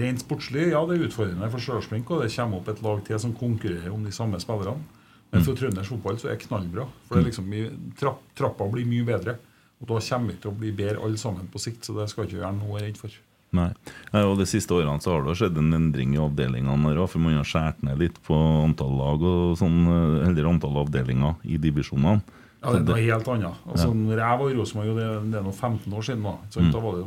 [0.00, 3.20] Rent sportslig, ja, det er utfordrende for Stjørdalsblink, og det kommer opp et lag til
[3.22, 4.98] som konkurrerer om de samme spillerne.
[5.30, 6.88] Men for trøndersk fotball så er det knallbra.
[7.06, 7.50] For det er liksom
[7.98, 9.36] trapp, trappa blir mye bedre.
[9.80, 12.26] Og da kommer vi til å bli bedre alle sammen på sikt, så det skal
[12.26, 13.14] ikke være noe redd for.
[13.56, 13.70] Nei.
[14.12, 16.92] Ja, og De siste årene så har det skjedd en endring i avdelingene.
[16.94, 19.80] der For man har skåret ned litt på antall lag og sånn,
[20.28, 22.20] eller antall avdelinger i divisjonene.
[22.60, 23.60] Ja, det er noe helt annet.
[23.66, 26.34] Altså, når jeg var i Rosenborg, og det, det er nå 15 år siden, da?
[26.60, 26.72] Mm.
[26.74, 27.04] da var det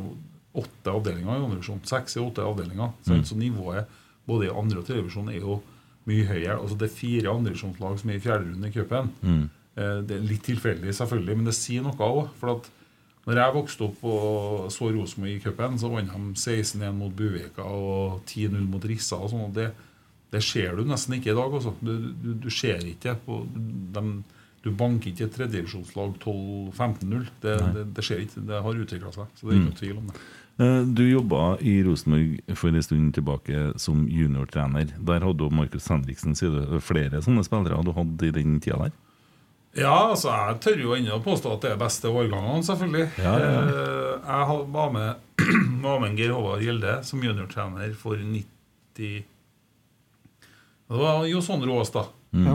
[0.54, 1.80] åtte avdelinger i andre divisjon.
[1.88, 2.92] Seks i åtte avdelinger.
[3.08, 3.24] Mm.
[3.26, 3.86] Så nivået
[4.26, 5.58] både i andre og tredje divisjon er jo
[6.06, 6.58] mye høyere.
[6.60, 9.10] Altså, det er fire andredivisjonslag som er i fjerde runde i cupen.
[9.22, 9.42] Mm.
[9.76, 12.28] Eh, Det er litt tilfeldig, selvfølgelig, men det sier noe òg.
[12.40, 12.70] For at
[13.26, 17.64] når jeg vokste opp og så Rosenborg i cupen, så vant de 16-1 mot Buveka
[17.64, 19.16] og 10-0 mot Rissa.
[19.16, 19.70] og sånn, og det,
[20.30, 21.52] det ser du nesten ikke i dag.
[21.56, 21.72] Også.
[21.80, 23.42] Du, du, du ser ikke på
[23.96, 24.22] dem,
[24.64, 27.26] Du banker ikke et tredjedivisjonslag 12-15-0.
[27.42, 28.44] Det, det, det skjer ikke.
[28.48, 29.26] Det har utvikla seg.
[29.36, 29.70] Så det er ikke Mm.
[29.72, 30.20] noe tvil om det.
[30.58, 34.92] Eh, Du jobba i Rosenborg for en stund tilbake som juniortrener.
[34.98, 36.34] Der hadde du Markus Henriksen.
[36.38, 38.92] Sier du flere sånne spillere du hadde i den tida der?
[39.74, 43.08] Ja, altså jeg tør jo ennå påstå at det er beste årgangene, selvfølgelig.
[43.18, 43.62] Ja, ja, ja.
[43.62, 45.16] Eh, Jeg var med,
[45.82, 49.24] var med Geir Håvard Gjelde som juniortrener for 90
[50.86, 52.04] Det var jo sånn rås, da.
[52.32, 52.46] Mm.
[52.46, 52.54] Ja.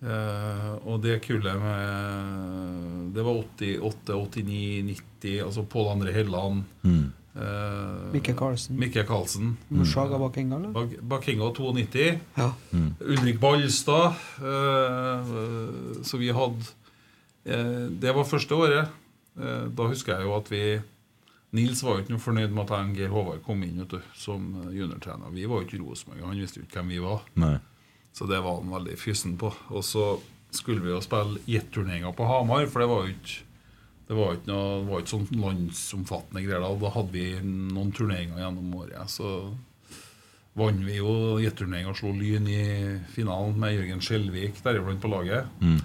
[0.00, 5.40] Eh, og det kullet med Det var 88, 89, 90.
[5.46, 6.62] Altså Pål André Helland.
[6.84, 7.08] Mm.
[7.36, 8.78] Eh, Mikke Karlsen.
[8.80, 9.56] Mikke Karlsen.
[9.68, 10.72] Mushaga bak enga, eller?
[10.76, 12.06] Bak, Bakinga 92.
[12.36, 12.52] Ja.
[12.72, 12.94] Mm.
[13.00, 14.16] Ulrik Ballstad.
[14.40, 16.64] Uh, så vi hadde
[17.46, 18.96] uh, Det var første året.
[19.38, 20.64] Eh, da husker jeg jo at vi
[21.56, 23.94] Nils var jo ikke noe fornøyd med at jeg og Geir Håvard kom inn vet
[23.96, 25.32] du, som eh, juniortrener.
[25.34, 27.24] Vi var jo ikke Rosenborg, han visste jo ikke hvem vi var.
[27.42, 27.56] Nei.
[28.14, 29.52] Så det var han veldig fysen på.
[29.70, 30.12] Og så
[30.54, 33.46] skulle vi jo spille jetturneringer på Hamar, for det var jo ikke
[34.10, 36.70] det var ikke noe det var ikke sånn landsomfattende greier da.
[36.82, 39.12] Da hadde vi noen turneringer gjennom året.
[39.12, 39.28] Så
[40.58, 42.62] vant vi jo jetturneringa og slo Lyn i
[43.14, 45.46] finalen med Jørgen Skjelvik deriblant på laget.
[45.62, 45.78] Mm.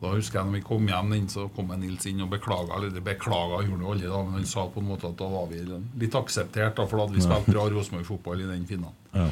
[0.00, 2.76] Da husker jeg når vi kom hjem inn, så kom Nils inn og beklaga.
[2.76, 5.48] Eller beklaga gjorde han aldri, da, men han sa på en måte at da var
[5.50, 5.62] vi
[6.04, 9.00] litt akseptert, da, for da hadde vi spilt bra Rosenborg-fotball i den finalen.
[9.16, 9.26] Ja.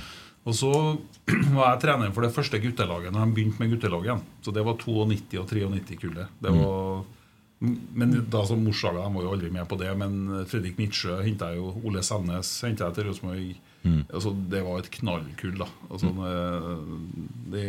[0.48, 0.72] Og så
[1.56, 4.24] var jeg trener for det første guttelaget når de begynte med guttelaget.
[4.44, 6.36] Så det var 92 og 93 kullet.
[6.40, 7.14] Det Mm.
[7.58, 9.90] Men da som Morsaga de var jo aldri med på det.
[9.98, 11.72] Men Fredrik Midtsjø henta jo.
[11.88, 13.56] Ole Sandnes henta jeg til Rosenborg.
[13.82, 14.02] Mm.
[14.06, 15.68] Altså, det var et knallkull, da.
[15.88, 16.12] Altså,
[17.54, 17.64] det,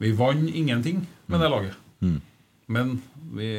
[0.00, 1.76] vi vant ingenting med det laget.
[2.00, 2.20] Mm.
[2.70, 2.94] Men
[3.34, 3.50] vi,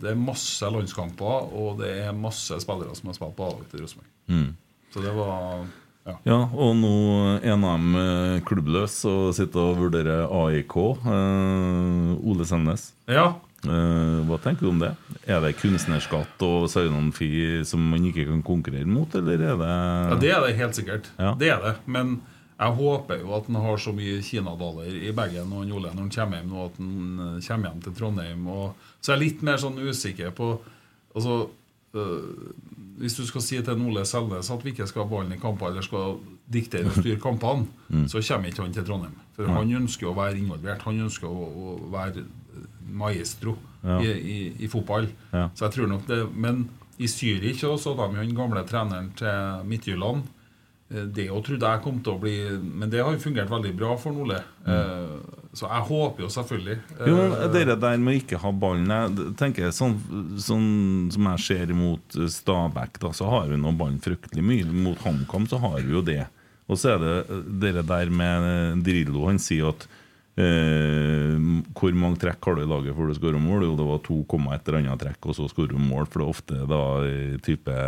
[0.00, 3.84] det er masse landskamper, og det er masse spillere som har spilt på A-laget til
[3.84, 4.10] Rosenborg.
[4.32, 4.50] Mm.
[4.92, 5.62] Så det var
[6.02, 6.16] ja.
[6.26, 6.94] Ja, og nå
[7.38, 10.76] er eh, klubbløs og sitter og vurderer AIK.
[11.06, 12.88] Eh, Ole Sandnes.
[13.06, 13.36] Ja.
[13.62, 14.90] Eh, hva tenker du om det?
[15.30, 17.12] Er det kunstnerskatt og sign-on
[17.64, 21.10] som man ikke kan konkurrere mot, eller er det Ja, Det er det helt sikkert.
[21.18, 21.34] Ja.
[21.38, 21.74] Det er det.
[21.86, 22.20] Men
[22.58, 26.50] jeg håper jo at han har så mye kinadaler i bagen når han kommer hjem
[26.50, 28.46] nå, at han eh, kommer hjem til Trondheim.
[28.46, 30.60] Og, så jeg er litt mer sånn usikker på
[31.14, 31.48] altså,
[31.94, 32.52] øh,
[32.98, 35.70] Hvis du skal si til Ole Selnes at vi ikke skal ha ballen i kamper
[35.70, 36.18] eller skal
[36.52, 38.06] diktere og styre kampene, Mm.
[38.08, 39.16] så kommer ikke han til Trondheim.
[39.36, 40.80] For han ønsker å være involvert.
[40.86, 42.22] Han ønsker å, å være
[42.88, 43.96] maestro Ja.
[44.00, 45.08] i, i, i fotball.
[45.32, 45.48] Ja.
[45.54, 46.68] Så jeg tror nok det Men
[47.02, 50.22] i Zürich så de jo den gamle treneren til Midtjylland.
[50.92, 53.72] Eh, Det jo trodde jeg kom til å bli Men det har jo fungert veldig
[53.76, 54.42] bra for Ole.
[54.66, 55.22] Mm.
[55.52, 56.76] så jeg håper jo selvfølgelig
[57.08, 59.96] Jo, eh, Dere der med å ikke ha ballen jeg tenker Sånn,
[60.38, 64.64] sånn som jeg ser mot eh, Stabæk, da, så har vi nå ballen fryktelig mye.
[64.70, 66.22] Mot HamKam så har vi jo det.
[66.70, 69.26] Og så er det det der med eh, Drillo.
[69.26, 69.88] Han sier at
[70.40, 71.34] eh,
[71.76, 73.66] Hvor mange trekk har du i laget før du skårer mål?
[73.68, 74.20] Jo, det var 2,
[74.54, 76.06] et eller annet trekk, og så skårer du mål.
[76.08, 76.84] For det er ofte da
[77.44, 77.80] type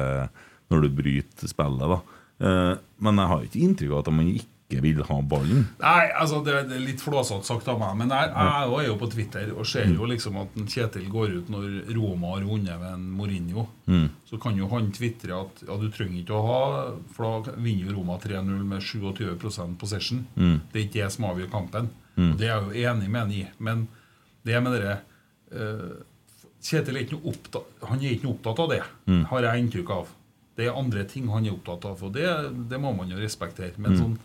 [0.73, 2.01] når du bryter spillet, da.
[2.43, 5.67] Eh, men jeg har ikke inntrykk av at man ikke vil ha ballen.
[5.79, 8.97] Nei, altså det, det er litt flåsete sagt av meg, men jeg, jeg er jo
[8.99, 12.97] på Twitter og ser jo liksom at Kjetil går ut når Roma har vunnet ved
[12.97, 13.69] en Mourinho.
[13.87, 14.09] Mm.
[14.27, 16.63] Så kan jo han tvitre at ja, du trenger ikke å ha
[17.15, 20.25] For da vinner jo Roma 3-0 med 27% possession.
[20.35, 20.57] Mm.
[20.73, 21.93] Det er ikke det som avgjør kampen.
[22.17, 22.37] Mm.
[22.39, 23.47] Det er jeg jo enig med han i.
[23.59, 23.89] Men
[24.47, 24.99] det med dere
[25.55, 25.95] uh,
[26.65, 29.25] Kjetil er ikke noe opptatt Han er ikke noe opptatt av det, Mm.
[29.29, 30.07] har jeg inntrykk av.
[30.57, 32.25] Det er andre ting han er opptatt av, og det,
[32.71, 33.73] det må man jo respektere.
[33.77, 33.99] Men Mm.
[34.01, 34.19] sånn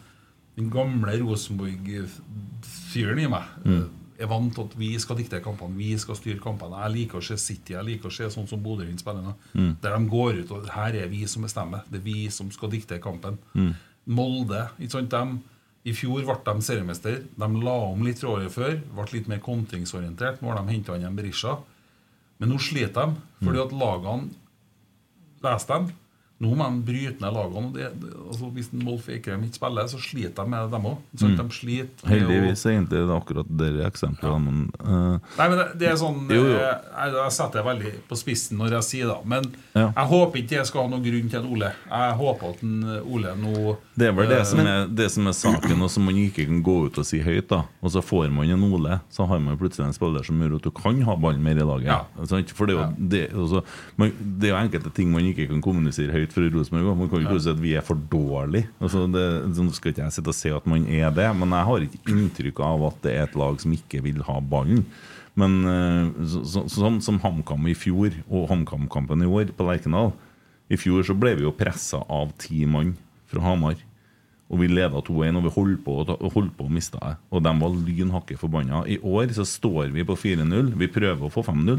[0.55, 3.83] den gamle Rosenborg-fyren i meg eh,
[4.19, 6.79] er vant til at vi skal dikte kampene, vi skal styre kampene.
[6.83, 9.33] Jeg liker å se City, jeg liker å se sånn som Bodø-Glimt spiller nå.
[9.55, 9.69] Mm.
[9.81, 11.85] Der de går ut og her er vi som bestemmer.
[11.89, 13.37] Det er vi som skal dikte kampen.
[13.55, 13.71] Mm.
[14.19, 15.09] Molde ikke sant?
[15.13, 15.23] De,
[15.85, 17.21] I fjor ble de seriemester.
[17.39, 18.75] De la om litt fra året før.
[18.95, 20.41] Ble litt mer kontringsorientert.
[20.41, 21.57] Nå har de henta inn en Berisha.
[22.39, 23.65] Men nå sliter de, fordi Mm.
[23.65, 24.29] at lagene
[25.43, 25.91] leser dem.
[26.39, 27.61] Nå må de bryte ned lagene.
[27.67, 30.71] og Det, det, altså hvis en Wolf Eikrem ikke spiller, så sliter de med det,
[30.71, 31.01] dem òg.
[31.19, 31.33] Mm.
[31.35, 34.39] De sliter Heldigvis er egentlig det akkurat det eksempelet.
[34.45, 35.17] Men, uh...
[35.35, 36.53] Nei, men det, det er sånn Jo, jo.
[36.55, 39.17] eh, Jeg, jeg setter det veldig på spissen når jeg sier det.
[39.35, 39.89] Men Ja.
[39.97, 42.77] jeg håper ikke jeg skal ha noen grunn til at Ole Jeg håper at en,
[43.03, 46.07] Ole nå Det er vel det eh, som er, det som er saken, og som
[46.07, 47.49] man ikke kan gå ut og si høyt.
[47.51, 50.55] da Og så får man en Ole, så har man plutselig en spiller som gjør
[50.61, 52.07] at du kan ha ballen mer i laget.
[52.31, 52.55] Sant?
[52.55, 53.61] For det er, jo, det, altså,
[53.99, 56.87] man, det er jo enkelte ting man ikke kan kommunisere høyt fra Rosenborg.
[56.89, 56.99] også.
[56.99, 58.69] Man kan jo ikke si at vi er for dårlige.
[58.79, 59.25] Altså, det,
[59.55, 61.85] så nå skal ikke jeg sitte og si at man er det, men jeg har
[61.85, 64.85] ikke inntrykk av at det er et lag som ikke vil ha ballen.
[65.39, 70.11] Men eh, så, så, sånn som HamKam i fjor, og HamKam-kampen i år på Lerkendal
[70.71, 72.95] I fjor så ble vi jo pressa av ti mann
[73.29, 73.77] fra Hamar.
[74.49, 75.95] Og vi leda 2-1, og vi holdt på,
[76.33, 77.13] holdt på å miste det.
[77.29, 78.81] Og de var lynhakke forbanna.
[78.89, 80.71] I år så står vi på 4-0.
[80.79, 81.77] Vi prøver å få 5-0,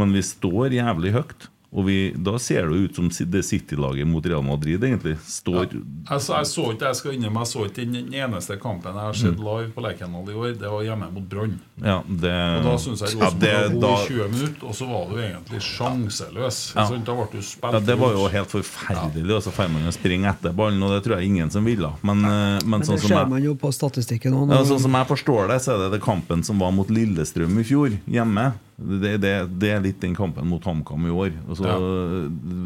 [0.00, 1.51] men vi står jævlig høyt.
[1.72, 5.14] Og vi, da ser det ut som det City-laget mot Real Madrid, egentlig.
[5.24, 8.92] Står Jeg, så, jeg så ikke jeg skal innrømme, jeg så ikke den eneste kampen
[8.92, 9.44] jeg har sett Mm.
[9.46, 10.52] live på Lerkendal i år.
[10.60, 11.54] Det var hjemme mot Brann.
[11.80, 14.66] Ja, det Og da syns jeg Ja, Rosenborg det- var god da- i 20 minutter,
[14.68, 16.58] og så var du egentlig sjanseløs.
[16.76, 16.86] Ja.
[16.88, 17.04] Sant?
[17.06, 19.36] Da ble du spilt Ja, Det var jo helt forferdelig.
[19.36, 21.90] Og så får man jo springe etter ballen, og det tror jeg ingen som ville.
[22.02, 24.50] Men, eh, men, Men sånn det som ser jeg man jo på statistikken òg.
[24.52, 27.58] Ja, sånn som jeg forstår det, så er det det kampen som var mot Lillestrøm
[27.58, 28.52] i fjor, hjemme.
[29.02, 29.32] Det, det,
[29.62, 31.32] det er litt den kampen mot HamKam i år.
[31.48, 31.76] Altså, ja.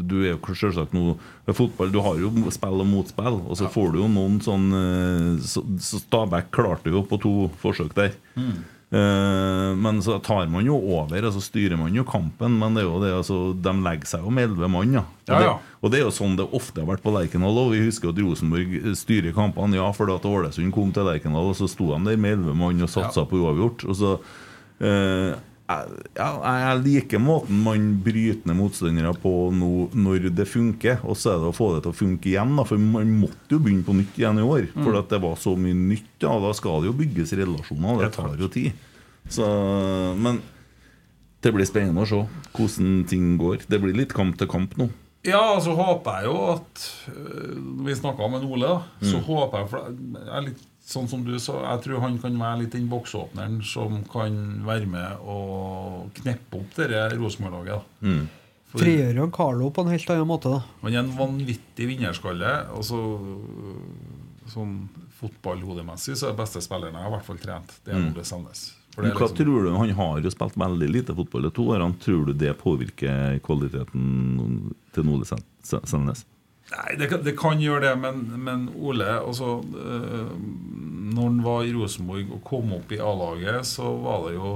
[0.07, 1.17] Du er jo selvsagt noe
[1.53, 5.43] fotball, du har jo spill og motspill, og så får du jo noen sånn eh,
[5.45, 8.17] Så, så Stabæk klarte jo på to forsøk der.
[8.35, 8.57] Mm.
[8.87, 12.53] Eh, men så tar man jo over, og så styrer man jo kampen.
[12.61, 14.93] Men det er jo det, altså, de legger seg jo med elleve mann.
[14.95, 15.03] Ja.
[15.03, 15.55] Og, Ja, ja.
[15.57, 17.57] Det, og det er jo sånn det ofte har vært på Lerkendal.
[17.73, 19.75] Vi husker at Rosenborg styrer kampene.
[19.77, 22.81] Ja, for at Ålesund kom til Lerkendal, og så sto de der med elleve mann
[22.81, 23.27] og satsa Ja.
[23.29, 23.83] på uavgjort.
[23.91, 24.13] Og så
[24.79, 25.35] eh,
[25.67, 26.27] ja,
[26.71, 29.69] jeg liker måten man bryter ned motstandere på nå,
[29.99, 31.01] når det funker.
[31.03, 32.53] Og så er det å få det til å funke igjen.
[32.55, 34.69] Da, for man måtte jo begynne på nytt igjen i år.
[34.71, 34.83] Mm.
[34.85, 36.07] For det var så mye nytt.
[36.23, 37.99] Da, da skal det jo bygges relasjoner.
[38.05, 38.71] Det tar jo tid.
[39.27, 39.43] Så,
[40.15, 40.39] men
[41.43, 42.21] det blir spennende å se
[42.55, 43.65] hvordan ting går.
[43.67, 44.87] Det blir litt kamp til kamp nå.
[45.27, 48.77] Ja, så håper jeg jo at øh, Vi snakka med Ole, da.
[49.03, 49.23] Så Mm.
[49.27, 52.61] håper jeg for jeg er litt Sånn som du sa, jeg tror han kan være
[52.61, 57.83] litt den boksåpneren som kan være med og kneppe opp dette Rosenborg-laget.
[58.01, 58.21] Mm.
[58.71, 60.61] Frigjør jo Carlo på en helt annen måte, da.
[60.83, 62.53] Han er en vanvittig vinnerskalle.
[62.75, 62.99] Og så
[64.51, 64.73] sånn
[65.19, 67.73] fotballhodemessig så er det beste spilleren jeg har i hvert fall trent.
[67.83, 68.13] Det er Mm.
[68.13, 68.73] Ole Sandnes.
[68.95, 71.99] Hva liksom- tror du, Han har jo spilt veldig lite fotball i to årene.
[71.99, 76.25] Tror du det påvirker kvaliteten til Ole Sandnes?
[76.67, 80.33] Nei, det kan, det kan gjøre det, men, men Ole altså, øh,
[81.13, 84.51] Når han var i Rosenborg og kom opp i A-laget, så var det jo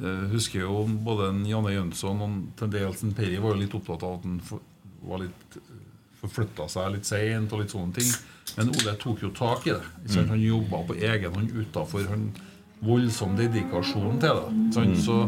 [0.00, 4.16] øh, Husker jo både Janne Jønsson og til dels Perry var jo litt opptatt av
[4.16, 4.64] at han for,
[5.04, 5.60] var litt
[6.22, 8.10] forflytta seg litt seint og litt sånne ting.
[8.56, 9.82] Men Ole tok jo tak i det.
[10.06, 10.28] Mm.
[10.30, 12.08] Han jobba på egen hånd utafor.
[12.82, 14.52] Voldsom dedikasjon til det.
[14.76, 14.94] Mm.
[15.02, 15.18] Så,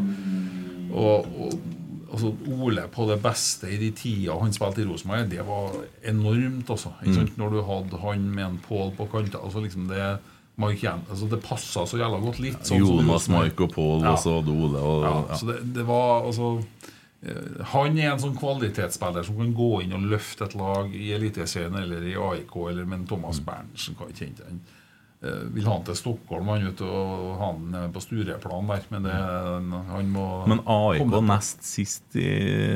[0.94, 1.73] og, og
[2.14, 5.74] altså, Ole på det beste i de tida han spilte i Rosenborg, det var
[6.10, 6.70] enormt.
[6.74, 7.36] Også, ikke sant?
[7.40, 10.06] Når du hadde han med en Pål på kanta altså liksom det,
[10.56, 12.60] Mike altså det passa så jævla godt litt.
[12.62, 14.12] sånn Jonas, Mark Mike og Pål, Ja.
[14.14, 14.78] og så hadde Ole.
[14.78, 15.38] Og, ja, ja.
[15.40, 16.50] Så det, det var altså
[17.26, 21.10] eh, Han er en sånn kvalitetsspiller som kan gå inn og løfte et lag i
[21.16, 24.60] Eliteserien eller i AIK, eller men Thomas Berntsen kan ikke hente den.
[25.24, 28.84] Eh, vil ha han til Stockholm han vet og ha han på Stureplan der.
[28.92, 29.14] Men det,
[29.90, 32.28] han må Men AIK komme nest sist i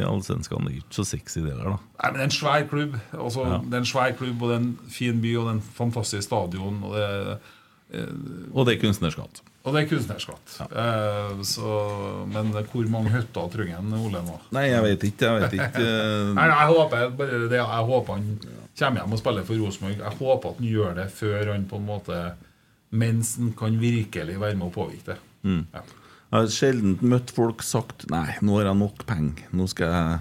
[0.09, 1.77] Allsvenskan, er ikke så sexy det der, da.
[1.79, 2.99] Nei, men Det er en svær klubb.
[3.13, 3.61] Altså, Ja.
[3.65, 5.69] Det er en svær klubb, og det er en fin by og det er en
[5.79, 6.83] fantastisk stadion.
[6.85, 7.39] Og det,
[7.89, 9.39] Og det er kunstnerskatt.
[9.65, 10.57] og det er kunstnerskatt.
[10.69, 11.71] Eh, så,
[12.29, 14.35] men hvor mange hytter trenger han Ole nå?
[14.53, 15.31] Nei, jeg vet ikke.
[15.31, 15.85] Jeg vet ikke.
[16.39, 17.07] Nei, nei, jeg håper
[17.49, 18.29] det, jeg håper han
[18.79, 19.97] kommer hjem og spiller for Rosenborg.
[20.05, 22.21] Jeg håper at han gjør det før han på en måte
[22.89, 25.17] Mens han kan virkelig være med å påvirke det.
[25.45, 25.65] Mm.
[25.75, 25.83] Ja.
[26.29, 29.49] Jeg har sjelden møtt folk sagt Nei, nå har jeg nok penger.
[29.57, 30.19] Nå skal jeg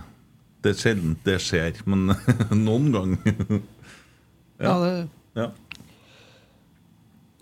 [0.63, 2.11] Det er sjelden det skjer, men
[2.67, 3.15] noen gang.
[4.57, 4.91] Ja, det
[5.37, 5.51] Ja.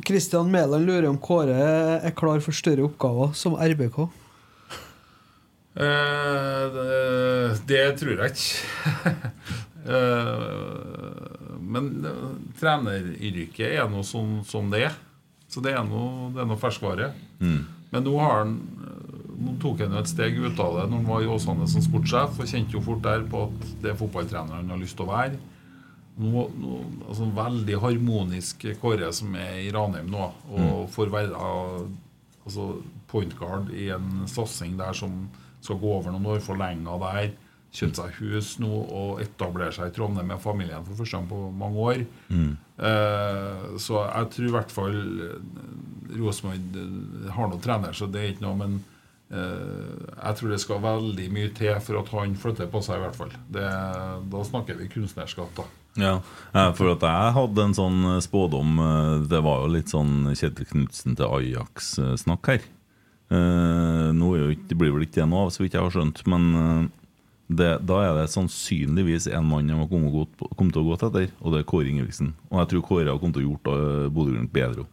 [0.03, 1.55] Kristian Mæland lurer om Kåre
[2.03, 4.01] er klar for større oppgaver som RBK.
[5.75, 9.15] Eh, det, det tror jeg ikke.
[9.85, 12.21] Eh, men eh,
[12.57, 14.95] treneryrket er nå sånn som det er.
[15.45, 17.11] Så det er noe, er ferskvare.
[17.37, 17.59] Mm.
[17.91, 18.55] Men nå har han
[19.35, 21.83] Nå tok han jo et steg ut av det når han var i Åsane som
[21.85, 25.05] sportssjef, og kjente jo fort der på at det er fotballtreneren han har lyst til
[25.05, 25.37] å være.
[26.15, 26.75] Nå, nå,
[27.09, 31.33] altså Veldig harmonisk Kåre som er i Ranheim nå, og får være
[32.45, 32.69] altså,
[33.11, 35.25] point guard i en satsing der som
[35.65, 37.33] skal gå over noen år, forlenga der.
[37.75, 41.39] Kjøpt seg hus nå og etablere seg i Trondheim med familien for første gang på
[41.59, 42.03] mange år.
[42.29, 42.51] Mm.
[42.89, 45.63] Eh, så jeg tror i hvert fall eh,
[46.15, 48.77] Rosenborg eh, har noen trener, så det er ikke noe, men
[49.27, 53.03] eh, jeg tror det skal veldig mye til for at han flytter på seg, i
[53.03, 53.35] hvert fall.
[53.57, 53.65] Det,
[54.31, 55.67] da snakker vi kunstnerskatt, da.
[55.95, 56.17] Ja,
[56.75, 60.67] for at jeg hadde en sånn eh, spådom eh, Det var jo litt sånn Kjetil
[60.67, 62.65] Knutsen til Ajax-snakk her.
[63.31, 65.93] Eh, nå er jo ikke, det blir vel ikke det nå, så vidt jeg har
[65.95, 66.19] skjønt.
[66.27, 66.49] Men
[67.47, 71.53] det, da er det sannsynligvis en mann har kommet, godt- til å gå etter, og
[71.55, 72.33] det er Kåre Ingebrigtsen.
[72.51, 74.87] Og jeg tror Kåre har kommet til å gjort Bodø-Glimt bedre.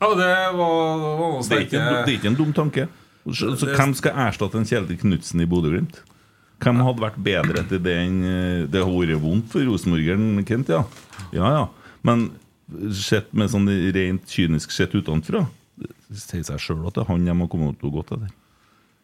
[0.00, 2.88] Ja, det var, var Det er, ikke en, det er ikke en dum tanke.
[3.26, 6.02] Så, så Hvem skal erstatte en Kjetil Knutsen i Bodø-Glimt?
[6.62, 10.72] Hvem hadde vært bedre til det enn eh, Det har vært vondt for rosenborgeren, Kent,
[10.72, 10.82] ja.
[11.36, 11.66] Ja, ja.
[12.06, 12.30] Men
[12.96, 15.44] sett med sånn rent kynisk sett utenfra
[15.78, 18.24] Det sier seg sjøl at det er han de har kommet til å gå til.
[18.24, 18.34] Der.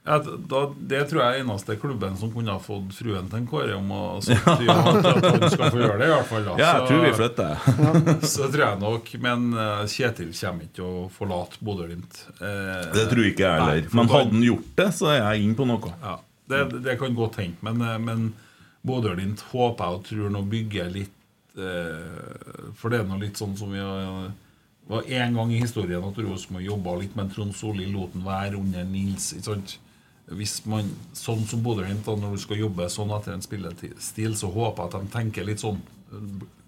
[0.03, 0.61] Ja, da,
[0.91, 3.93] det tror jeg er eneste klubben som kunne ha fått fruen til en Kåre om
[3.95, 6.49] å sagt ja at han skal få gjøre det, i hvert fall.
[6.49, 6.57] Da.
[6.59, 7.53] Ja, jeg tror vi flytter.
[8.33, 12.19] Så tror jeg nok, men eh, Kjetil kommer ikke til å forlate Bodø-Glimt.
[12.41, 13.95] Eh, Det tror ikke jeg nei, heller.
[14.01, 15.95] Men hadde han gjort det, så er jeg inne på noe.
[16.03, 16.17] Ja,
[16.51, 18.31] det, det kan godt hende, men, eh, men
[18.83, 23.55] Bodø-Glimt håper jeg og tror nå bygger litt eh, For det er nå litt sånn
[23.59, 24.33] som vi har
[24.83, 28.25] det var en gang i historien at Rosenborg jobba litt med Trond Solli, lot den
[28.27, 29.29] være under Nils.
[29.37, 29.77] Ikke sant?
[30.33, 34.51] Hvis man, sånn som Bodø-Glimt, da, når du skal jobbe sånn etter en spillestil, så
[34.51, 35.79] håper jeg at de tenker litt sånn.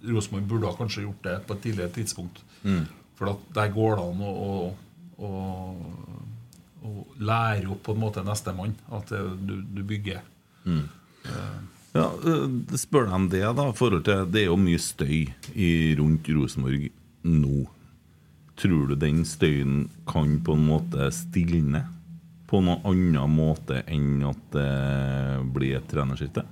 [0.05, 2.41] Rosenborg burde ha kanskje gjort det på et tidligere tidspunkt.
[2.63, 2.85] Mm.
[3.19, 4.53] For at der går det an å, å,
[5.19, 5.33] å,
[6.85, 8.75] å lære opp på en måte nestemann.
[8.93, 10.21] At du, du bygger.
[10.65, 10.85] Mm.
[11.95, 12.49] Ja, øh,
[12.79, 13.71] Spør deg om det, da.
[13.73, 16.89] forhold til, Det er jo mye støy i, rundt Rosenborg
[17.23, 17.67] nå.
[18.59, 21.85] Tror du den støyen kan på en måte stilne
[22.51, 24.69] på noen annen måte enn at det
[25.55, 26.45] blir et trenerskifte?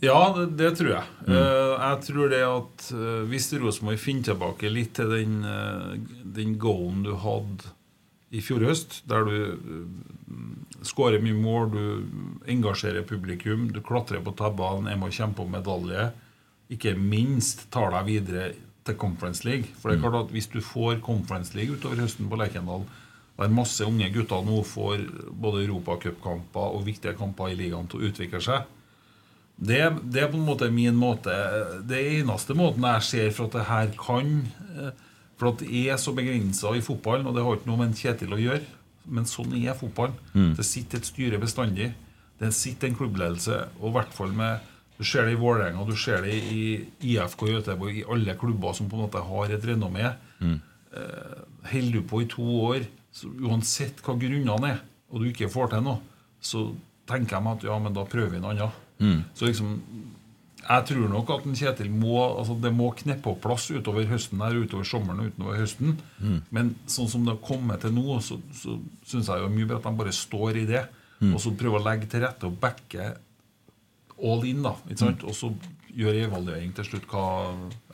[0.00, 1.14] Ja, det, det tror jeg.
[1.26, 6.54] Eh, jeg tror det at eh, hvis Rosenborg finner tilbake litt til den, uh, den
[6.60, 7.72] goalen du hadde
[8.30, 10.38] i fjor høst, der du uh,
[10.86, 15.52] skårer mye mål, du engasjerer publikum, du klatrer på tabellen, er med og kjempe om
[15.56, 16.12] medalje,
[16.70, 18.48] ikke minst tar deg videre
[18.86, 19.72] til Conference League.
[19.80, 22.86] For det er klart at hvis du får Conference League utover høsten på Lerkendal,
[23.38, 28.10] der masse unge gutter nå får både europacupkamper og viktige kamper i ligaen til å
[28.10, 28.66] utvikle seg,
[29.58, 31.34] det, det er på en måte min måte
[31.82, 34.28] Det eneste måten jeg ser for at det her kan
[34.78, 34.92] eh,
[35.34, 38.34] For at det er så begrensa i fotballen, og det har ikke noe med Kjetil
[38.34, 38.62] å gjøre.
[39.08, 40.16] Men sånn er fotballen.
[40.34, 40.52] Mm.
[40.58, 41.92] Det sitter et styre bestandig.
[42.38, 44.66] Det sitter en klubbledelse, og i hvert fall med
[44.98, 46.62] Du ser det i Vålerenga, du ser det i
[47.06, 50.08] IFK Göteborg, i alle klubber som på en måte har et renommé.
[50.42, 50.56] Mm.
[50.90, 51.36] Eh,
[51.70, 54.80] Holder du på i to år, så uansett hva grunnene er,
[55.12, 56.00] og du ikke får til noe,
[56.42, 56.64] så
[57.06, 58.82] tenker jeg meg at ja, men da prøver vi noe annet.
[58.98, 59.20] Mm.
[59.34, 59.76] Så liksom
[60.68, 64.40] Jeg tror nok at en Kjetil må altså Det må kneppe på plass utover høsten
[64.42, 65.94] her, utover sommeren og utover høsten.
[66.20, 66.40] Mm.
[66.50, 68.74] Men sånn som det har kommet til nå, så, så
[69.06, 70.84] syns jeg jo mye bedre at de bare står i det.
[71.22, 71.32] Mm.
[71.34, 73.12] Og så prøver å legge til rette og backe
[74.18, 74.74] all in, da.
[74.90, 75.22] Ikke sant?
[75.22, 75.30] Mm.
[75.30, 75.52] Og så
[75.98, 77.06] gjør evaluering til slutt.
[77.10, 77.22] Hva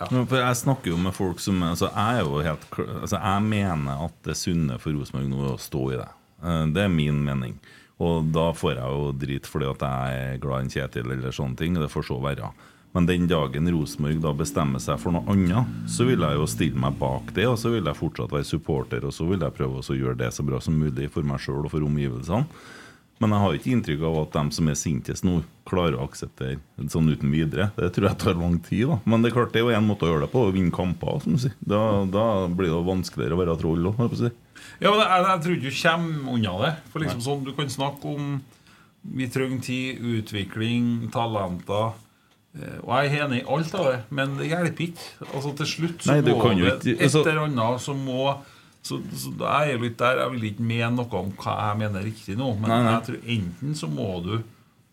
[0.00, 0.08] ja.
[0.08, 2.64] Ja, for Jeg snakker jo med folk som altså Jeg er jo helt
[3.04, 6.08] altså Jeg mener at det sunne for Rosenborg nå er å stå i det.
[6.42, 7.54] Eh, Det er min mening.
[8.02, 11.58] Og da får jeg jo drit fordi at jeg er glad i Kjetil eller sånne
[11.58, 11.76] ting.
[11.78, 12.50] Det får så være.
[12.94, 16.78] Men den dagen Rosenborg da bestemmer seg for noe annet, så vil jeg jo stille
[16.78, 19.82] meg bak det, og så vil jeg fortsatt være supporter, og så vil jeg prøve
[19.82, 22.46] å gjøre det så bra som mulig for meg sjøl og for omgivelsene.
[23.22, 26.86] Men jeg har ikke inntrykk av at de som er sintest nå, klarer å akseptere
[26.90, 27.68] sånn uten videre.
[27.76, 28.88] Det tror jeg tar lang tid.
[28.90, 30.54] da Men det er klart det er jo en måte å gjøre det på, å
[30.54, 31.22] vinne kamper.
[31.62, 34.30] Da, da blir det vanskeligere å være troll òg, si.
[34.80, 36.72] Ja, men jeg, jeg tror du kommer unna det.
[36.92, 38.42] For liksom sånn, Du kan snakke om
[39.14, 41.92] vi trenger tid, utvikling, talenter.
[42.56, 45.28] eh, Og jeg er enig i alt av det, men det hjelper ikke.
[45.34, 48.38] Altså Til slutt så Nei, det må det ikke- et altså- eller annet som må
[48.82, 51.78] så, så er jeg jo litt der Jeg vil ikke mene noe om hva jeg
[51.78, 52.92] mener er riktig nå, men Nei, nei.
[52.92, 54.42] jeg tror enten så må du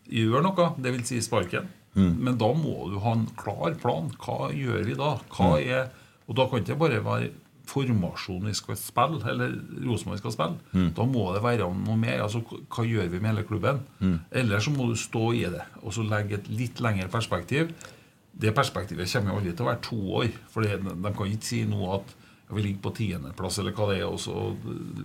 [0.09, 2.19] gjøre noe, det vil si sparken, Mm.
[2.19, 4.09] men da må du ha en klar plan.
[4.17, 5.19] Hva gjør vi da?
[5.29, 5.67] Hva Mm.
[5.67, 5.89] er
[6.29, 7.31] Og da kan det ikke bare være
[7.69, 9.55] formasjon vi skal spille, eller
[9.85, 10.59] Rosenborg skal spille.
[10.73, 10.91] Mm.
[10.97, 12.23] Da må det være noe mer.
[12.25, 13.81] Altså, hva gjør vi med hele klubben?
[13.99, 14.17] Mm.
[14.41, 17.73] Eller så må du stå i det og så legge et litt lengre perspektiv.
[18.31, 20.33] Det perspektivet kommer jo aldri til å være to år.
[20.53, 22.15] For de, kan ikke si nå at
[22.57, 24.33] vi ligger på tiendeplass, eller hva det er, og så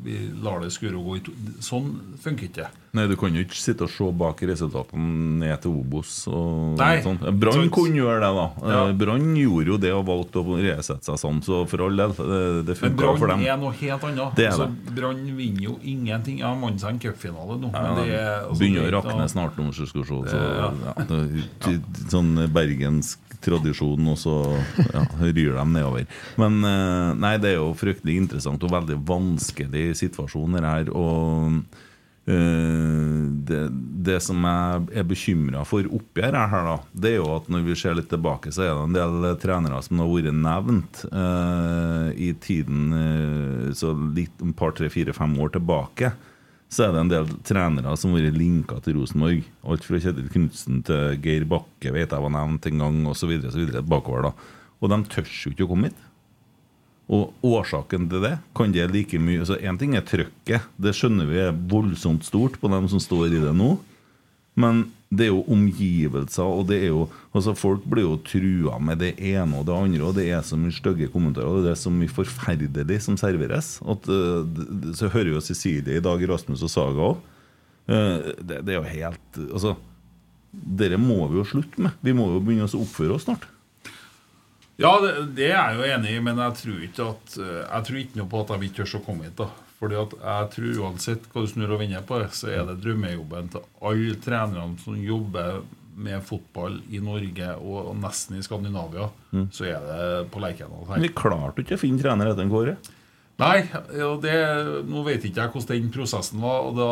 [0.04, 1.92] vi lar det skure og gå i to Sånn
[2.22, 2.66] funker ikke.
[2.96, 6.12] Nei, du kan jo ikke sitte og se bak resultatene ned til Obos.
[6.32, 7.02] Og Nei.
[7.04, 7.18] sånn.
[7.40, 8.46] Brann kunne gjøre det, da.
[8.72, 8.78] Ja.
[8.88, 12.14] Eh, Brann gjorde jo det og valgte å resette seg sånn, så for all del,
[12.16, 12.40] det,
[12.70, 12.96] det for dem.
[12.96, 14.40] Men Brann er noe helt annet.
[14.46, 16.40] Altså, Brann vinner jo ingenting.
[16.40, 19.68] Ja, vant seg en cupfinale nå, men det er altså, Begynner å rakne snart nå,
[19.76, 20.22] du skal se.
[20.32, 20.70] Så, Ja.
[20.96, 21.76] ja,
[22.12, 24.36] sånn bergensk tradisjon, og så
[24.90, 26.06] ja, ryr de nedover.
[26.40, 30.92] Men eh, nei, det er jo fryktelig interessant og veldig vanskelig situasjon det her.
[30.96, 31.60] Og
[32.28, 33.62] eh, det,
[34.06, 37.78] det som jeg er bekymra for oppi her, da, det er jo at når vi
[37.78, 42.32] ser litt tilbake, så er det en del trenere som har vært nevnt uh, i
[42.42, 46.14] tiden uh, så litt om par, tre, fire, fem år tilbake.
[46.72, 49.44] Så er det en del trenere som har vært linka til Rosenborg.
[49.70, 53.36] Alt fra Kjetil Knutsen til Geir Bakke vet jeg var nevnt en gang, osv.
[53.86, 54.28] bakover.
[54.28, 54.32] da
[54.82, 56.02] Og de tør jo ikke å komme hit.
[57.06, 61.28] Og årsaken til det kan det like mye Så Én ting er trøkket, det skjønner
[61.30, 63.76] vi er voldsomt stort på dem som står i det nå.
[64.58, 67.04] Men det er jo omgivelser, og det er jo
[67.36, 70.56] Altså Folk blir jo trua med det ene og det andre, og det er så
[70.58, 73.74] mye stygge kommentarer, og det er så mye forferdelig som serveres.
[73.86, 77.20] At, eh, d- så hører jo Cecilie i dag, Rasmus og Saga òg.
[77.86, 79.76] Det, det er jo helt Altså
[80.56, 81.92] Dette må vi jo slutte med.
[82.02, 83.44] Vi må jo begynne å oppføre oss snart.
[84.80, 87.86] Ja, det, det er jeg jo enig i, men jeg tror ikke at eh, Jeg
[87.86, 89.36] tror ikke noe på at de ikke tør å komme hit.
[89.38, 89.46] da
[89.76, 93.50] Fordi at jeg tror uansett hva du snur og vender på så er det drømmejobben
[93.52, 95.58] til alle trenerne som jobber
[95.96, 99.46] med fotball i Norge og nesten i Skandinavia, Mm.
[99.52, 100.96] så er det på Lerkendal her.
[100.96, 102.76] Men vi klarte ikke å finne trener etter Kåre.
[103.38, 103.62] Nei,
[104.22, 104.36] det,
[104.88, 106.62] nå vet ikke jeg hvordan den prosessen var.
[106.70, 106.90] Og da,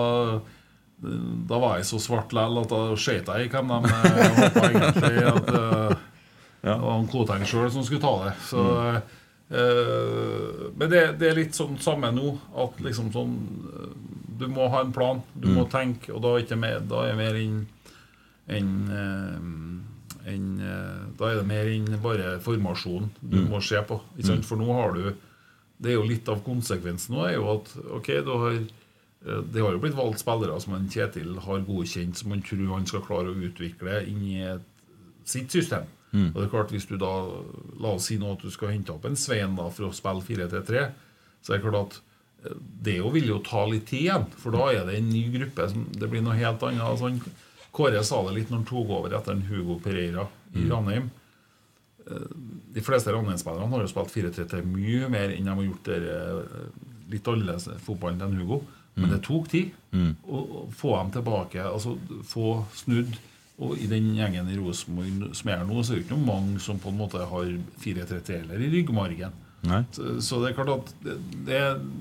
[1.48, 4.64] da var jeg så svart lell at da skjøt jeg i hvem de håpa hoppa
[4.68, 5.24] egentlig.
[5.30, 5.96] At, eh,
[6.64, 8.34] Det var en Koteng sjøl som skulle ta det.
[8.48, 9.00] Så, eh,
[9.50, 12.32] men det, det er litt sånn samme nå.
[12.56, 13.34] At liksom sånn
[13.70, 13.90] eh,
[14.40, 15.20] Du må ha en plan.
[15.34, 17.60] Du må tenke, og da er ikke mer, da er mer inn
[18.50, 18.70] enn
[20.24, 23.48] en, eh, Da er det mer enn bare formasjon du Mm.
[23.52, 24.00] må se på.
[24.22, 24.44] Sant?
[24.44, 25.14] For nå har du
[25.80, 29.60] Det er jo litt av konsekvensen nå er jo at OK, du har eh, det
[29.60, 33.00] har jo blitt valgt spillere som en Kjetil har godkjent, som man tror han skal
[33.02, 34.58] klare å utvikle inn i
[35.24, 35.84] sitt system.
[36.14, 36.28] Mm.
[36.30, 37.08] Og det er klart Hvis du da
[37.82, 40.22] La oss si nå at du skal hente opp en Svein da for å spille
[40.22, 40.84] 4-3-3,
[41.42, 41.96] så er det klart at
[42.46, 42.54] eh,
[42.86, 44.28] det jo vil jo ta litt tid igjen.
[44.38, 45.66] For da er det en ny gruppe.
[45.72, 47.02] Som, det blir noe helt annet.
[47.02, 47.18] Han,
[47.74, 50.70] Kåre sa det litt når han tok over etter en Hugo Pereira i Mm.
[50.70, 51.10] Ranheim.
[52.06, 52.28] Eh,
[52.74, 56.70] De fleste Ranheim-spillerne har jo spilt 4-3-3 mye mer enn de har gjort der, eh,
[57.10, 58.62] litt annerledes fotballen til Hugo.
[58.96, 59.10] Men Mm.
[59.16, 60.14] det tok tid Mm.
[60.30, 61.58] å få dem tilbake.
[61.64, 63.16] Altså få snudd.
[63.62, 66.60] Og i den gjengen i Rosenborg som er nå, så er det ikke noe mange
[66.62, 67.50] som på en måte har
[67.84, 69.36] 4-3-3 eller i ryggmargen.
[70.20, 71.14] Så, det er klart at det,
[71.46, 71.60] det,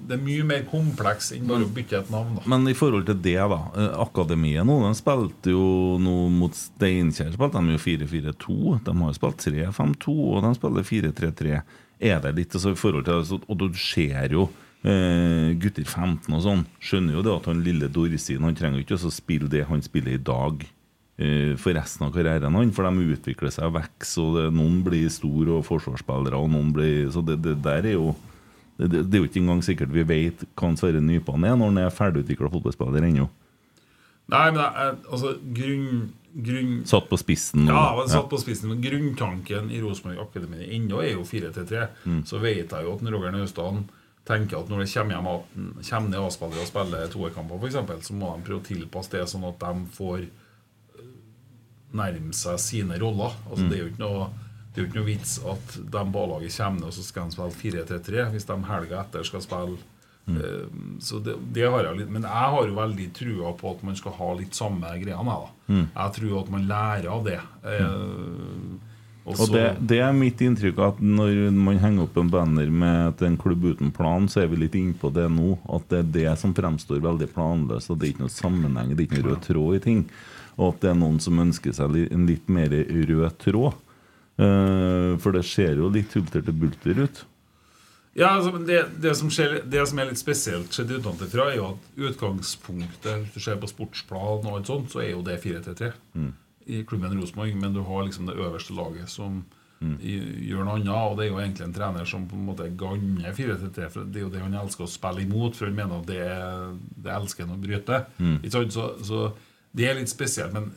[0.09, 2.35] det er mye mer kompleks enn bare å bytte et navn.
[2.35, 3.59] da Men i forhold til det, da.
[3.79, 5.67] eh, Akademiet nå, de spilte jo
[6.01, 8.57] nå mot Steinkjer spilte de jo 4-4-2.
[8.83, 11.63] De har jo spilt 3-5-2, og de spiller 4-3-3.
[12.03, 14.49] Er det litt altså, i forhold til altså, Og du ser jo
[14.83, 18.99] eh, gutter 15 og sånn, skjønner jo det at han lille Dorsin Han trenger ikke
[18.99, 20.65] å spille det han spiller i dag.
[21.23, 24.21] Eh, For resten av karrieren hans, for de utvikler seg og vokser.
[24.21, 27.97] og det- Noen blir store og forsvarsspillere, og noen blir Så det, det der er
[27.97, 28.15] jo
[28.77, 31.77] det, det, er jo ikke engang sikkert vi vet hva Sverre Nypan er når han
[31.77, 33.29] er ferdigutvikla fotballspiller ennå.
[34.31, 37.67] Nei, men jeg, altså grunn, grunn Satt på spissen.
[37.67, 41.89] Ja, men, satt på spissen Men grunntanken i Rosenborg Akademi ennå er jo 4-3-3.
[42.07, 42.21] Mm.
[42.25, 43.83] Så vet jeg jo at Roger Naustdal
[44.25, 48.31] tenker at når det kommer, hjem, kommer ned A-spillere og spiller toerkamper, f.eks., så må
[48.31, 50.23] de prøve å tilpasse det sånn at de får
[51.93, 53.33] nærme seg sine roller.
[53.49, 53.69] Altså, Mm.
[53.69, 54.29] Det er jo ikke noe
[54.73, 57.27] det er jo ikke noe vits at de på A-laget kommer ned og så skal
[57.29, 59.77] de spille 4-3-3 hvis de helga etter skal spille
[60.25, 60.37] Mm.
[60.39, 60.67] eh,
[61.03, 63.95] Så det, det har jeg litt Men jeg har jo veldig trua på at man
[63.99, 65.33] skal ha litt samme greiene.
[65.35, 65.49] Jeg.
[65.67, 65.87] Mm.
[65.95, 67.39] Jeg tror at man lærer av det.
[67.65, 68.79] Eh,
[69.25, 73.21] og Og det, det er mitt inntrykk at når man henger opp en banner med
[73.23, 75.57] en klubb uten plan, så er vi litt innpå det nå.
[75.71, 78.99] At det er det som fremstår veldig planløst, og det er ikke noe sammenheng, det
[78.99, 80.01] er ikke noe rød tråd i ting.
[80.57, 83.79] Og at det er noen som ønsker seg en litt mer rød tråd.
[84.33, 87.23] Eh, for det ser jo litt hulter til bulter ut.
[88.13, 91.57] Ja, altså, men det, det, som skjer, det som er litt spesielt sett utenfra, er
[91.57, 95.39] jo at utgangspunktet Hvis du ser på sportsplan og alt sånt, så er jo det
[95.41, 96.31] 4-3-3 Mm.
[96.65, 97.55] i klubben Rosenborg.
[97.57, 99.41] Men du har liksom det øverste laget som
[99.81, 99.97] mm.
[100.01, 100.93] gjør noe annet.
[100.93, 103.89] Og det er jo egentlig en trener som på en måte ganner 4-3-3.
[103.89, 106.29] For det er jo det han elsker å spille imot, for han mener at det,
[107.05, 108.03] det elsker han å bryte.
[108.21, 108.37] Mm.
[108.69, 109.23] Så, så
[109.73, 110.53] det er litt spesielt.
[110.55, 110.71] Men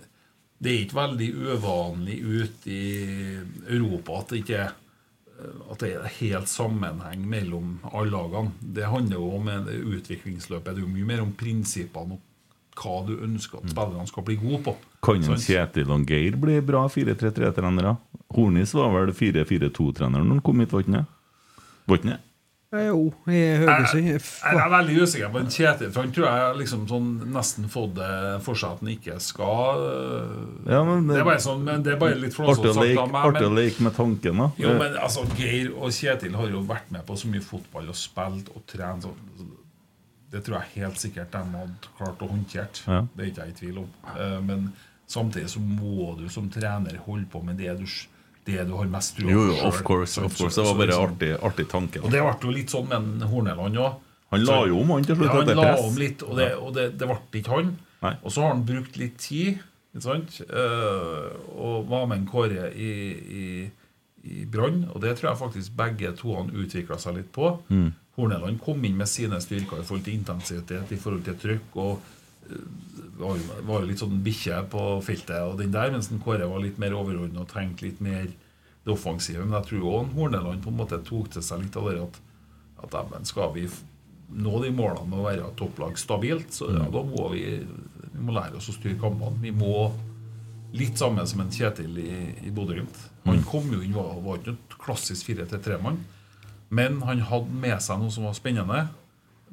[0.58, 4.74] det er ikke veldig uvanlig ute i Europa at det ikke er
[5.36, 8.54] at det er helt sammenheng mellom alle lagene.
[8.60, 9.50] Det handler jo om
[9.98, 10.70] utviklingsløpet.
[10.72, 12.22] Det er jo mye mer om prinsippene og
[12.76, 14.74] hva du ønsker at spillerne skal bli gode på.
[15.04, 17.94] Kan en Kjetil og Geir bli bra 4-3-3-trenere?
[18.36, 21.06] Hornis var vel 4-4-2-trener når han kom hit, var han?
[21.86, 22.18] Ikke det?
[22.74, 24.06] Jo, i Haugesund.
[24.10, 28.08] Jeg er veldig usikker på Kjetil, for han tror jeg liksom sånn nesten fått det
[28.44, 30.40] for seg at han ikke skal øh,
[30.72, 33.28] Ja, men det, er bare sånn, men det er bare litt flåsete sagt av meg.
[33.30, 34.48] artig å leke med tanken, da.
[34.60, 38.00] Jo, men altså, Geir og Kjetil har jo vært med på så mye fotball og
[38.02, 39.06] spilt og trent.
[39.06, 39.14] Så,
[40.34, 42.82] det tror jeg helt sikkert de hadde klart å håndtere.
[42.90, 43.00] Ja.
[43.14, 43.88] Det er ikke jeg i tvil om.
[44.16, 44.66] Eh, Men
[45.06, 47.86] samtidig så må du som trener holde på med det du,
[48.46, 50.20] det du har mest Jo, jo, of course.
[50.22, 52.02] of course Det var bare en artig, artig tanke.
[52.02, 54.02] Og det ble jo litt sånn med Horneland òg.
[54.34, 56.72] Han la jo om, han, til slutt, Ja, han la om litt, og det, og
[56.74, 57.74] det, det ble ikke han.
[58.02, 58.14] Nei.
[58.22, 59.60] Og så har han brukt litt tid,
[59.94, 60.40] ikke sant?
[60.50, 62.90] Uh, og var med en Kåre i,
[63.42, 63.46] i,
[64.26, 67.54] i Brann, og det tror jeg faktisk begge to han utvikla seg litt på.
[67.70, 67.94] Mm.
[68.16, 72.50] Horneland kom inn med sine styrker i forhold til intensitet, i forhold til trykk, og
[72.50, 72.68] eh,
[73.18, 76.48] var jo, var jo litt sånn bikkje på feltet og den der, mens den Kåre
[76.50, 79.42] var litt mer overordnet og tenkte litt mer det offensive.
[79.44, 82.22] Men jeg tror òg Horneland på en måte tok til seg litt av det at
[82.84, 83.66] at men skal vi
[84.36, 88.34] nå de målene med å være topplag stabilt, så ja, da må vi, vi må
[88.36, 89.38] lære oss å styre kampene.
[89.40, 89.88] Vi må
[90.76, 92.98] litt samme som en Kjetil i, i Bodø-Glimt.
[93.26, 96.02] Han kom jo inn, var, var ikke noe klassisk 4-3-3-mann,
[96.74, 98.82] men han hadde med seg noe som var spennende.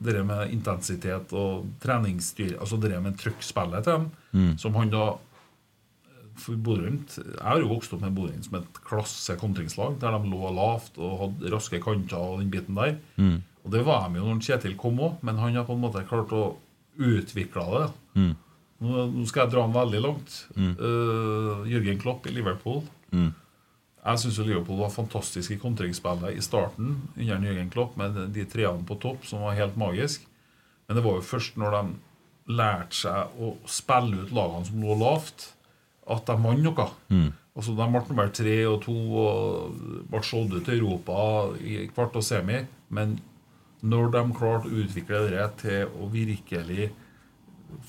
[0.04, 4.58] Det med intensitet og treningsstyr, altså det med trøkkspillet til dem, Mm.
[4.58, 5.12] som han da
[6.36, 10.30] for Bodø-Glimt Jeg har jo vokst opp med Bodø-Glimt som et klasse kontringslag, der de
[10.32, 12.96] lå lavt og hadde raske kanter og den biten der.
[13.18, 13.44] Mm.
[13.64, 16.02] Og det var de jo når Kjetil kom òg, men han har på en måte
[16.10, 16.56] klart å
[16.98, 17.86] utvikle det.
[18.18, 18.34] Mm.
[18.84, 20.34] Nå, skal jeg dra han veldig langt.
[20.58, 22.82] Uh, Jørgen Klopp i Liverpool.
[23.14, 23.30] Mm.
[24.04, 28.84] Jeg syns Liverpool var fantastisk i kontringsspillet i starten under Jürgen Klopp, med de treene
[28.88, 30.26] på topp som var helt magisk.
[30.88, 31.84] Men det var jo først når de
[32.52, 35.54] lærte seg å spille ut lagene som lå lavt,
[36.12, 36.88] at de vant noe.
[37.08, 37.30] Mm.
[37.54, 39.78] Altså, de ble nummer tre og to og
[40.10, 41.16] ble solgt ut til Europa
[41.62, 42.60] i kvart og semi.
[42.94, 43.16] Men
[43.86, 46.92] når de klarte å utvikle det til å virkelig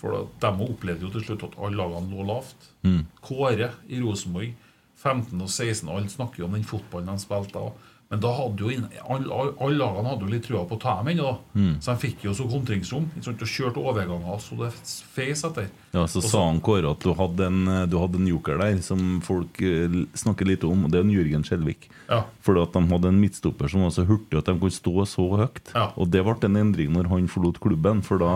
[0.00, 2.70] For de opplevde jo til slutt at alle lagene lå lavt.
[2.86, 3.02] Mm.
[3.20, 4.54] Kåre i Rosenborg,
[5.00, 7.90] 15 og 16, alle snakker jo om den fotballen de spilte da.
[8.12, 8.68] Men da hadde jo
[9.10, 11.30] alle, alle lagene hadde jo litt trua på å ta dem ennå.
[11.56, 11.70] Mm.
[11.82, 13.06] Så de fikk jo så kontringsrom.
[13.16, 14.68] Og kjørte overganger så det
[15.16, 15.70] feis etter.
[15.90, 18.78] Ja, Så Også, sa han Kåre at du hadde, en, du hadde en joker der
[18.86, 21.88] som folk eh, snakker lite om, og det er en Jørgen Skjelvik.
[22.10, 22.20] Ja.
[22.44, 25.26] Fordi at de hadde en midtstopper som var så hurtig at de kunne stå så
[25.40, 25.74] høyt.
[25.96, 28.34] Og det ble en endring når han forlot klubben, for da,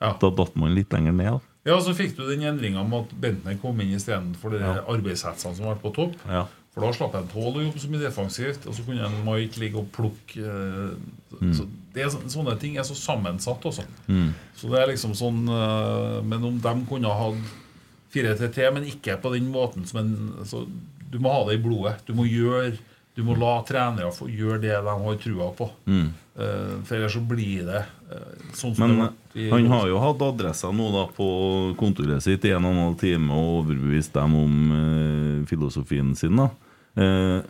[0.00, 1.49] da datt man litt lenger ned.
[1.68, 4.78] Ja, så fikk du den endringa med at Bentner kom inn istedenfor de Ja.
[4.88, 6.14] arbeidshetsene som var på topp.
[6.26, 6.46] Ja.
[6.72, 9.58] For da slapp han Tål å jobbe så mye defensivt, og så kunne en Mike
[9.60, 10.94] ligge og plukke eh,
[11.40, 11.52] Mm.
[11.54, 11.64] så
[11.94, 13.84] det er, Sånne ting er så sammensatt også.
[14.08, 14.32] Mm.
[14.56, 17.36] Så det er liksom sånn eh, Men om de kunne ha hatt
[18.12, 20.44] 4-3-3, men ikke på den måten som en
[21.10, 21.96] Du må ha det i blodet.
[22.06, 22.78] Du må gjøre
[23.18, 25.66] Du må la trenere få gjøre det de har trua på.
[25.90, 26.10] Mm.
[26.40, 28.96] Eh, for ellers så blir det eh, sånn som Men
[29.34, 31.28] det ble han har jo hatt adressa nå da på
[31.80, 36.38] kontoret sitt i en og en halv time og overbevist dem om eh, filosofien sin.
[36.38, 36.48] da
[37.02, 37.40] eh,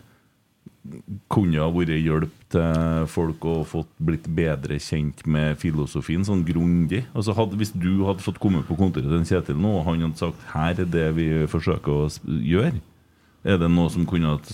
[1.29, 7.03] Kunne ha vært hjelp til folk og fått blitt bedre kjent med filosofien, sånn grundig.
[7.13, 10.19] Altså hadde, Hvis du hadde fått komme på kontoret til Kjetil nå, og han hadde
[10.19, 12.81] sagt 'her er det vi forsøker å gjøre',
[13.43, 14.51] er det noe som kunne hatt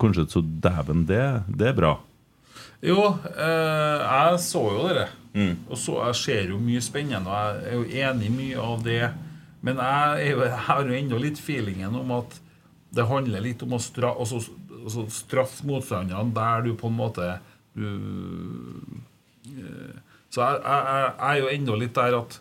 [0.00, 1.94] Kanskje så dæven, det, det er bra.
[2.84, 3.00] Jo,
[3.32, 5.08] eh, jeg så jo dere.
[5.34, 5.54] Mm.
[5.68, 8.84] Og så Jeg ser jo mye spennende, og jeg er jo enig i mye av
[8.86, 9.00] det
[9.66, 12.40] Men jeg, jo, jeg har jo ennå litt feelingen om at
[12.94, 14.38] det handler litt om å stra, altså,
[14.84, 17.30] altså straffe motstanderne der du på en måte
[17.74, 17.88] du,
[19.48, 19.96] eh,
[20.30, 22.38] Så jeg, jeg, jeg er jo ennå litt der at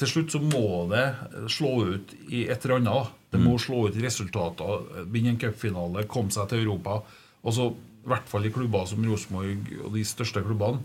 [0.00, 1.04] til slutt så må det
[1.52, 3.12] slå ut i et eller annet.
[3.32, 5.04] Det må slå ut i resultater.
[5.12, 6.98] Vinne en cupfinale, komme seg til Europa.
[7.42, 7.68] Og så,
[8.04, 10.82] i hvert fall i klubber som Rosenborg og de største klubbene,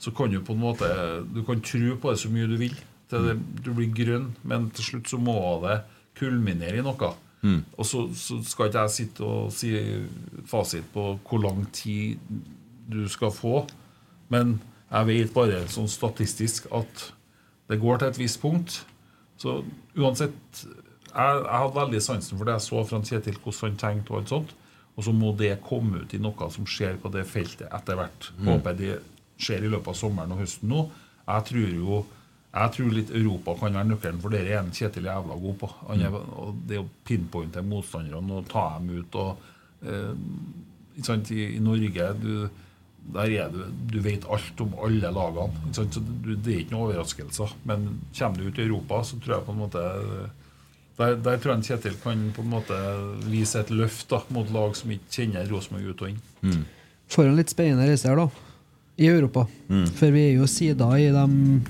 [0.00, 0.88] så kan du på en måte
[1.34, 2.76] Du kan tro på det så mye du vil.
[3.10, 5.34] Det, du blir grønn, men til slutt så må
[5.66, 5.80] det
[6.18, 7.12] kulminere i noe.
[7.76, 9.70] Og så, så skal ikke jeg sitte og si
[10.46, 12.18] fasit på hvor lang tid
[12.90, 13.64] du skal få,
[14.28, 14.60] men
[14.90, 17.06] jeg vet bare sånn statistisk at
[17.70, 18.80] det går til et visst punkt.
[19.38, 19.60] Så
[19.96, 20.64] uansett
[21.10, 24.34] Jeg, hadde veldig sansen for det jeg så fra Kjetil, hvordan han tenkte og alt
[24.34, 24.54] sånt.
[24.98, 28.30] Og så må det komme ut i noe som skjer på det feltet etter hvert.
[28.44, 28.94] Håper det
[29.40, 30.86] skjer i løpet av sommeren og høsten nå.
[31.24, 32.00] Jeg tror jo
[32.50, 35.68] jeg tror litt Europa kan være nøkkelen, for det er en Kjetil jævla god på.
[35.86, 39.44] Han er, og det å pinpointe motstanderne og ta dem ut og
[39.86, 40.16] eh,
[41.06, 42.32] sant, i, I Norge du,
[43.14, 43.60] der er du,
[43.94, 45.62] du vet alt om alle lagene.
[45.62, 45.94] Ikke sant?
[45.94, 47.54] Så du, det er ikke noen overraskelser.
[47.70, 47.86] Men
[48.18, 49.86] kommer du ut i Europa, så tror jeg på en måte
[50.98, 52.76] Der, der tror jeg Kjetil kan på en måte
[53.30, 56.64] vise et løft da, mot lag som ikke kjenner Rosenborg ut og inn.
[57.10, 58.28] Får en litt spennende reise her, da.
[59.00, 59.46] I Europa.
[59.96, 61.62] For vi er jo sida i dem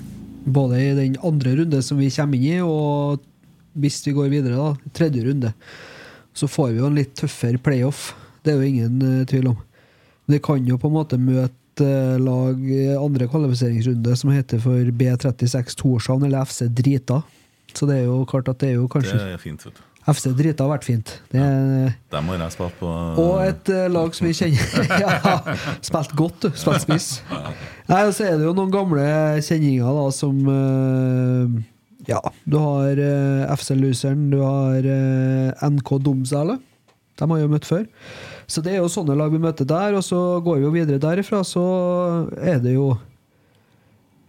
[0.43, 3.21] både i den andre runde som vi kommer inn i, og
[3.79, 5.53] hvis vi går videre, da, tredje runde.
[6.33, 8.11] Så får vi jo en litt tøffere playoff.
[8.43, 9.59] Det er jo ingen uh, tvil om.
[10.25, 14.61] Men vi kan jo på en måte møte eh, lag i andre kvalifiseringsrunde som heter
[14.61, 17.21] for B36 Torshavn eller FC Drita.
[17.77, 19.87] Så det er jo klart at det er jo kanskje Det er fint, vet du.
[20.09, 21.11] FC Drita har vært fint.
[21.29, 22.89] Det er Dem har jeg spilt på.
[23.21, 25.35] og et uh, lag som vi kjenner ja,
[25.85, 26.49] Spilt godt, du.
[26.57, 27.09] Spilt spiss.
[27.89, 29.05] Nei, og Så er det jo noen gamle
[29.45, 31.61] kjenninger da som uh,
[32.09, 32.17] Ja,
[32.49, 36.57] du har uh, FC Luseren, du har eh, NK Domsæle.
[37.21, 37.85] De har jo møtt før.
[38.49, 40.99] Så det er jo sånne lag vi møter der, og så går vi jo videre
[41.03, 41.61] derifra, så
[42.41, 42.89] er det jo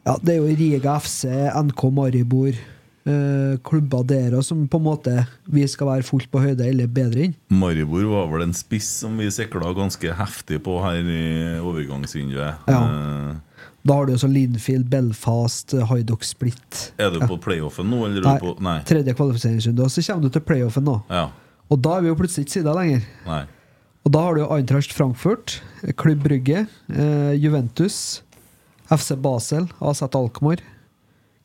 [0.05, 1.25] Ja, det er jo Riga FC,
[1.57, 2.61] NK Maribor,
[3.09, 5.15] eh, klubber der som på en måte
[5.51, 7.37] vi skal være fullt på høyde eller bedre inn.
[7.55, 11.25] Maribor var vel en spiss som vi sikla ganske heftig på her i
[11.63, 12.69] overgangsvinduet.
[12.71, 12.83] Ja.
[12.83, 13.41] Uh,
[13.83, 16.93] Da har du også Linfield, Belfast, Haidok Split.
[17.03, 18.77] Er du på playoffen nå, eller Nei, du på Nei.
[18.87, 19.83] tredje kvalifiseringsrunde.
[19.83, 21.01] Og så kommer du til playoffen nå.
[21.11, 21.25] Ja.
[21.67, 23.03] Og da er vi jo plutselig ikke sida lenger.
[23.27, 23.41] Nei.
[24.07, 25.57] Og da har du jo Eintracht Frankfurt,
[25.99, 28.23] Klubb Brygge, eh, Juventus,
[28.91, 30.63] FC Basel, AZ Alkmaar,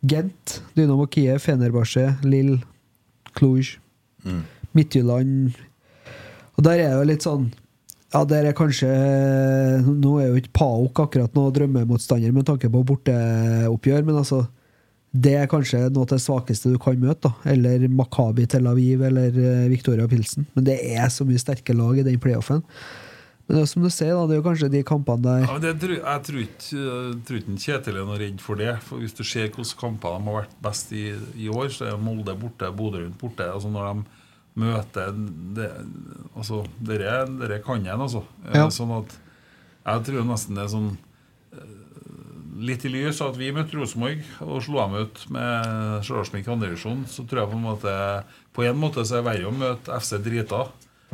[0.06, 2.60] Gent, Dynamo Kiev, Fenerbahçe, Lill,
[3.38, 3.78] Cluj,
[4.76, 5.56] Midtjylland
[6.58, 7.48] Og der er jo litt sånn
[8.14, 8.90] Ja, der er kanskje
[9.88, 14.46] Nå er jo ikke PAOK akkurat noe drømmemotstander med tanke på borteoppgjør, men altså
[15.18, 17.30] det er kanskje noe av det svakeste du kan møte.
[17.30, 20.46] da Eller Makabi Tel Aviv eller eh, Victoria Pilsen.
[20.54, 22.60] Men det er så mye sterke lag i den playoffen.
[23.48, 25.58] Men det er som du sier, da, det er jo kanskje de kampene der Ja,
[25.64, 28.74] det, tror- jeg tror ikke, Kjetil er noe redd for det.
[28.84, 31.06] For Hvis du ser hvilke kamper de har vært best i
[31.40, 33.48] i år, så er Molde borte, Bodø Rundt borte.
[33.48, 34.04] Altså Når de
[34.60, 35.14] møter
[35.56, 35.70] det,
[36.36, 38.24] altså, dere, dere kan en, altså.
[38.50, 38.68] Eh, Ja.
[38.74, 39.16] Sånn at
[39.88, 40.98] jeg tror nesten det er sånn
[41.54, 41.76] eh,
[42.58, 47.04] Litt i lys av at vi møtte Rosenborg og slo dem ut med Stjørdalsblink andredivisjon,
[47.06, 47.94] andre så tror jeg på en måte
[48.58, 50.64] På en måte så er det verre å møte FC Drita.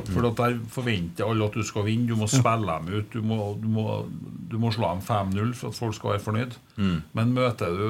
[0.09, 2.07] For der forventer alle at du skal vinne.
[2.09, 3.11] Du må spille dem ut.
[3.13, 3.83] Du må, du må,
[4.49, 6.55] du må slå dem 5-0 for at folk skal være fornøyd.
[7.13, 7.87] Men møter du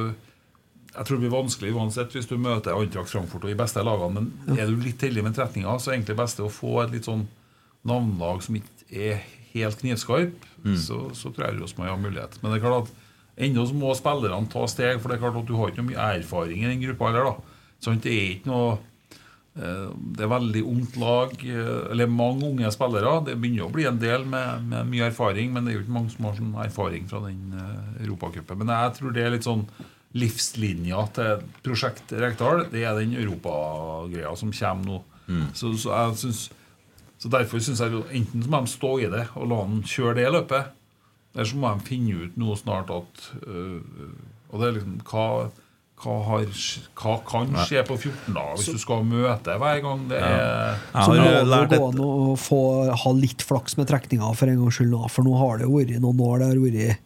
[0.94, 4.28] Jeg tror det blir vanskelig uansett hvis du møter Eintracht Frankfurt og de beste lagene.
[4.46, 6.92] Men er du litt heldig med tretninga, så er egentlig det beste å få et
[6.94, 7.24] litt sånn
[7.90, 9.24] navnelag som ikke er
[9.56, 10.46] helt knivskarp.
[10.78, 12.38] Så, så tror jeg Rosenborg har mulighet.
[12.44, 12.94] Men det er klart at
[13.48, 16.06] ennå må spillerne ta steg, for det er klart at du har ikke noe mye
[16.20, 17.32] erfaring i den gruppa heller.
[17.32, 18.78] da Sånn, det er ikke noe
[19.54, 23.20] Det er veldig ungt lag, eh, eller mange unge spillere.
[23.28, 25.98] Det begynner å bli en del med, med mye erfaring, men det er jo ikke
[26.00, 28.64] mange som har sånn erfaring fra den uh, Europacupen.
[28.64, 29.68] Men jeg tror det er litt sånn
[30.18, 32.66] livslinja til Prosjekt Rekdal.
[32.74, 35.00] Det er den europagreia som kommer nå.
[35.56, 36.42] Så, så, jeg synes,
[37.22, 40.18] så derfor syns jeg enten så må de stå i det og la han kjøre
[40.20, 40.74] det løpet,
[41.34, 43.80] eller så må de finne ut nå snart at øh,
[44.52, 45.24] Og det er liksom hva
[46.04, 46.44] hva, har,
[47.00, 50.04] hva kan skje på 14 dager hvis du skal møte hver gang?
[50.12, 52.62] Det er Så må har det gå an å få,
[53.04, 55.98] ha litt flaks med trekninga for en gangs skyld, nå, for nå har det vært
[56.04, 57.02] noen år det har vært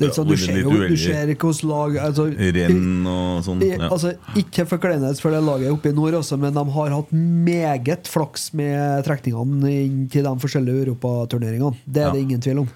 [0.00, 3.60] det er sånn, du ser jo du ser hvordan lag altså, renn og sånn.
[3.66, 3.90] Ja.
[3.90, 8.08] altså, Ikke forkleinelse for det laget oppe i nord, også, men de har hatt meget
[8.08, 11.76] flaks med trekningene inn til de forskjellige europaturneringene.
[11.84, 12.14] Det er Ja.
[12.16, 12.70] det ingen tvil om.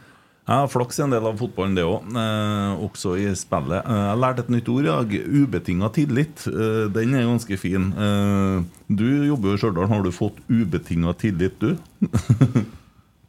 [0.45, 2.05] Ja, Flaks i en del av fotballen, det òg.
[2.21, 3.81] Eh, også i spillet.
[3.81, 5.15] Eh, jeg lærte et nytt ord i dag.
[5.25, 6.45] Ubetinga tillit.
[6.51, 7.89] Eh, den er ganske fin.
[7.97, 8.61] Eh,
[8.93, 9.89] du jobber jo i Stjørdal.
[9.89, 11.77] Har du fått ubetinga tillit, du?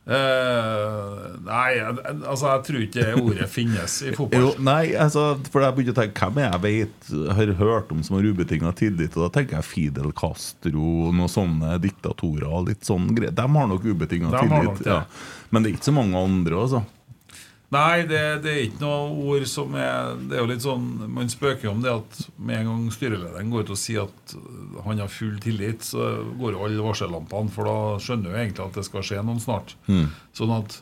[0.06, 4.44] Eh, nei, altså jeg tror ikke det ordet finnes i fotball.
[4.44, 7.08] Jo, nei, altså, for jeg begynte å tenke Hvem jeg vet,
[7.40, 9.18] har hørt om som har ubetinga tillit?
[9.18, 12.54] Og da tenker jeg Fidel Castro, noen sånne diktatorer.
[12.68, 13.10] Litt sånn.
[13.18, 14.70] De har nok ubetinga tillit.
[14.70, 15.00] nok ja.
[15.00, 15.50] ja.
[15.50, 16.84] Men det er ikke så mange andre, altså.
[17.76, 21.32] Nei, det, det er ikke noe ord som er Det er jo litt sånn Man
[21.32, 24.36] spøker jo om det at med en gang styrelederen går ut og sier at
[24.86, 28.78] han har full tillit, så går jo alle varsellampene, for da skjønner jo egentlig at
[28.78, 29.74] det skal skje noen snart.
[29.88, 30.12] Mm.
[30.36, 30.78] Sånn at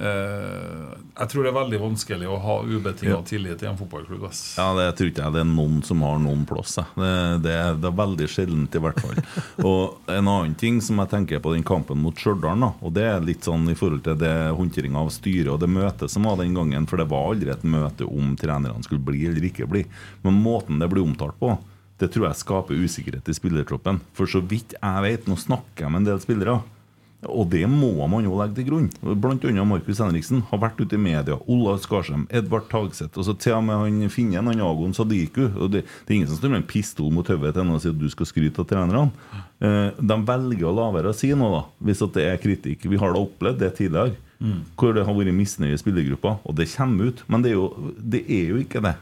[0.00, 4.22] Jeg tror det er veldig vanskelig å ha ubetinga tillit i en fotballklubb.
[4.56, 6.76] Ja, Det tror ikke jeg det er noen som har noen plass.
[6.96, 7.10] Det,
[7.44, 9.20] det, er- det er veldig sjeldent, i hvert fall.
[9.68, 13.20] Og En annen ting som jeg tenker på den kampen mot Stjørdal, og det er
[13.24, 16.54] litt sånn i forhold til det håndteringa av styret og det møtet som var den
[16.56, 19.84] gangen, for det var aldri et møte om trenerne skulle bli eller ikke bli.
[20.24, 21.54] Men måten det blir omtalt på,
[22.00, 23.98] det tror jeg skaper usikkerhet i spillertroppen.
[24.16, 26.60] For så vidt jeg vet, nå snakker jeg med en del spillere.
[27.28, 28.86] Og det må man jo legge til grunn.
[29.20, 31.36] Blant annet Markus Henriksen har vært ute i media.
[31.52, 33.18] Olav Skarsheim, Edvard Tagseth.
[33.20, 35.50] Og så til og med han finner han Agon Sadiku.
[35.68, 38.00] Det, det er ingen som står med en pistol mot hodet til og sier at
[38.00, 39.10] du skal skryte av trenerne.
[39.60, 42.88] Eh, de velger å la være å si noe, da, hvis det er kritikk.
[42.88, 44.16] Vi har da opplevd det tidligere.
[44.40, 44.62] Mm.
[44.80, 47.20] Hvor det har vært misnøye i spillergruppa, og det kommer ut.
[47.28, 48.94] Men det er jo, det er jo ikke det.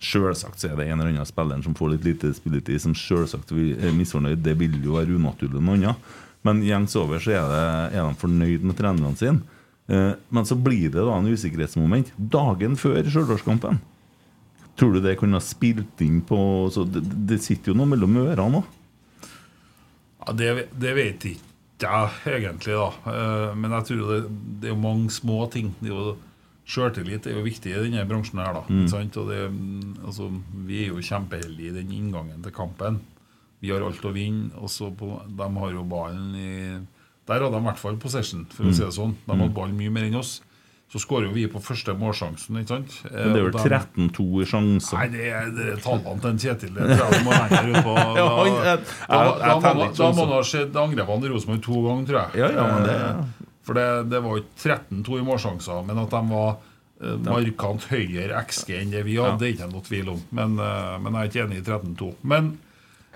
[0.00, 3.76] Selvsagt så er det en eller annen spiller som får litt lite spilletid, som vil-
[3.76, 4.40] er misfornøyd.
[4.42, 5.96] Det vil jo være unaturlig noe annet.
[6.46, 7.64] Men gjengs over så er, det,
[7.98, 9.42] er de fornøyd med trenerne sine.
[9.90, 13.80] Eh, men så blir det da en usikkerhetsmoment dagen før Stjørdalskampen.
[14.80, 16.38] Tror du det kunne ha spilt inn på
[16.72, 18.76] så det, det sitter jo noe mellom ørene òg.
[20.20, 20.50] Ja, det,
[20.80, 21.48] det vet ikke
[21.80, 22.88] jeg egentlig, da.
[23.08, 24.18] Eh, Men jeg tror det,
[24.62, 25.72] det er mange små ting.
[25.80, 26.18] Det er jo
[26.70, 28.60] Sjøltillit er jo viktig i denne bransjen her, da.
[28.70, 28.84] Mm.
[28.92, 29.16] Sant?
[29.18, 29.40] Og det,
[30.06, 30.28] altså,
[30.68, 33.00] vi er jo kjempeheldige i den inngangen til kampen.
[33.60, 36.78] Vi har alt å vinne, og så på, de har jo ballen i
[37.30, 38.74] Der hadde de i hvert fall possession, for å Mm.
[38.74, 39.12] si det sånn.
[39.26, 39.40] De Mm.
[39.40, 40.40] hadde ballen mye mer enn oss.
[40.90, 42.90] Så skårer jo vi på første målsjansen, ikke sant?
[43.06, 44.98] Eh, Men det er vel 13-2 i sjanser.
[44.98, 46.74] Nei, det er, det er tallene til en Kjetil.
[46.74, 47.94] Det tror jeg du må lenger ut på.
[49.08, 52.40] Da, må, da sånn må ha skjedd angrepene i Rosenborg to ganger, tror jeg.
[52.40, 53.24] Ja, ja, men det- ja.
[53.62, 56.56] For det, det var ikke 13-2 i målsjanser, men at de var
[57.02, 60.20] eh, markant høyere XG enn det vi hadde, det er ikke noe tvil om.
[60.32, 62.14] Men, eh, men jeg er ikke enig i 13-2.
[62.24, 62.56] Men eh,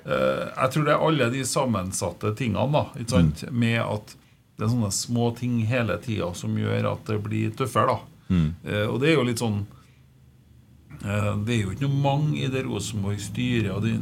[0.04, 3.44] jeg tror det er alle de sammensatte tingene, da, ikke sant?
[3.50, 4.12] med at
[4.54, 7.96] det er sånne små ting hele tida som gjør at det blir tøffere.
[7.96, 8.10] da.
[8.28, 8.50] Mm.
[8.64, 9.58] Eh, og det er jo litt sånn
[11.04, 13.96] eh, Det er jo ikke noe mange i det Rosenborg-styret og de,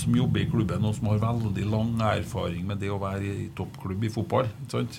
[0.00, 3.50] som jobber i klubben og som har veldig lang erfaring med det å være i
[3.58, 4.48] toppklubb i fotball.
[4.64, 4.98] Ikke sant?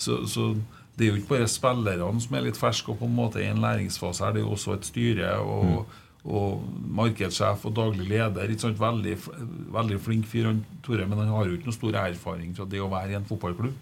[0.00, 0.52] Så, så
[0.96, 3.48] det er jo ikke bare spillerne som er litt ferske og på en måte i
[3.48, 6.64] en læringsfase her, det er jo også et styre og, og
[6.98, 8.50] markedssjef og daglig leder.
[8.50, 8.80] Ikke sant?
[8.80, 9.14] Veldig,
[9.72, 12.82] veldig flink fyr, han Tore, men han har jo ikke noe stor erfaring fra det
[12.82, 13.76] å være i en fotballklubb.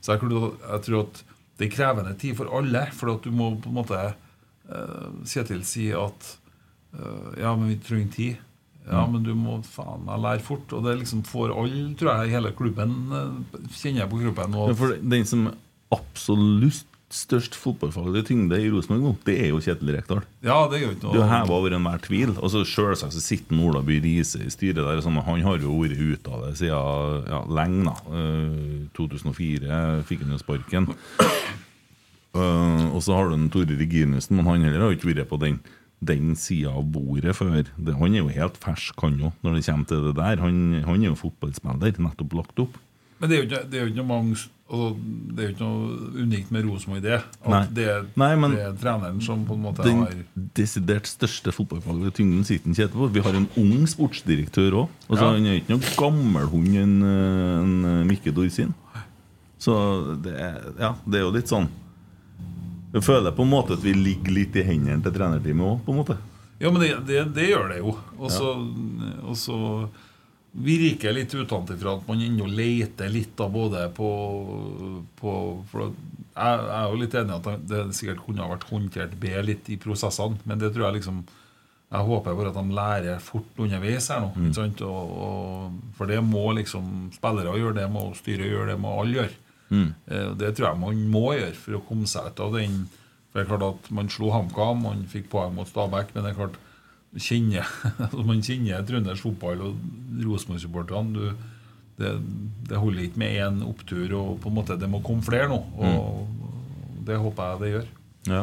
[0.00, 1.22] Så jeg tror, jeg tror at
[1.58, 5.62] det er krevende tid for alle, for at du må på en måte uh, Kjetil
[5.66, 6.32] si at
[6.98, 8.42] uh, ja, men vi trenger tid.
[8.84, 10.72] Ja, men du må faen meg lære fort.
[10.76, 14.58] Og det liksom får alle, tror jeg, hele klubben kjenner kjenner på kroppen.
[14.60, 15.46] Og For den som
[15.94, 20.22] absolutt størst fotballfaglig tyngde i Rosenborg nå, det er jo Kjetil Rekdal.
[20.42, 22.34] ja, det er jo ikke Du hever over enhver tvil.
[22.38, 25.02] Og så Selvsagt så sitter Ola By Riise i styret der.
[25.04, 27.84] Sånn, han har jo vært ute av det siden ja, lenge.
[27.84, 29.78] da Eh, 2004
[30.08, 30.90] fikk han jo sparken.
[32.34, 35.60] Uh, og så har du Tore Reginussen, men han heller har ikke vært på den
[36.04, 37.62] den sida av bordet før.
[37.76, 40.42] Det, han er jo helt fersk, han òg, når det kommer til det der.
[40.42, 42.76] Han, han er jo fotballspiller, nettopp lagt opp.
[43.24, 44.36] Men det er jo ikke, det er jo ikke noe mange
[45.34, 47.18] Det er jo ikke noe unikt med Rosenborg i det.
[47.44, 47.60] At Nei.
[47.76, 50.12] det, er- Nei, men det er treneren som på en måte Den har
[50.58, 53.08] desidert største fotballfaglige tyngden sitter en Kjetil på.
[53.14, 54.88] Vi har en ung sportsdirektør òg.
[55.08, 55.30] Altså, Ja.
[55.38, 58.74] Han er ikke noen gammel hund, en, en Mikke Dorsin.
[59.64, 59.72] Så
[60.24, 61.68] det er, ja, det er jo litt sånn
[62.92, 65.92] Jeg føler på en måte at vi ligger litt i hendene til trenerteamet òg, på
[65.94, 66.16] en måte.
[66.60, 67.94] Ja, men det, det, det gjør det jo.
[68.18, 68.50] Og så
[70.54, 74.08] virker litt utenfra at man ennå leter litt da, både på,
[75.18, 75.32] på
[76.34, 79.42] jeg, jeg er jo litt enig i at det sikkert kunne ha vært håndtert bedre
[79.50, 81.24] litt i prosessene, men det tror jeg liksom
[81.94, 84.32] Jeg håper bare at de lærer fort underveis her nå.
[84.34, 84.50] Mm.
[84.82, 89.20] Og, og, for det må liksom spillere gjøre, det må styret gjøre, det må alle
[89.20, 89.36] gjøre.
[89.70, 89.90] Mm.
[90.10, 92.80] Eh, Det tror jeg man må gjøre for å komme seg ut av den.
[93.30, 96.32] For det er klart at Man slo HamKam, man fikk poeng mot Stabæk, men det
[96.32, 96.58] er klart
[97.20, 97.68] kjenner,
[98.02, 101.32] altså man kjenner trøndersk fotball og Rosenborg-supporterne.
[101.94, 102.10] Det,
[102.66, 105.60] det holder ikke med én opptur, og på en måte det må komme flere nå.
[105.78, 107.90] Og Det håper jeg det gjør.
[108.24, 108.40] Ja.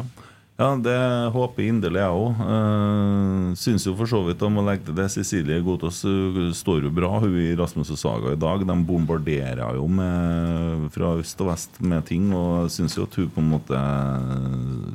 [0.60, 0.98] ja, det
[1.34, 2.40] håper inderlig jeg òg.
[2.46, 5.08] Uh, Syns jo for så vidt om å legge til det.
[5.12, 8.64] Cecilie Gotaas uh, står jo bra, hun i Rasmus og Saga i dag.
[8.64, 13.32] De bombarderer jo med, fra øst og vest med ting, og syns jo at hun
[13.34, 13.84] på en måte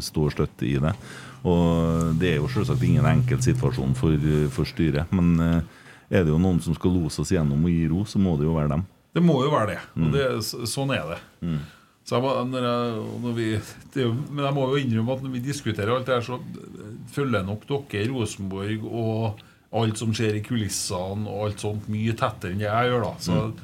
[0.08, 0.96] står støtt i det.
[1.48, 5.80] Og det er jo selvsagt ingen enkel situasjon for, for styret, men uh,
[6.10, 8.48] er det jo noen som skal lose oss gjennom og gi ro, så må det
[8.48, 8.86] jo være dem.
[9.16, 9.82] Det må jo være det.
[9.96, 10.06] Mm.
[10.06, 11.20] Og det sånn er det.
[12.08, 13.48] Så jeg, når jeg, når vi,
[13.94, 16.40] det jo, men jeg må jo innrømme at når vi diskuterer alt det her, så
[17.16, 19.42] følger nok dere Rosenborg og
[19.78, 23.04] alt som skjer i kulissene og alt sånt mye tettere enn det jeg gjør.
[23.10, 23.58] da Så Mm.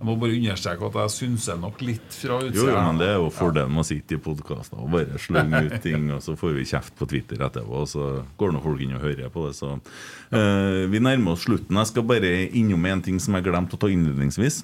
[0.00, 2.70] Jeg må bare understreke at jeg synser nok litt fra Jo, utsida.
[2.72, 5.74] jo, men det er jo fordelen med å sitte i podkaster og bare slenge ut
[5.84, 8.06] ting, og så får vi kjeft på Twitter etterpå, og så
[8.40, 9.52] går nå folk inn og hører på det.
[9.58, 11.76] Så uh, Vi nærmer oss slutten.
[11.76, 14.62] Jeg skal bare innom en ting som jeg glemte å ta innledningsvis.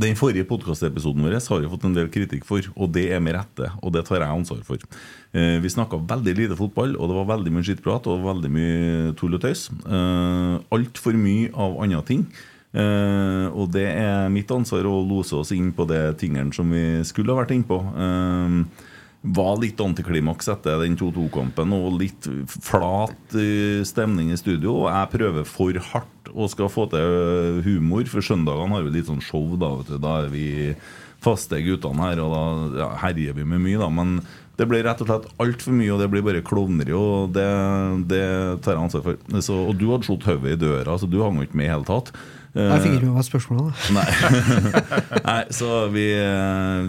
[0.00, 3.36] Den forrige podkastepisoden vår har vi fått en del kritikk for, og det er med
[3.36, 3.68] rette.
[3.84, 4.80] Og det tar jeg ansvar for.
[5.36, 9.12] Eh, vi snakka veldig lite fotball, og det var veldig mye skittprat og veldig mye
[9.20, 9.66] tull og tøys.
[9.84, 12.24] Eh, Altfor mye av andre ting.
[12.72, 17.02] Eh, og det er mitt ansvar å lose oss inn på de tingene som vi
[17.08, 17.78] skulle ha vært inne på.
[17.82, 18.88] Eh,
[19.22, 24.80] var litt antiklimaks etter den 2-2-kampen og litt flat uh, stemning i studio.
[24.80, 29.06] Og jeg prøver for hardt og skal få til humor, for søndagene har vi litt
[29.06, 29.54] sånn show.
[29.60, 29.70] Da.
[29.94, 30.48] Da er vi
[31.22, 33.92] faste guttene her, og da ja, herjer vi med mye, da.
[33.94, 34.18] Men
[34.58, 37.46] det blir rett og slett altfor mye, og det blir bare klovneri, og det,
[38.10, 38.24] det
[38.64, 39.22] tar jeg ansvar for.
[39.38, 41.86] Så, og du hadde slått hodet i døra, så du hang ikke med i hele
[41.86, 42.10] tatt.
[42.52, 43.84] Jeg fikk ikke med meg spørsmålet.
[43.96, 44.06] Nei.
[45.30, 46.04] Nei, så vi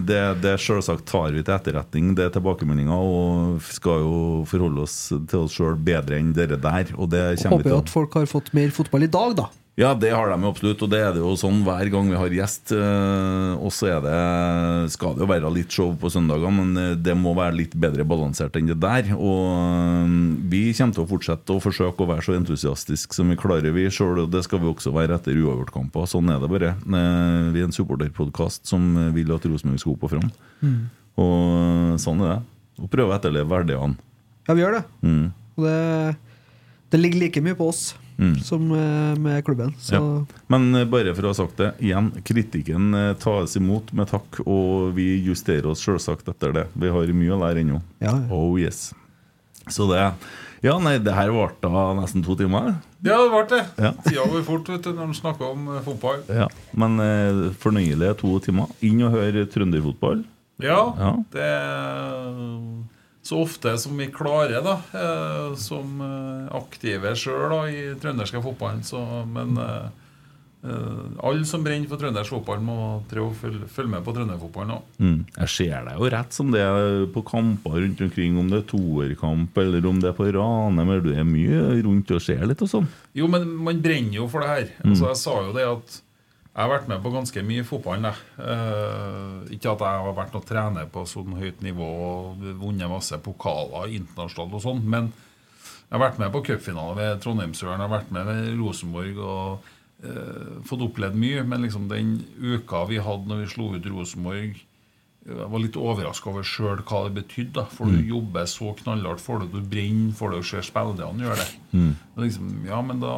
[0.04, 4.18] Det, det selvsagt tar vi til etterretning, det er tilbakemeldinga, og skal jo
[4.50, 6.92] forholde oss til oss sjøl bedre enn dere der.
[6.98, 9.48] Og det kommer vi til at folk har fått mer fotball i dag, da.
[9.74, 12.30] Ja, det har de absolutt, og det er det jo sånn hver gang vi har
[12.30, 12.70] gjest.
[12.76, 16.94] eh, Og så er det, skal det jo være litt show på søndagene, men eh,
[16.94, 19.10] det må være litt bedre balansert enn det der.
[19.18, 20.14] Og eh,
[20.52, 23.88] vi kommer til å fortsette å forsøke å være så entusiastiske som vi klarer, vi
[23.90, 24.22] sjøl.
[24.22, 26.06] Og det skal vi også være etter uavgjortkamper.
[26.06, 26.70] Sånn er det bare.
[26.86, 28.86] Vi er en supporterpodkast som
[29.16, 30.30] vil at Rosenborg skal opp og fram.
[30.62, 30.78] Mm.
[31.18, 32.38] Og sånn er det.
[32.78, 33.98] Og prøve å etterleve verdiene.
[34.46, 34.86] Ja, vi gjør det.
[35.02, 35.26] Mm.
[35.58, 35.76] Og det,
[36.94, 37.84] det ligger like mye på oss
[38.18, 38.36] Mm.
[38.46, 39.72] som eh, med klubben.
[39.80, 40.02] Så Ja.
[40.46, 44.38] Men eh, bare for å ha sagt det igjen, kritikken eh, tas imot med takk,
[44.46, 46.66] og vi justerer oss selvsagt etter det.
[46.78, 47.80] Vi har mye å lære ennå.
[48.00, 48.28] Ja, ja.
[48.30, 48.92] Oh yes.
[49.68, 50.12] Så det
[50.64, 52.76] Ja, nei, det her varte da nesten to timer.
[53.04, 53.64] Ja, det ble det.
[53.82, 53.90] Ja.
[54.06, 56.22] Tida går fort vet du, når man snakker om fotball.
[56.30, 56.46] Ja.
[56.72, 58.70] Men eh, fornøyelige to timer.
[58.80, 60.22] Inn og høre trønderfotball.
[60.62, 61.10] Ja, Ja.
[61.34, 61.50] det
[63.24, 68.82] så ofte som vi klarer, da, eh, som eh, aktive sjøl i trønderske fotballen.
[68.84, 69.86] Så, men eh,
[70.68, 72.76] eh, alle som brenner for trøndersk fotball, må
[73.08, 74.92] prøve å følge, følge med på trønderfotballen òg.
[75.00, 75.16] Mm.
[75.38, 78.70] Jeg ser deg jo rett som det er på kamper rundt omkring, om det er
[78.74, 80.94] toerkamp eller om det er på Ranheim.
[81.08, 82.92] Du er mye rundt og ser litt og sånn.
[83.16, 84.72] Jo, men man brenner jo for det her.
[84.82, 84.90] Mm.
[84.92, 86.00] Altså, jeg sa jo det at
[86.54, 88.04] jeg har vært med på ganske mye fotball.
[88.06, 93.18] Eh, ikke at jeg har vært noen trener på sånn høyt nivå og vunnet masse
[93.24, 97.92] pokaler internasjonalt og sånn, men jeg har vært med på cupfinale ved Trondheimsøren, jeg har
[97.92, 99.66] vært med ved Rosenborg og
[100.06, 101.42] eh, fått opplevd mye.
[101.46, 104.62] Men liksom den uka vi hadde når vi slo ut Rosenborg
[105.24, 107.64] jeg var litt overraska over sjøl hva det betydde.
[107.72, 111.38] For du jobber så knallhardt for det, du brenner for det og ser spillerne gjøre
[111.40, 111.46] det.
[111.72, 111.90] Mm.
[112.20, 113.14] Liksom, ja, men da,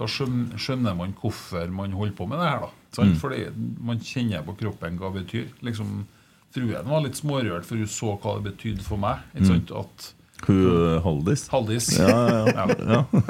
[0.00, 2.66] da skjønner, man hvorfor man holder på med det her.
[2.66, 3.20] da, sant?
[3.22, 3.44] Fordi
[3.78, 5.52] man kjenner på kroppen hva det betyr.
[5.68, 6.00] Liksom,
[6.54, 9.22] Fruen var litt smårørt, for hun så hva det betydde for meg.
[9.46, 10.12] sant, at
[10.46, 11.44] Hun eh, Haldis.
[11.52, 12.08] Haldis Ja,
[12.46, 13.00] ja, ja.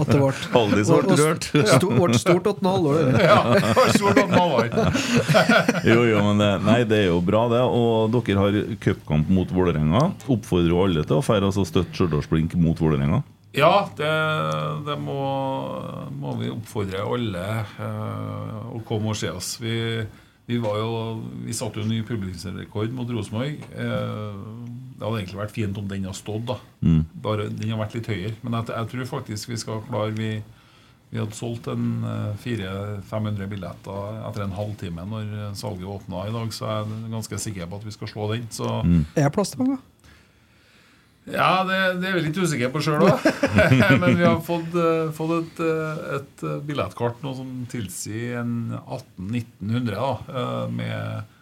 [0.00, 1.48] at det ble Haldis ble rørt.
[1.52, 3.16] Ble stort åttende halvår.
[3.22, 3.38] Ja,
[3.96, 4.20] stort.
[5.86, 7.62] Jo, jo, men det, nei, det er jo bra, det.
[7.62, 10.10] Og dere har cupkamp mot Vålerenga.
[10.30, 13.22] Oppfordrer alle til å feire altså støtte Stjørdals-Blink mot Vålerenga.
[13.56, 14.12] Ja, det,
[14.84, 15.20] det må,
[16.20, 19.54] må vi oppfordre alle eh, å komme og se oss.
[19.62, 19.76] Vi,
[20.44, 20.90] vi, var jo,
[21.46, 23.62] vi satte jo ny publikumsrekord mot Rosenborg.
[23.72, 24.42] Eh,
[24.96, 26.46] det hadde egentlig vært fint om den hadde stått.
[26.48, 26.56] da
[27.22, 28.34] Bare, Den har vært litt høyere.
[28.42, 30.30] Men jeg, jeg tror faktisk vi skal klare Vi,
[31.10, 36.48] vi hadde solgt en eh, 400-500 billetter etter en halvtime når salget åpna i dag,
[36.56, 38.48] så jeg er ganske sikker på at vi skal slå den.
[38.50, 38.70] Så
[39.14, 39.78] Er det plass til mange?
[41.26, 43.24] ja, det, det er vi litt usikre på sjøl òg.
[44.02, 48.52] Men vi har fått, eh, fått et, eh, et eh, billettkart nå som tilsier en
[48.84, 51.35] 1800-1900 da, eh, med, med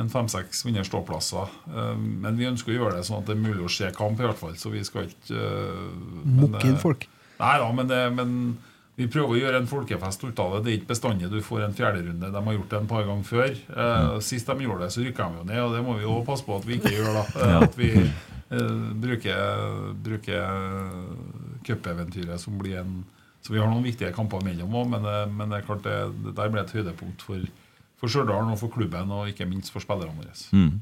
[0.00, 1.50] en fem-seks mindre ståplasser.
[1.74, 4.20] Eh, Men vi ønsker å gjøre det sånn at det er mulig å se kamp,
[4.20, 4.54] i hvert fall.
[4.56, 5.42] Så vi skal ikke
[6.24, 7.08] Mokke Mukke inn eh, folk.
[7.38, 8.32] Nei da, men, det, men
[8.98, 10.62] Vi prøver å gjøre en folkefest ut av det.
[10.64, 12.32] Det er ikke bestandig du får en fjerderunde.
[12.34, 13.52] De har gjort det en par ganger før.
[13.54, 16.16] Eh, Sist de gjorde det, så rykka de jo ned, og det må vi jo
[16.26, 17.12] passe på at vi ikke gjør.
[17.20, 20.42] da Eh, At vi eh, bruker, bruker
[21.68, 23.04] cupeventyret som blir en
[23.42, 25.94] Så vi har noen viktige kamper mellom òg, men, eh, men det er klart det,
[26.24, 27.44] det der ble et høydepunkt for,
[27.98, 30.34] for Stjørdal og for klubben, og ikke minst for spillerne våre.
[30.54, 30.80] Mm.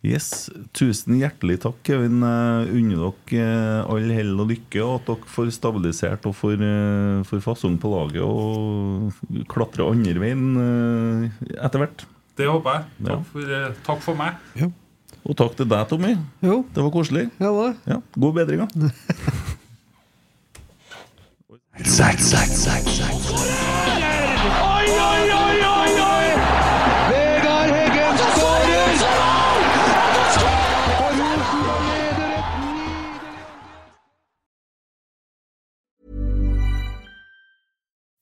[0.00, 2.22] Yes, Tusen hjertelig takk, Kevin.
[2.24, 7.18] Unner dere eh, all hell og lykke, og at dere får stabilisert og får, eh,
[7.28, 12.06] får fasong på laget og klatre andre veien eh, etter hvert.
[12.40, 12.88] Det håper jeg.
[13.04, 13.18] Ja.
[13.18, 14.40] Takk for, eh, takk for meg.
[15.20, 16.14] Og takk til deg, Tommy.
[16.72, 17.26] Det var koselig.
[17.90, 18.94] Ja, God bedring, da.
[24.40, 25.39] Oi, oi, oi,